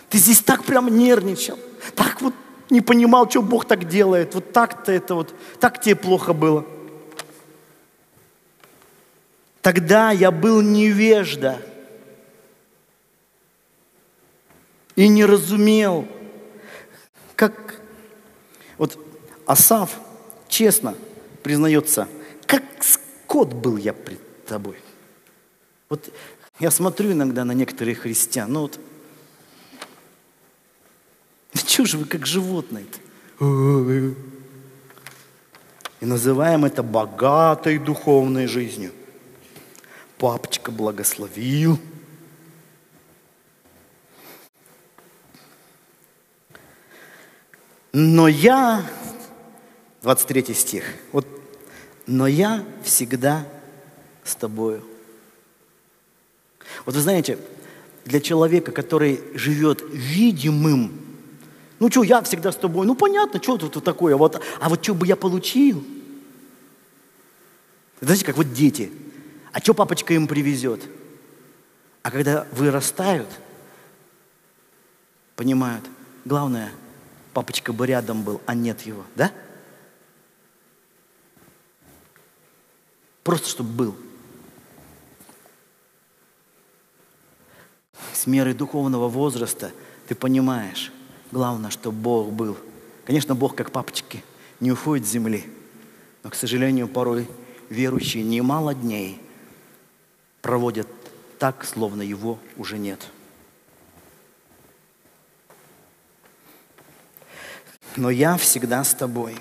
ты 0.10 0.18
здесь 0.18 0.41
так 0.41 0.64
прям 0.64 0.96
нервничал, 0.98 1.60
так 1.96 2.22
вот 2.22 2.34
не 2.70 2.82
понимал, 2.82 3.30
что 3.30 3.41
Бог 3.41 3.66
так 3.66 3.88
делает. 3.88 4.36
Вот 4.36 4.51
так-то 4.51 4.91
это 4.91 5.16
вот, 5.16 5.34
так 5.59 5.82
тебе 5.82 5.95
плохо 5.95 6.34
было. 6.34 6.66
Тогда 9.61 10.11
я 10.11 10.32
был 10.32 10.61
невежда 10.61 11.61
и 14.95 15.07
не 15.07 15.26
разумел, 15.26 16.07
как 17.36 17.80
вот 18.78 18.97
Асав 19.45 19.97
честно 20.47 20.95
признается, 21.43 22.07
как 22.45 22.64
скот 22.82 23.53
был 23.53 23.78
я 23.78 23.93
пред 23.93 24.45
тобой. 24.45 24.78
Вот 25.89 26.09
Я 26.59 26.70
смотрю 26.70 27.11
иногда 27.11 27.45
на 27.45 27.53
некоторых 27.53 27.99
христиан, 27.99 28.51
ну 28.51 28.61
вот, 28.61 28.80
чего 31.84 31.86
же 31.86 31.98
вы 31.98 32.06
как 32.06 32.26
животные-то? 32.26 33.00
И 36.00 36.06
называем 36.06 36.64
это 36.66 36.82
богатой 36.82 37.78
духовной 37.78 38.48
жизнью. 38.48 38.92
Папочка 40.18 40.72
благословил. 40.72 41.78
Но 47.92 48.28
я, 48.30 48.86
23 50.04 50.54
стих, 50.54 50.86
вот, 51.12 51.28
но 52.08 52.28
я 52.28 52.66
всегда 52.84 53.46
с 54.24 54.36
тобою. 54.36 54.84
Вот 56.86 56.96
вы 56.96 57.02
знаете, 57.02 57.38
для 58.06 58.20
человека, 58.20 58.72
который 58.72 59.22
живет 59.36 59.84
видимым, 59.92 61.03
ну 61.84 61.92
что, 61.92 62.04
я 62.04 62.22
всегда 62.22 62.54
с 62.54 62.56
тобой, 62.56 62.88
ну 62.88 62.96
понятно, 62.96 63.44
что 63.44 63.58
тут 63.58 63.84
такое, 63.84 64.16
вот, 64.16 64.42
а 64.62 64.70
вот 64.70 64.82
что 64.82 64.96
бы 64.96 65.06
я 65.06 65.18
получил? 65.18 65.84
Знаете, 68.00 68.24
как 68.24 68.38
вот 68.38 68.54
дети, 68.54 68.90
а 69.52 69.60
что 69.60 69.74
папочка 69.74 70.14
им 70.14 70.26
привезет? 70.26 70.82
А 72.02 72.10
когда 72.10 72.48
вырастают, 72.54 73.28
понимают, 75.36 75.84
главное, 76.24 76.72
папочка 77.34 77.74
бы 77.74 77.86
рядом 77.86 78.24
был, 78.24 78.40
а 78.46 78.56
нет 78.56 78.84
его, 78.84 79.04
да? 79.18 79.30
Просто 83.26 83.50
чтобы 83.50 83.70
был. 83.72 83.96
с 88.14 88.26
мерой 88.26 88.54
духовного 88.54 89.10
возраста 89.10 89.74
ты 90.08 90.16
понимаешь, 90.16 90.94
главное, 91.34 91.70
что 91.70 91.92
Бог 91.92 92.32
был. 92.32 92.58
Конечно, 93.06 93.36
Бог, 93.36 93.56
как 93.56 93.72
папочки, 93.72 94.24
не 94.60 94.72
уходит 94.72 95.06
с 95.06 95.10
земли, 95.10 95.44
но, 96.24 96.30
к 96.30 96.36
сожалению, 96.36 96.88
порой 96.88 97.28
верующие 97.70 98.24
немало 98.24 98.74
дней 98.74 99.22
проводят 100.42 100.88
так, 101.40 101.66
словно 101.66 102.02
его 102.02 102.40
уже 102.56 102.78
нет. 102.78 103.10
Но 107.98 108.10
я 108.10 108.38
всегда 108.38 108.84
с 108.84 108.94
тобой. 108.94 109.36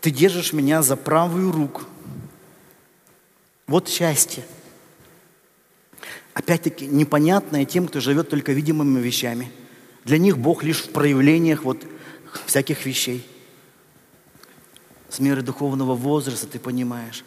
Ты 0.00 0.10
держишь 0.10 0.52
меня 0.52 0.82
за 0.82 0.94
правую 0.94 1.50
руку. 1.50 1.82
Вот 3.66 3.88
счастье– 3.88 4.44
опять-таки, 6.38 6.86
непонятное 6.86 7.64
тем, 7.64 7.88
кто 7.88 8.00
живет 8.00 8.30
только 8.30 8.52
видимыми 8.52 9.00
вещами. 9.00 9.50
Для 10.08 10.16
них 10.16 10.38
Бог 10.38 10.62
лишь 10.62 10.84
в 10.84 10.88
проявлениях 10.88 11.64
вот 11.64 11.84
всяких 12.46 12.86
вещей. 12.86 13.28
С 15.10 15.18
меры 15.18 15.42
духовного 15.42 15.94
возраста 15.94 16.46
ты 16.46 16.58
понимаешь, 16.58 17.26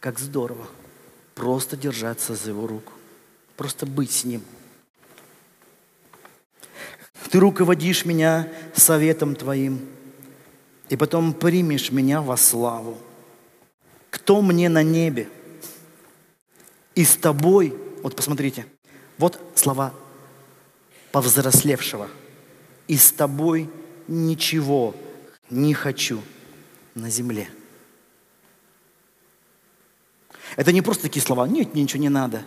как 0.00 0.18
здорово 0.18 0.66
просто 1.36 1.76
держаться 1.76 2.34
за 2.34 2.50
его 2.50 2.66
руку, 2.66 2.92
просто 3.56 3.86
быть 3.86 4.10
с 4.10 4.24
ним. 4.24 4.42
Ты 7.30 7.38
руководишь 7.38 8.04
меня 8.04 8.48
советом 8.74 9.36
твоим, 9.36 9.80
и 10.88 10.96
потом 10.96 11.32
примешь 11.32 11.92
меня 11.92 12.22
во 12.22 12.36
славу. 12.36 12.98
Кто 14.10 14.42
мне 14.42 14.68
на 14.68 14.82
небе? 14.82 15.28
И 16.96 17.04
с 17.04 17.14
тобой 17.14 17.72
вот 18.02 18.16
посмотрите. 18.16 18.66
Вот 19.16 19.40
слова 19.54 19.94
повзрослевшего. 21.14 22.08
И 22.88 22.96
с 22.96 23.12
тобой 23.12 23.70
ничего 24.08 24.96
не 25.48 25.72
хочу 25.72 26.20
на 26.96 27.08
земле. 27.08 27.48
Это 30.56 30.72
не 30.72 30.82
просто 30.82 31.04
такие 31.04 31.22
слова. 31.22 31.46
Нет, 31.46 31.72
мне 31.72 31.84
ничего 31.84 32.02
не 32.02 32.08
надо. 32.08 32.42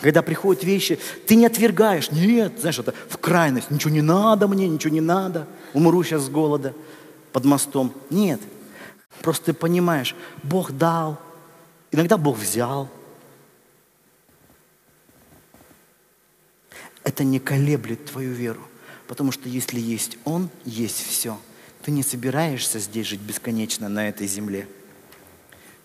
Когда 0.00 0.22
приходят 0.22 0.62
вещи, 0.62 1.00
ты 1.26 1.34
не 1.34 1.44
отвергаешь. 1.44 2.12
Нет, 2.12 2.60
знаешь, 2.60 2.78
это 2.78 2.94
в 3.08 3.18
крайность. 3.18 3.72
Ничего 3.72 3.90
не 3.90 4.02
надо 4.02 4.46
мне, 4.46 4.68
ничего 4.68 4.94
не 4.94 5.00
надо. 5.00 5.48
Умру 5.74 6.04
сейчас 6.04 6.22
с 6.22 6.28
голода 6.28 6.72
под 7.32 7.44
мостом. 7.46 7.92
Нет. 8.10 8.40
Просто 9.22 9.46
ты 9.46 9.54
понимаешь, 9.54 10.14
Бог 10.44 10.70
дал. 10.70 11.18
Иногда 11.90 12.16
Бог 12.16 12.38
взял. 12.38 12.88
Это 17.04 17.24
не 17.24 17.40
колеблет 17.40 18.06
твою 18.06 18.32
веру. 18.32 18.66
Потому 19.06 19.32
что 19.32 19.48
если 19.48 19.80
есть 19.80 20.18
Он, 20.24 20.50
есть 20.64 21.04
все. 21.04 21.40
Ты 21.82 21.90
не 21.90 22.02
собираешься 22.02 22.78
здесь 22.78 23.06
жить 23.06 23.20
бесконечно 23.20 23.88
на 23.88 24.08
этой 24.08 24.26
земле. 24.26 24.68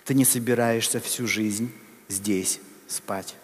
Ты 0.03 0.13
не 0.13 0.26
собираешься 0.26 0.99
всю 0.99 1.26
жизнь 1.26 1.72
здесь 2.07 2.59
спать. 2.88 3.36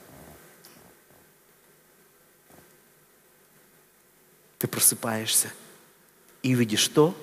Ты 4.60 4.68
просыпаешься 4.68 5.52
и 6.44 6.54
видишь 6.54 6.88
то, 6.90 7.18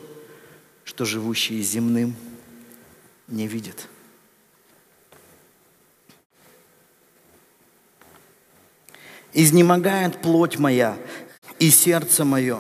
что 0.85 1.05
живущие 1.05 1.63
земным 1.63 2.17
не 3.29 3.47
видят. 3.47 3.89
Изнемогает 9.35 10.20
плоть 10.22 10.59
моя 10.59 10.97
и 11.59 11.70
сердце 11.70 12.24
мое. 12.24 12.59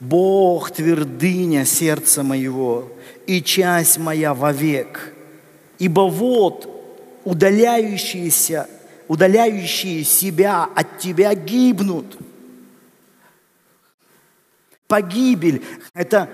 Бог 0.00 0.70
твердыня 0.70 1.64
сердца 1.64 2.22
моего 2.22 2.92
и 3.26 3.42
часть 3.42 3.98
моя 3.98 4.34
вовек. 4.34 5.14
Ибо 5.78 6.02
вот 6.02 6.68
удаляющиеся, 7.24 8.68
удаляющие 9.08 10.04
себя 10.04 10.68
от 10.74 10.98
тебя 10.98 11.34
гибнут. 11.34 12.18
Погибель– 14.86 15.62
это 15.94 16.28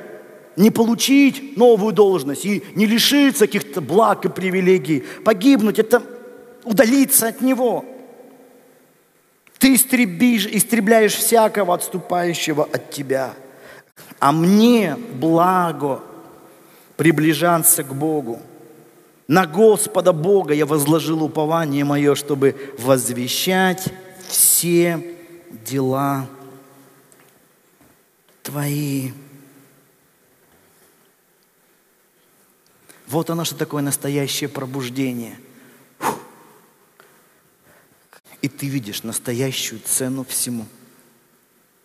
не 0.56 0.72
получить 0.72 1.56
новую 1.56 1.92
должность 1.92 2.44
и 2.44 2.64
не 2.74 2.86
лишиться 2.86 3.46
каких-то 3.46 3.80
благ 3.80 4.24
и 4.24 4.28
привилегий. 4.28 5.04
Погибнуть– 5.24 5.78
это 5.78 6.02
удалиться 6.64 7.28
от 7.28 7.40
Него– 7.40 7.84
ты 9.60 9.74
истребишь, 9.74 10.46
истребляешь 10.46 11.14
всякого 11.14 11.74
отступающего 11.74 12.64
от 12.64 12.90
тебя. 12.90 13.34
А 14.18 14.32
мне 14.32 14.96
благо 14.96 16.00
приближаться 16.96 17.84
к 17.84 17.94
Богу. 17.94 18.40
На 19.28 19.46
Господа 19.46 20.14
Бога 20.14 20.54
я 20.54 20.64
возложил 20.64 21.22
упование 21.22 21.84
мое, 21.84 22.14
чтобы 22.14 22.74
возвещать 22.78 23.84
все 24.26 25.16
дела 25.66 26.26
Твои. 28.42 29.12
Вот 33.06 33.28
оно, 33.28 33.44
что 33.44 33.56
такое 33.56 33.82
настоящее 33.82 34.48
пробуждение– 34.48 35.38
и 38.42 38.48
ты 38.48 38.66
видишь 38.66 39.02
настоящую 39.02 39.80
цену 39.80 40.24
всему. 40.24 40.66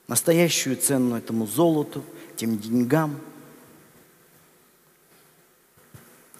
Настоящую 0.07 0.77
цену 0.77 1.15
этому 1.15 1.47
золоту, 1.47 2.03
этим 2.33 2.57
деньгам, 2.57 3.19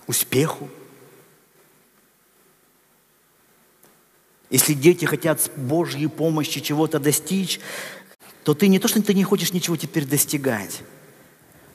успеху. 0.08 0.70
Если 4.50 4.74
дети 4.74 5.06
хотят 5.06 5.42
с 5.42 5.50
Божьей 5.50 6.08
помощи 6.08 6.62
чего-то 6.62 7.00
достичь, 7.00 7.60
то 8.44 8.54
ты 8.54 8.68
не 8.68 8.80
то, 8.80 8.88
что 8.88 9.02
ты 9.02 9.14
не 9.14 9.24
хочешь 9.24 9.52
ничего 9.52 9.76
теперь 9.76 10.06
достигать, 10.06 10.84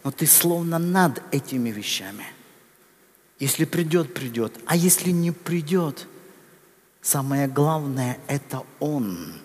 но 0.04 0.12
ты 0.12 0.26
словно 0.26 0.78
над 0.78 1.20
этими 1.34 1.70
вещами. 1.70 2.24
Если 3.40 3.64
придет, 3.64 4.14
придет. 4.14 4.58
А 4.66 4.76
если 4.76 5.10
не 5.10 5.32
придет– 5.32 6.06
Самое 7.02 7.48
главное– 7.48 8.18
это 8.28 8.62
Он. 8.78 9.40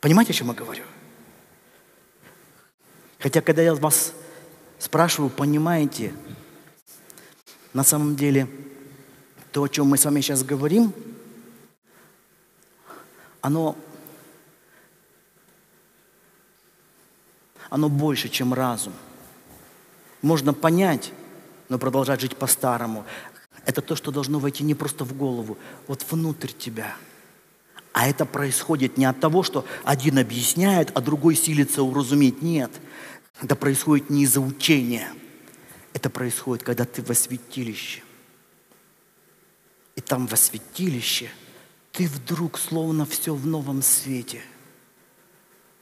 Понимаете, 0.00 0.32
о 0.32 0.34
чем 0.34 0.48
я 0.48 0.54
говорю? 0.54 0.84
Хотя, 3.18 3.40
когда 3.42 3.62
я 3.62 3.74
вас 3.74 4.12
спрашиваю, 4.78 5.30
понимаете, 5.30 6.14
на 7.72 7.84
самом 7.84 8.16
деле, 8.16 8.48
то, 9.52 9.62
о 9.62 9.68
чем 9.68 9.86
мы 9.86 9.98
с 9.98 10.04
вами 10.04 10.20
сейчас 10.20 10.42
говорим, 10.42 10.92
оно, 13.40 13.76
оно 17.68 17.88
больше, 17.88 18.28
чем 18.28 18.52
разум. 18.52 18.94
Можно 20.22 20.52
понять, 20.54 21.12
но 21.68 21.78
продолжать 21.78 22.20
жить 22.20 22.36
по-старому. 22.36 23.04
Это 23.70 23.82
то, 23.82 23.96
что 23.96 24.10
должно 24.10 24.38
войти 24.38 24.64
не 24.64 24.74
просто 24.74 25.04
в 25.04 25.16
голову, 25.16 25.56
вот 25.86 26.04
внутрь 26.10 26.50
тебя. 26.50 26.96
А 27.92 28.08
это 28.08 28.24
происходит 28.26 28.98
не 28.98 29.04
от 29.04 29.18
того, 29.20 29.42
что 29.42 29.64
один 29.84 30.18
объясняет, 30.18 30.90
а 30.94 31.00
другой 31.00 31.34
силится 31.34 31.82
уразуметь. 31.82 32.42
Нет. 32.42 32.70
Это 33.40 33.56
происходит 33.56 34.10
не 34.10 34.24
из-за 34.24 34.40
учения. 34.40 35.08
Это 35.92 36.10
происходит, 36.10 36.64
когда 36.64 36.84
ты 36.84 37.02
во 37.02 37.14
святилище. 37.14 38.02
И 39.96 40.00
там 40.00 40.26
во 40.26 40.36
святилище 40.36 41.30
ты 41.92 42.06
вдруг 42.06 42.58
словно 42.58 43.04
все 43.06 43.34
в 43.34 43.46
новом 43.46 43.82
свете. 43.82 44.40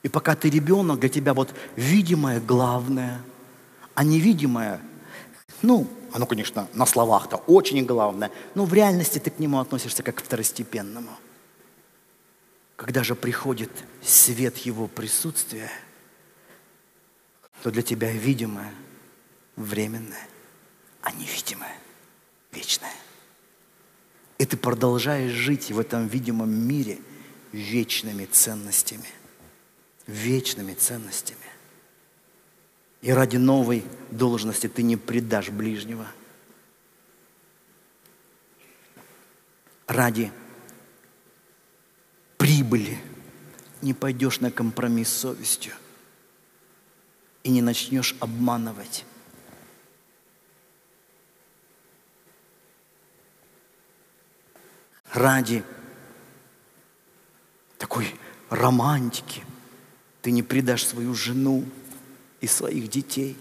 И 0.03 0.09
пока 0.09 0.34
ты 0.34 0.49
ребенок, 0.49 1.01
для 1.01 1.09
тебя 1.09 1.34
вот 1.34 1.55
видимое 1.76 2.41
главное, 2.41 3.20
а 3.95 4.05
невидимое, 4.05 4.80
ну, 5.61 5.89
оно, 6.12 6.26
конечно, 6.26 6.68
на 6.74 6.86
словах-то 6.86 7.36
очень 7.36 7.84
главное, 7.84 8.30
но 8.54 8.64
в 8.64 8.72
реальности 8.72 9.18
ты 9.18 9.30
к 9.30 9.38
нему 9.38 9.59
относишься 9.59 10.02
как 10.02 10.16
к 10.16 10.22
второстепенному. 10.22 11.11
Когда 12.76 13.02
же 13.02 13.14
приходит 13.14 13.70
свет 14.02 14.56
его 14.59 14.86
присутствия, 14.86 15.70
то 17.62 17.70
для 17.70 17.82
тебя 17.82 18.12
видимое 18.12 18.72
временное, 19.56 20.26
а 21.02 21.12
невидимое 21.12 21.76
вечное. 22.52 22.94
И 24.38 24.46
ты 24.46 24.56
продолжаешь 24.56 25.32
жить 25.32 25.72
в 25.72 25.80
этом 25.80 26.06
видимом 26.06 26.50
мире 26.50 27.00
вечными 27.52 28.24
ценностями. 28.26 29.09
Вечными 30.06 30.74
ценностями. 30.74 31.38
И 33.01 33.12
ради 33.12 33.36
новой 33.36 33.84
должности 34.11 34.68
ты 34.68 34.82
не 34.82 34.96
предашь 34.96 35.51
ближнего. 35.51 36.07
Ради 39.86 40.32
прибыли 42.36 42.99
не 43.80 43.94
пойдешь 43.94 44.40
на 44.40 44.51
компромисс 44.51 45.09
с 45.09 45.18
совестью 45.18 45.72
и 47.42 47.51
не 47.51 47.62
начнешь 47.62 48.16
обманывать. 48.20 49.05
Ради 55.12 55.64
такой 57.78 58.14
романтики 58.51 59.42
ты 60.20 60.32
не 60.32 60.42
предашь 60.42 60.84
свою 60.84 61.14
жену, 61.14 61.64
и 62.41 62.47
своих 62.47 62.89
детей. 62.89 63.36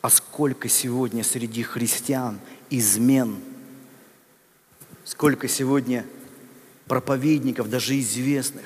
А 0.00 0.10
сколько 0.10 0.68
сегодня 0.68 1.22
среди 1.22 1.62
христиан 1.62 2.40
измен, 2.70 3.40
сколько 5.04 5.48
сегодня 5.48 6.04
проповедников, 6.86 7.70
даже 7.70 7.98
известных, 8.00 8.64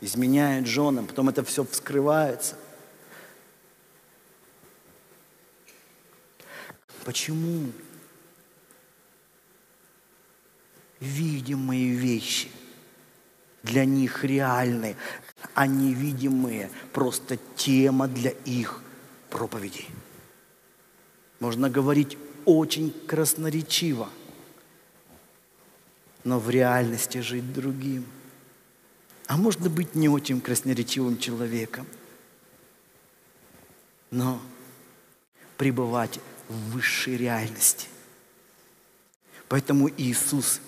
изменяют 0.00 0.66
женам, 0.66 1.06
потом 1.06 1.28
это 1.28 1.44
все 1.44 1.64
вскрывается. 1.64 2.56
Почему? 7.04 7.70
Видимые 10.98 11.90
вещи– 11.90 12.50
для 13.66 13.84
них 13.84 14.24
реальны, 14.24 14.96
а 15.54 15.66
невидимые 15.66 16.70
просто 16.92 17.36
тема 17.56 18.08
для 18.08 18.30
их 18.30 18.82
проповедей. 19.28 19.88
Можно 21.40 21.68
говорить 21.68 22.16
очень 22.44 22.90
красноречиво, 23.06 24.08
но 26.24 26.38
в 26.38 26.48
реальности 26.48 27.18
жить 27.18 27.52
другим. 27.52 28.06
А 29.26 29.36
можно 29.36 29.68
быть 29.68 29.94
не 29.96 30.08
очень 30.08 30.40
красноречивым 30.40 31.18
человеком, 31.18 31.86
но 34.10 34.40
пребывать 35.56 36.20
в 36.48 36.54
высшей 36.70 37.16
реальности. 37.16 37.88
Поэтому 39.48 39.90
Иисус 39.96 40.60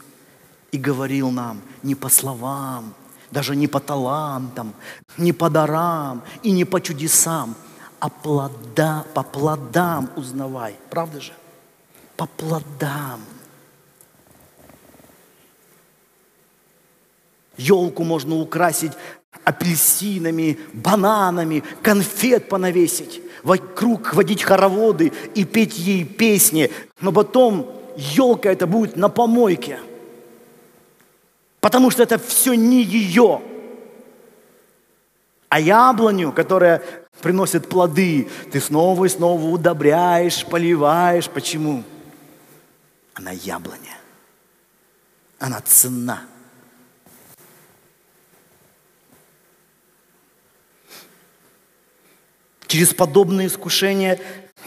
и 0.73 0.79
говорил 0.79 1.31
нам 1.31 1.61
не 1.83 1.95
по 1.95 2.09
словам, 2.09 2.95
даже 3.31 3.57
не 3.57 3.67
по 3.67 3.81
талантам, 3.81 4.75
не 5.17 5.33
по 5.33 5.51
дарам 5.51 6.23
и 6.43 6.51
не 6.51 6.65
по 6.65 6.81
чудесам, 6.81 7.55
а 8.01 8.09
плода, 8.09 9.05
по 9.15 9.23
плодам 9.23 10.11
узнавай. 10.17 10.77
Правда 10.91 11.21
же? 11.21 11.33
По 12.17 12.27
плодам. 12.27 13.21
Елку 17.57 18.05
можно 18.05 18.37
украсить 18.37 18.93
апельсинами, 19.45 20.59
бананами, 20.75 21.65
конфет 21.83 22.49
понавесить, 22.49 23.21
вокруг 23.43 24.15
водить 24.15 24.43
хороводы 24.43 25.13
и 25.35 25.45
петь 25.45 25.77
ей 25.77 26.05
песни, 26.05 26.71
но 27.01 27.11
потом 27.11 27.69
елка 27.97 28.51
это 28.51 28.67
будет 28.67 28.97
на 28.97 29.09
помойке– 29.09 29.81
Потому 31.61 31.91
что 31.91 32.03
это 32.03 32.19
все 32.19 32.55
не 32.55 32.83
ее. 32.83 33.43
А 35.49 35.61
яблоню, 35.61 36.33
которая 36.33 36.83
приносит 37.21 37.69
плоды, 37.69 38.29
ты 38.53 38.61
снова 38.61 39.07
и 39.07 39.09
снова 39.09 39.45
удобряешь, 39.47 40.45
поливаешь. 40.45 41.29
Почему? 41.29 41.83
Она 43.15 43.33
яблоня. 43.33 43.97
Она 45.39 45.61
цена. 45.61 46.23
Через 52.67 52.93
подобные 52.93 53.47
искушения 53.47 54.21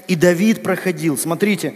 и 0.07 0.15
Давид 0.15 0.63
проходил. 0.63 1.17
Смотрите, 1.17 1.75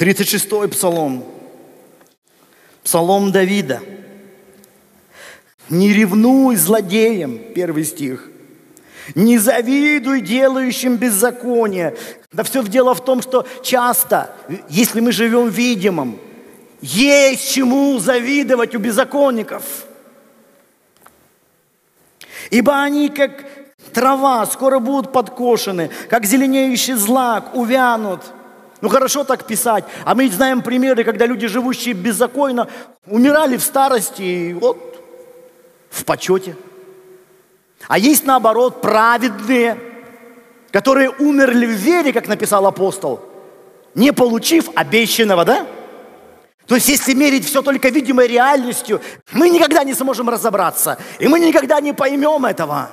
36-й 0.00 0.68
псалом. 0.68 1.24
Псалом 2.82 3.32
Давида. 3.32 3.82
«Не 5.68 5.92
ревнуй 5.92 6.56
злодеям», 6.56 7.38
первый 7.54 7.84
стих. 7.84 8.30
«Не 9.14 9.36
завидуй 9.36 10.22
делающим 10.22 10.96
беззаконие». 10.96 11.96
Да 12.32 12.44
все 12.44 12.62
дело 12.62 12.94
в 12.94 13.04
том, 13.04 13.20
что 13.20 13.46
часто, 13.62 14.34
если 14.70 15.00
мы 15.00 15.12
живем 15.12 15.50
видимым, 15.50 16.18
есть 16.80 17.52
чему 17.52 17.98
завидовать 17.98 18.74
у 18.74 18.78
беззаконников. 18.78 19.84
Ибо 22.50 22.80
они, 22.80 23.10
как 23.10 23.44
трава, 23.92 24.46
скоро 24.46 24.78
будут 24.78 25.12
подкошены, 25.12 25.90
как 26.08 26.24
зеленеющий 26.24 26.94
злак, 26.94 27.54
увянут– 27.54 28.22
ну 28.80 28.88
хорошо 28.88 29.24
так 29.24 29.44
писать. 29.44 29.84
А 30.04 30.14
мы 30.14 30.28
знаем 30.30 30.62
примеры, 30.62 31.04
когда 31.04 31.26
люди, 31.26 31.46
живущие 31.46 31.94
беззаконно, 31.94 32.68
умирали 33.06 33.56
в 33.56 33.62
старости 33.62 34.22
и 34.22 34.52
вот 34.54 35.04
в 35.90 36.04
почете. 36.04 36.56
А 37.88 37.98
есть 37.98 38.24
наоборот 38.24 38.80
праведные, 38.80 39.78
которые 40.70 41.10
умерли 41.10 41.66
в 41.66 41.70
вере, 41.70 42.12
как 42.12 42.28
написал 42.28 42.66
апостол, 42.66 43.20
не 43.94 44.12
получив 44.12 44.68
обещанного, 44.74 45.44
да? 45.44 45.66
То 46.66 46.76
есть, 46.76 46.88
если 46.88 47.14
мерить 47.14 47.44
все 47.44 47.62
только 47.62 47.88
видимой 47.88 48.28
реальностью, 48.28 49.00
мы 49.32 49.48
никогда 49.48 49.82
не 49.82 49.92
сможем 49.92 50.28
разобраться, 50.28 50.98
и 51.18 51.26
мы 51.26 51.40
никогда 51.40 51.80
не 51.80 51.92
поймем 51.92 52.46
этого. 52.46 52.90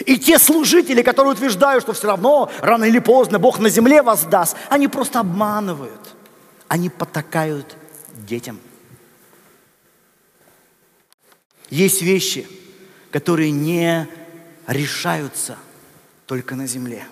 И 0.00 0.18
те 0.18 0.38
служители, 0.38 1.02
которые 1.02 1.34
утверждают, 1.34 1.82
что 1.82 1.92
все 1.92 2.06
равно, 2.08 2.50
рано 2.60 2.84
или 2.84 2.98
поздно 2.98 3.38
Бог 3.38 3.58
на 3.58 3.68
земле 3.68 4.02
воздаст, 4.02 4.56
они 4.70 4.88
просто 4.88 5.20
обманывают. 5.20 6.14
Они 6.68 6.88
потакают 6.88 7.76
детям. 8.14 8.58
Есть 11.68 12.02
вещи, 12.02 12.46
которые 13.10 13.50
не 13.50 14.08
решаются 14.66 15.58
только 16.26 16.54
на 16.54 16.66
земле. 16.66 17.06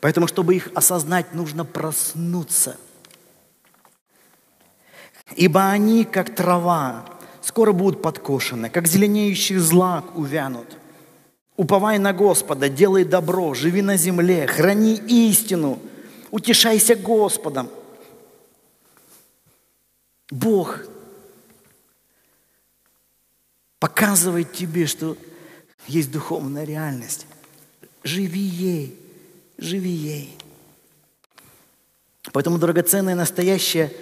Поэтому, 0.00 0.26
чтобы 0.26 0.56
их 0.56 0.68
осознать, 0.74 1.34
нужно 1.34 1.64
проснуться. 1.64 2.76
Ибо 5.36 5.68
они, 5.68 6.04
как 6.04 6.34
трава, 6.34 7.04
скоро 7.42 7.72
будут 7.72 8.02
подкошены, 8.02 8.70
как 8.70 8.86
зеленеющий 8.86 9.56
злак 9.56 10.16
увянут– 10.16 10.78
Уповай 11.56 11.98
на 11.98 12.12
Господа, 12.12 12.68
делай 12.68 13.04
добро, 13.04 13.54
живи 13.54 13.82
на 13.82 13.96
земле, 13.96 14.46
храни 14.46 14.94
истину, 14.94 15.78
утешайся 16.30 16.94
Господом. 16.94 17.68
Бог 20.30 20.80
показывает 23.78 24.52
тебе, 24.52 24.86
что 24.86 25.18
есть 25.86 26.10
духовная 26.10 26.64
реальность. 26.64 27.26
Живи 28.02 28.40
ей, 28.40 28.98
живи 29.58 29.90
ей. 29.90 30.38
Поэтому 32.32 32.58
драгоценная 32.58 33.14
настоящая 33.14 33.92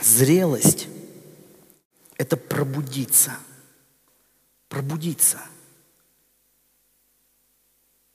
зрелость– 0.00 0.88
это 2.16 2.36
пробудиться. 2.36 3.36
Пробудиться. 4.68 5.38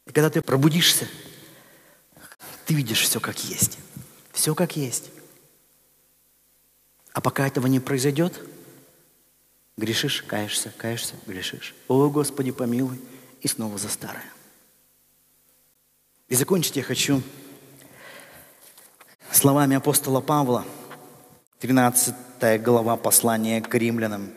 И 0.05 0.11
когда 0.11 0.29
ты 0.29 0.41
пробудишься, 0.41 1.07
ты 2.65 2.73
видишь 2.73 3.01
все 3.01 3.19
как 3.19 3.43
есть. 3.43 3.77
Все 4.31 4.55
как 4.55 4.75
есть. 4.75 5.09
А 7.13 7.21
пока 7.21 7.47
этого 7.47 7.67
не 7.67 7.79
произойдет, 7.79 8.39
грешишь, 9.77 10.23
каешься, 10.23 10.73
каешься, 10.77 11.15
грешишь. 11.27 11.75
О, 11.87 12.09
Господи, 12.09 12.51
помилуй, 12.51 12.99
и 13.41 13.47
снова 13.47 13.77
за 13.77 13.89
старое. 13.89 14.25
И 16.27 16.35
закончить 16.35 16.75
я 16.75 16.83
хочу 16.83 17.21
словами 19.31 19.75
апостола 19.75 20.21
Павла, 20.21 20.65
13 21.59 22.61
глава 22.61 22.97
послания 22.97 23.61
к 23.61 23.73
римлянам, 23.75 24.31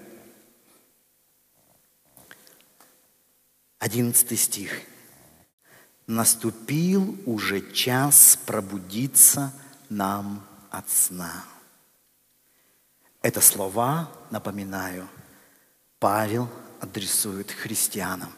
11 3.78 4.38
стих. 4.38 4.72
«Наступил 6.07 7.18
уже 7.26 7.72
час 7.72 8.38
пробудиться 8.46 9.52
нам 9.88 10.46
от 10.70 10.88
сна». 10.88 11.44
Это 13.22 13.40
слова, 13.40 14.09
напоминаю, 14.30 15.09
Павел 15.98 16.48
адресует 16.80 17.50
христианам. 17.50 18.32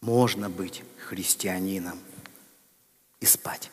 Можно 0.00 0.48
быть 0.48 0.82
христианином 1.06 1.98
и 3.20 3.26
спать. 3.26 3.70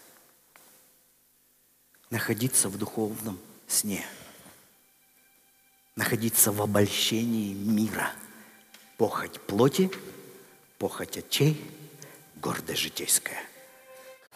Находиться 2.09 2.67
в 2.67 2.77
духовном 2.77 3.39
сне. 3.67 4.05
Находиться 5.95 6.51
в 6.51 6.61
обольщении 6.61 7.53
мира. 7.53 8.11
Похоть 8.97 9.39
плоти, 9.41 9.91
похоть 10.77 11.17
очей, 11.17 11.63
гордость 12.43 12.81
житейская. 12.81 13.41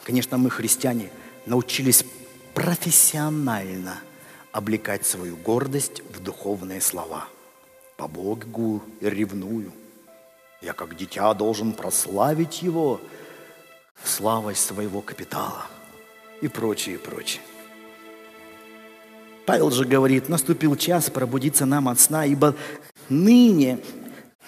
Конечно, 0.04 0.38
мы, 0.38 0.50
христиане, 0.50 1.12
научились 1.46 2.06
профессионально 2.54 4.00
облекать 4.54 5.06
свою 5.06 5.36
гордость 5.36 6.02
в 6.14 6.20
духовные 6.22 6.80
слова. 6.80 7.28
По 7.98 8.08
Богу 8.08 8.82
ревную. 9.02 9.74
Я 10.62 10.74
как 10.74 10.96
дитя 10.96 11.34
должен 11.34 11.74
прославить 11.74 12.62
Его 12.62 13.02
славой 14.04 14.56
своего 14.56 15.02
капитала 15.02 15.66
и 16.42 16.48
прочее, 16.48 16.98
прочее. 16.98 17.42
Павел 19.46 19.72
же 19.72 19.86
говорит, 19.86 20.30
наступил 20.30 20.76
час 20.76 21.10
пробудиться 21.10 21.66
нам 21.66 21.90
от 21.90 22.00
сна, 22.00 22.26
ибо 22.26 22.56
ныне 23.10 23.80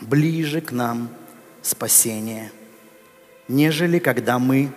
ближе 0.01 0.61
к 0.61 0.71
нам 0.71 1.09
спасение, 1.61 2.51
нежели 3.49 3.99
когда 3.99 4.39
мы 4.39 4.71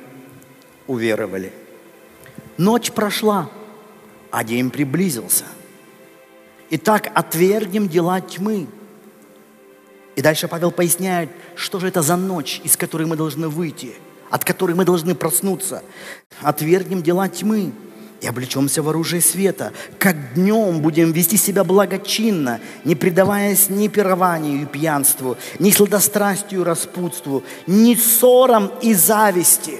уверовали. 0.88 1.52
Ночь 2.56 2.90
прошла, 2.90 3.48
а 4.30 4.42
день 4.42 4.70
приблизился. 4.70 5.44
Итак, 6.70 7.10
отвергнем 7.14 7.88
дела 7.88 8.20
тьмы. 8.20 8.66
И 10.16 10.22
дальше 10.22 10.48
Павел 10.48 10.70
поясняет, 10.70 11.30
что 11.54 11.78
же 11.78 11.88
это 11.88 12.02
за 12.02 12.16
ночь, 12.16 12.60
из 12.64 12.76
которой 12.76 13.06
мы 13.06 13.16
должны 13.16 13.48
выйти, 13.48 13.94
от 14.30 14.44
которой 14.44 14.72
мы 14.74 14.84
должны 14.84 15.14
проснуться. 15.14 15.82
Отвергнем 16.40 17.02
дела 17.02 17.28
тьмы 17.28 17.72
и 18.22 18.26
облечемся 18.26 18.82
в 18.82 18.88
оружие 18.88 19.20
света. 19.20 19.72
Как 19.98 20.34
днем 20.34 20.80
будем 20.80 21.12
вести 21.12 21.36
себя 21.36 21.64
благочинно, 21.64 22.60
не 22.84 22.94
предаваясь 22.94 23.68
ни 23.68 23.88
пированию 23.88 24.62
и 24.62 24.66
пьянству, 24.66 25.36
ни 25.58 25.70
сладострастию 25.70 26.62
и 26.62 26.64
распутству, 26.64 27.42
ни 27.66 27.94
ссорам 27.96 28.70
и 28.80 28.94
зависти. 28.94 29.78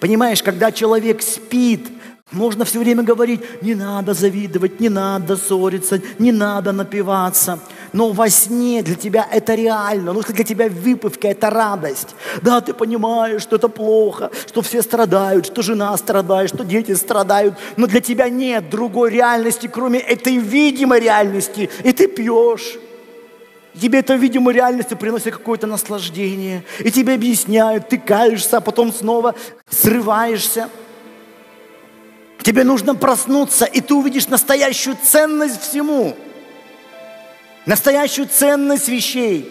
Понимаешь, 0.00 0.42
когда 0.42 0.72
человек 0.72 1.20
спит– 1.20 1.86
можно 2.32 2.64
все 2.64 2.78
время 2.78 3.02
говорить, 3.02 3.62
не 3.62 3.74
надо 3.74 4.14
завидовать, 4.14 4.80
не 4.80 4.88
надо 4.88 5.36
ссориться, 5.36 6.00
не 6.18 6.32
надо 6.32 6.72
напиваться. 6.72 7.58
Но 7.92 8.10
во 8.12 8.28
сне 8.30 8.82
для 8.82 8.94
тебя 8.94 9.26
это 9.30 9.54
реально. 9.54 10.12
Ну, 10.12 10.22
для 10.22 10.44
тебя 10.44 10.68
выпивка– 10.68 11.28
это 11.28 11.50
радость. 11.50 12.14
Да, 12.40 12.60
ты 12.60 12.72
понимаешь, 12.72 13.42
что 13.42 13.56
это 13.56 13.68
плохо, 13.68 14.30
что 14.46 14.62
все 14.62 14.82
страдают, 14.82 15.46
что 15.46 15.62
жена 15.62 15.96
страдает, 15.96 16.48
что 16.48 16.64
дети 16.64 16.94
страдают. 16.94 17.54
Но 17.76 17.86
для 17.86 18.00
тебя 18.00 18.28
нет 18.28 18.70
другой 18.70 19.10
реальности, 19.10 19.66
кроме 19.66 19.98
этой 19.98 20.36
видимой 20.36 21.00
реальности. 21.00 21.68
И 21.84 21.92
ты 21.92 22.08
пьешь. 22.08 22.78
Тебе 23.80 24.00
эта 24.00 24.14
видимая 24.14 24.54
реальность 24.54 24.90
приносит 24.98 25.32
какое-то 25.32 25.66
наслаждение. 25.66 26.64
И 26.80 26.90
тебе 26.90 27.14
объясняют, 27.14 27.88
ты 27.88 27.98
каешься, 27.98 28.58
а 28.58 28.60
потом 28.60 28.92
снова 28.92 29.34
срываешься– 29.68 30.68
Тебе 32.42 32.64
нужно 32.64 32.94
проснуться, 32.94 33.64
и 33.64 33.80
ты 33.80 33.94
увидишь 33.94 34.26
настоящую 34.26 34.96
ценность 35.02 35.62
всему. 35.62 36.16
Настоящую 37.66 38.28
ценность 38.28 38.88
вещей. 38.88 39.50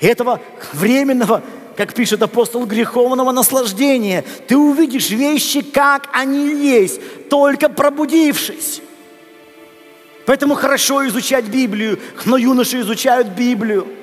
Этого 0.00 0.40
временного, 0.72 1.42
как 1.76 1.94
пишет 1.94 2.22
апостол, 2.22 2.66
греховного 2.66 3.32
наслаждения. 3.32 4.24
Ты 4.46 4.56
увидишь 4.56 5.10
вещи, 5.10 5.62
как 5.62 6.08
они 6.12 6.54
есть, 6.66 7.28
только 7.28 7.68
пробудившись. 7.68 8.80
Поэтому 10.24 10.54
хорошо 10.54 11.06
изучать 11.06 11.44
Библию, 11.44 12.00
но 12.24 12.36
юноши 12.36 12.80
изучают 12.80 13.28
Библию– 13.28 13.86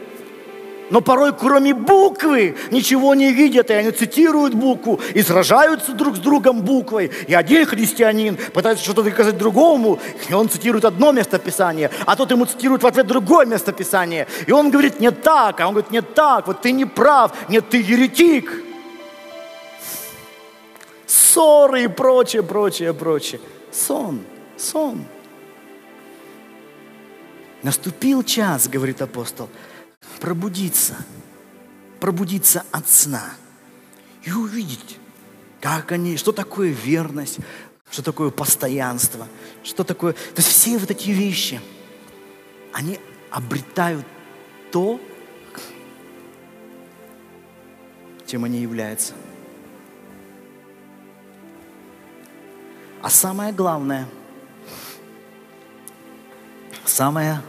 но 0.90 1.02
порой 1.02 1.34
кроме 1.34 1.74
буквы 1.74 2.56
ничего 2.72 3.16
не 3.16 3.32
видят, 3.32 3.70
и 3.70 3.74
они 3.74 3.92
цитируют 3.92 4.54
букву 4.54 5.00
и 5.14 5.22
сражаются 5.22 5.94
друг 5.94 6.18
с 6.18 6.20
другом 6.20 6.62
буквой. 6.62 7.12
И 7.28 7.34
один 7.34 7.66
христианин 7.66 8.38
пытается 8.54 8.84
что-то 8.84 9.04
доказать 9.04 9.38
другому, 9.38 10.00
и 10.30 10.34
он 10.34 10.50
цитирует 10.50 10.86
одно 10.86 11.12
местописание, 11.12 11.90
а 12.06 12.16
тот 12.16 12.32
ему 12.32 12.46
цитирует 12.46 12.84
в 12.84 12.88
ответ 12.88 13.08
другое 13.08 13.46
местописание. 13.46 14.28
И 14.46 14.52
он 14.52 14.72
говорит, 14.72 15.00
не 15.00 15.12
так, 15.12 15.60
а 15.60 15.68
он 15.68 15.74
говорит, 15.74 15.92
не 15.92 16.02
так, 16.02 16.48
вот 16.48 16.62
ты 16.62 16.72
не 16.72 16.86
прав, 16.86 17.32
нет, 17.50 17.70
ты 17.70 17.78
еретик. 17.78 18.52
Ссоры 21.06 21.84
и 21.84 21.88
прочее, 21.88 22.44
прочее, 22.44 22.94
прочее. 22.94 23.40
Сон, 23.72 24.22
сон. 24.58 25.06
Наступил 27.64 28.24
час, 28.24 28.68
говорит 28.68 29.02
апостол, 29.02 29.50
пробудиться, 30.20 30.96
пробудиться 32.00 32.66
от 32.72 32.88
сна 32.90 33.24
и 34.24 34.32
увидеть, 34.32 34.98
как 35.62 35.92
они, 35.92 36.18
что 36.18 36.32
такое 36.32 36.70
верность, 36.70 37.40
что 37.90 38.04
такое 38.04 38.30
постоянство, 38.30 39.28
что 39.64 39.84
такое... 39.84 40.14
То 40.14 40.38
есть 40.38 40.50
все 40.50 40.78
вот 40.78 40.90
эти 40.90 41.10
вещи, 41.10 41.62
они 42.74 43.00
обретают 43.30 44.06
то, 44.72 45.00
чем 48.26 48.44
они 48.44 48.62
являются. 48.62 49.14
А 53.02 53.10
самое 53.10 53.52
главное, 53.54 54.08
самое 56.86 57.42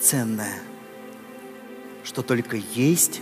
ценное– 0.00 0.60
что 2.12 2.22
только 2.22 2.58
есть 2.74 3.20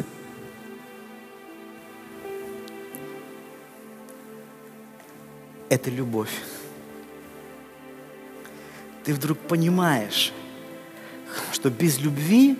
это 5.68 5.90
любовь. 5.90 6.32
Ты 9.04 9.14
вдруг 9.14 9.38
понимаешь, 9.38 10.32
что 11.52 11.70
без 11.70 12.00
любви 12.00 12.58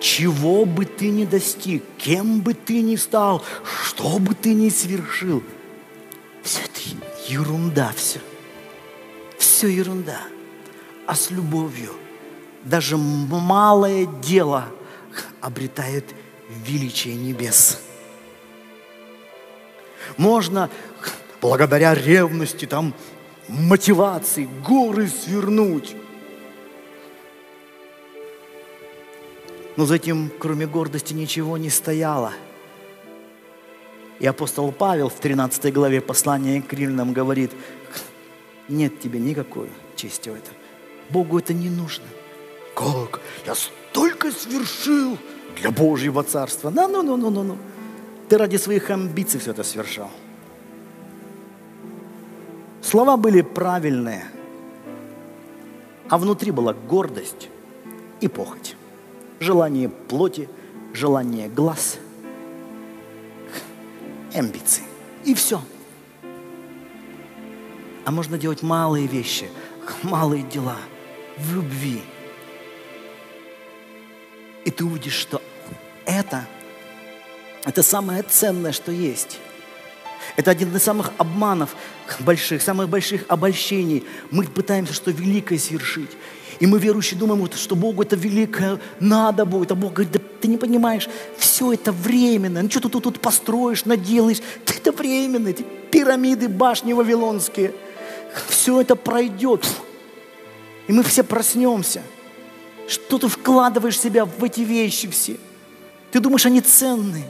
чего 0.00 0.64
бы 0.64 0.84
ты 0.84 1.08
ни 1.08 1.24
достиг, 1.24 1.82
кем 1.98 2.40
бы 2.40 2.54
ты 2.54 2.80
ни 2.80 2.94
стал, 2.94 3.42
что 3.84 4.20
бы 4.20 4.36
ты 4.36 4.54
ни 4.54 4.68
совершил, 4.68 5.42
все 6.44 6.60
это 6.60 6.80
ерунда 7.28 7.92
все. 7.96 8.20
Все 9.36 9.66
ерунда. 9.66 10.20
А 11.08 11.16
с 11.16 11.32
любовью 11.32 11.92
даже 12.62 12.96
малое 12.96 14.06
дело– 14.06 14.68
обретает 15.40 16.04
величие 16.48 17.14
небес. 17.14 17.80
Можно 20.16 20.70
благодаря 21.40 21.94
ревности, 21.94 22.66
там, 22.66 22.94
мотивации 23.48 24.48
горы 24.66 25.08
свернуть. 25.08 25.96
Но 29.76 29.86
за 29.86 29.96
этим, 29.96 30.30
кроме 30.38 30.66
гордости, 30.66 31.14
ничего 31.14 31.56
не 31.56 31.70
стояло. 31.70 32.32
И 34.20 34.26
апостол 34.26 34.70
Павел 34.70 35.08
в 35.08 35.14
13 35.14 35.72
главе 35.72 36.00
послания 36.00 36.62
к 36.62 36.72
римлянам 36.72 37.12
говорит, 37.12 37.50
нет 38.68 39.00
тебе 39.00 39.18
никакой 39.18 39.68
чести 39.96 40.28
в 40.28 40.34
этом. 40.34 40.54
Богу 41.10 41.38
это 41.38 41.52
не 41.52 41.70
нужно. 41.70 42.04
Как? 42.74 43.20
Я 43.46 43.54
столько 43.54 44.30
свершил 44.30 45.18
для 45.60 45.70
Божьего 45.70 46.22
Царства. 46.22 46.70
Ну, 46.70 46.88
ну, 46.88 47.02
ну, 47.02 47.16
ну, 47.16 47.30
ну, 47.30 47.42
ну. 47.42 47.58
Ты 48.28 48.38
ради 48.38 48.56
своих 48.56 48.90
амбиций 48.90 49.40
все 49.40 49.50
это 49.50 49.62
совершал. 49.62 50.10
Слова 52.80 53.16
были 53.16 53.42
правильные, 53.42 54.24
а 56.08 56.18
внутри 56.18 56.50
была 56.50 56.72
гордость 56.72 57.48
и 58.20 58.28
похоть. 58.28 58.76
Желание 59.40 59.88
плоти, 59.88 60.48
желание 60.92 61.48
глаз, 61.48 61.98
амбиции. 64.34 64.84
И 65.24 65.34
все. 65.34 65.60
А 68.04 68.10
можно 68.10 68.36
делать 68.36 68.62
малые 68.62 69.06
вещи, 69.06 69.48
малые 70.02 70.42
дела 70.42 70.76
в 71.38 71.54
любви. 71.54 72.02
И 74.64 74.70
ты 74.70 74.84
увидишь, 74.84 75.14
что 75.14 75.42
это, 76.04 76.46
это 77.64 77.82
самое 77.82 78.22
ценное, 78.22 78.72
что 78.72 78.92
есть. 78.92 79.38
Это 80.36 80.50
один 80.50 80.74
из 80.74 80.82
самых 80.82 81.12
обманов 81.18 81.74
больших, 82.20 82.62
самых 82.62 82.88
больших 82.88 83.24
обольщений. 83.28 84.04
Мы 84.30 84.44
пытаемся 84.44 84.94
что 84.94 85.10
великое 85.10 85.58
совершить. 85.58 86.10
И 86.60 86.66
мы, 86.66 86.78
верующие, 86.78 87.18
думаем, 87.18 87.50
что 87.52 87.74
Богу 87.74 88.02
это 88.02 88.14
великое 88.14 88.78
надо 89.00 89.44
будет. 89.44 89.72
А 89.72 89.74
Бог 89.74 89.94
говорит, 89.94 90.12
да 90.12 90.20
ты 90.40 90.48
не 90.48 90.58
понимаешь, 90.58 91.08
все 91.36 91.72
это 91.72 91.90
временно. 91.90 92.62
Ну 92.62 92.70
что 92.70 92.80
ты 92.80 92.88
тут, 92.88 93.04
тут 93.04 93.20
построишь, 93.20 93.84
наделаешь? 93.84 94.40
Это 94.66 94.92
временно. 94.92 95.48
Эти 95.48 95.64
пирамиды, 95.90 96.48
башни 96.48 96.92
вавилонские. 96.92 97.74
Все 98.48 98.80
это 98.80 98.94
пройдет. 98.94 99.66
И 100.86 100.92
мы 100.92 101.02
все 101.02 101.24
проснемся. 101.24 102.02
Что 102.88 103.18
ты 103.18 103.28
вкладываешь 103.28 103.98
себя 103.98 104.24
в 104.24 104.42
эти 104.44 104.60
вещи 104.60 105.08
все? 105.08 105.38
Ты 106.10 106.20
думаешь, 106.20 106.46
они 106.46 106.60
ценные. 106.60 107.24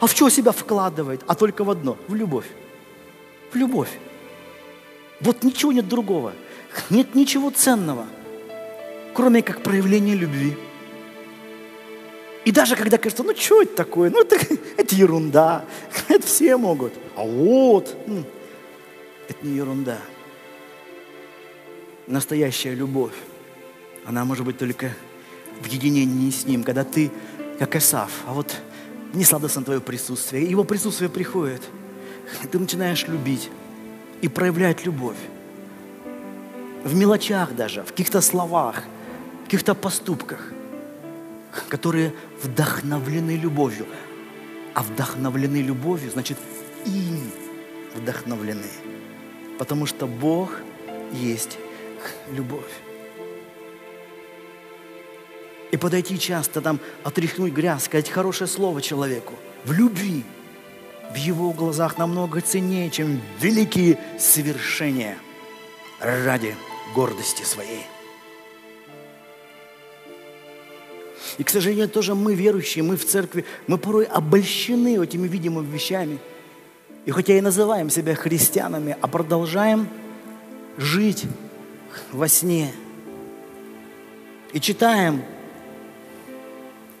А 0.00 0.06
в 0.06 0.10
что 0.12 0.28
себя 0.28 0.52
вкладывает? 0.52 1.22
А 1.26 1.34
только 1.34 1.64
в 1.64 1.70
одно– 1.70 1.96
в 2.08 2.14
любовь. 2.14 2.46
В 3.52 3.56
любовь. 3.56 3.90
Вот 5.20 5.42
ничего 5.42 5.72
нет 5.72 5.88
другого. 5.88 6.34
Нет 6.90 7.14
ничего 7.14 7.50
ценного, 7.50 8.06
кроме 9.14 9.42
как 9.42 9.62
проявления 9.62 10.14
любви. 10.14 10.56
И 12.44 12.52
даже 12.52 12.76
когда 12.76 12.96
кажется, 12.96 13.24
ну 13.24 13.34
что 13.34 13.62
это 13.62 13.74
такое? 13.74 14.10
Ну 14.10 14.20
это, 14.22 14.36
это 14.76 14.94
ерунда. 14.94 15.64
Это 16.08 16.24
все 16.24 16.56
могут. 16.56 16.92
А 17.16 17.24
вот, 17.24 17.96
это 19.28 19.46
не 19.46 19.56
ерунда. 19.56 19.98
Настоящая 22.06 22.74
любовь, 22.74 23.14
она 24.06 24.24
может 24.24 24.44
быть 24.44 24.56
только 24.56 24.92
в 25.60 25.66
единении 25.66 26.30
с 26.30 26.46
Ним, 26.46 26.62
когда 26.62 26.84
ты, 26.84 27.10
как 27.58 27.74
Исав, 27.76 28.10
а 28.26 28.32
вот 28.32 28.54
не 29.12 29.24
сладостно 29.24 29.64
твое 29.64 29.80
присутствие. 29.80 30.44
Его 30.44 30.62
присутствие 30.64 31.10
приходит. 31.10 31.62
Ты 32.50 32.58
начинаешь 32.58 33.06
любить 33.08 33.50
и 34.20 34.28
проявлять 34.28 34.84
любовь. 34.84 35.16
В 36.84 36.94
мелочах 36.94 37.54
даже, 37.56 37.82
в 37.82 37.88
каких-то 37.88 38.20
словах, 38.20 38.84
в 39.40 39.44
каких-то 39.44 39.74
поступках, 39.74 40.52
которые 41.68 42.12
вдохновлены 42.42 43.32
любовью. 43.32 43.86
А 44.74 44.82
вдохновлены 44.82 45.56
любовью, 45.62 46.10
значит, 46.10 46.38
им 46.84 47.30
вдохновлены. 47.94 48.70
Потому 49.58 49.86
что 49.86 50.06
Бог 50.06 50.60
есть 51.12 51.58
любовь 52.30 52.85
и 55.70 55.76
подойти 55.76 56.18
часто 56.18 56.60
там, 56.60 56.80
отряхнуть 57.04 57.52
грязь, 57.52 57.84
сказать 57.84 58.08
хорошее 58.08 58.48
слово 58.48 58.80
человеку 58.80 59.34
в 59.64 59.72
любви, 59.72 60.24
в 61.12 61.16
его 61.16 61.52
глазах 61.52 61.98
намного 61.98 62.40
ценнее, 62.40 62.90
чем 62.90 63.20
великие 63.40 63.98
совершения 64.18 65.16
ради 66.00 66.54
гордости 66.94 67.42
своей. 67.42 67.86
И, 71.38 71.44
к 71.44 71.50
сожалению, 71.50 71.88
тоже 71.88 72.14
мы, 72.14 72.34
верующие, 72.34 72.82
мы 72.82 72.96
в 72.96 73.04
церкви, 73.04 73.44
мы 73.66 73.78
порой 73.78 74.04
обольщены 74.04 75.02
этими 75.02 75.28
видимыми 75.28 75.70
вещами. 75.70 76.18
И 77.04 77.10
хотя 77.10 77.36
и 77.36 77.40
называем 77.40 77.90
себя 77.90 78.14
христианами, 78.14 78.96
а 79.00 79.06
продолжаем 79.06 79.88
жить 80.78 81.24
во 82.12 82.26
сне. 82.28 82.72
И 84.52 84.60
читаем 84.60 85.22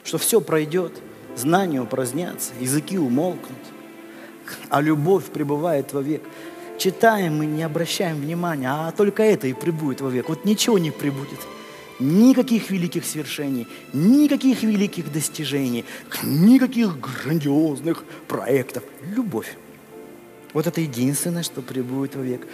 что 0.06 0.18
все 0.18 0.40
пройдет, 0.40 0.92
знания 1.34 1.82
упразднятся, 1.82 2.52
языки 2.60 2.96
умолкнут, 2.96 3.58
а 4.70 4.80
любовь 4.80 5.24
пребывает 5.24 5.92
вовек. 5.92 6.22
Читаем 6.78 7.42
и 7.42 7.46
не 7.46 7.62
обращаем 7.62 8.20
внимания, 8.20 8.70
а 8.70 8.92
только 8.92 9.22
это 9.22 9.48
и 9.48 9.52
пребудет 9.52 10.00
вовек. 10.02 10.28
Вот 10.28 10.44
ничего 10.44 10.78
не 10.78 10.90
прибудет. 10.90 11.40
Никаких 11.98 12.70
великих 12.70 13.04
свершений, 13.06 13.66
никаких 13.94 14.62
великих 14.62 15.10
достижений, 15.10 15.86
никаких 16.22 17.00
грандиозных 17.00 18.04
проектов. 18.28 18.84
Любовь. 19.02 19.56
Вот 20.52 20.66
это 20.66 20.82
единственное, 20.82 21.42
что 21.42 21.62
пребудет 21.62 22.14
вовек. 22.14 22.46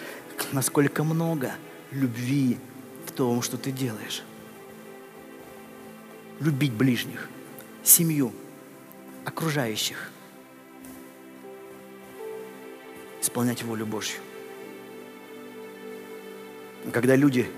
Насколько 0.52 1.02
много 1.02 1.52
любви 1.90 2.56
в 3.06 3.10
том, 3.10 3.42
что 3.42 3.58
ты 3.58 3.72
делаешь. 3.72 4.22
Любить 6.40 6.72
ближних– 6.72 7.28
семью, 7.82 8.32
окружающих. 9.24 10.10
Исполнять 13.20 13.62
волю 13.62 13.86
Божью. 13.86 14.20
Когда 16.92 17.14
люди 17.14 17.48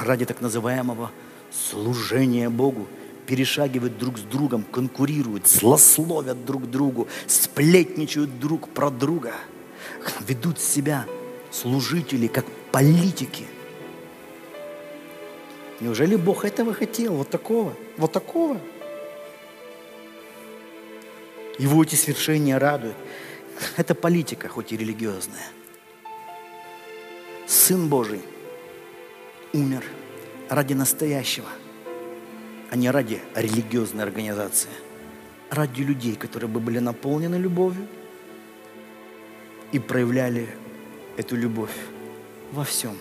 ради 0.00 0.24
так 0.24 0.40
называемого 0.40 1.12
служения 1.52 2.50
Богу 2.50 2.88
перешагивают 3.26 3.98
друг 3.98 4.18
с 4.18 4.22
другом, 4.22 4.62
конкурируют, 4.62 5.46
злословят 5.46 6.44
друг 6.44 6.68
другу, 6.68 7.08
сплетничают 7.26 8.38
друг 8.40 8.68
про 8.68 8.90
друга, 8.90 9.32
ведут 10.26 10.60
себя 10.60 11.06
служители 11.50 12.26
как 12.26 12.44
политики. 12.72 13.46
Неужели 15.80 16.16
Бог 16.16 16.44
этого 16.44 16.72
хотел? 16.72 17.14
Вот 17.14 17.30
такого? 17.30 17.74
Вот 17.96 18.12
такого? 18.12 18.60
Его 21.58 21.82
эти 21.82 21.94
свершения 21.94 22.58
радуют. 22.58 22.96
Это 23.76 23.94
политика, 23.94 24.48
хоть 24.48 24.72
и 24.72 24.76
религиозная. 24.76 25.48
Сын 27.46 27.88
Божий 27.88 28.20
умер 29.52 29.84
ради 30.48 30.74
настоящего, 30.74 31.48
а 32.70 32.76
не 32.76 32.90
ради 32.90 33.22
религиозной 33.34 34.04
организации. 34.04 34.70
Ради 35.50 35.82
людей, 35.82 36.16
которые 36.16 36.48
бы 36.48 36.60
были 36.60 36.80
наполнены 36.80 37.36
любовью 37.36 37.86
и 39.72 39.78
проявляли 39.78 40.48
эту 41.16 41.36
любовь 41.36 41.74
во 42.52 42.64
всем. 42.64 42.98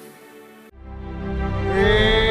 Yeah. 1.76 2.25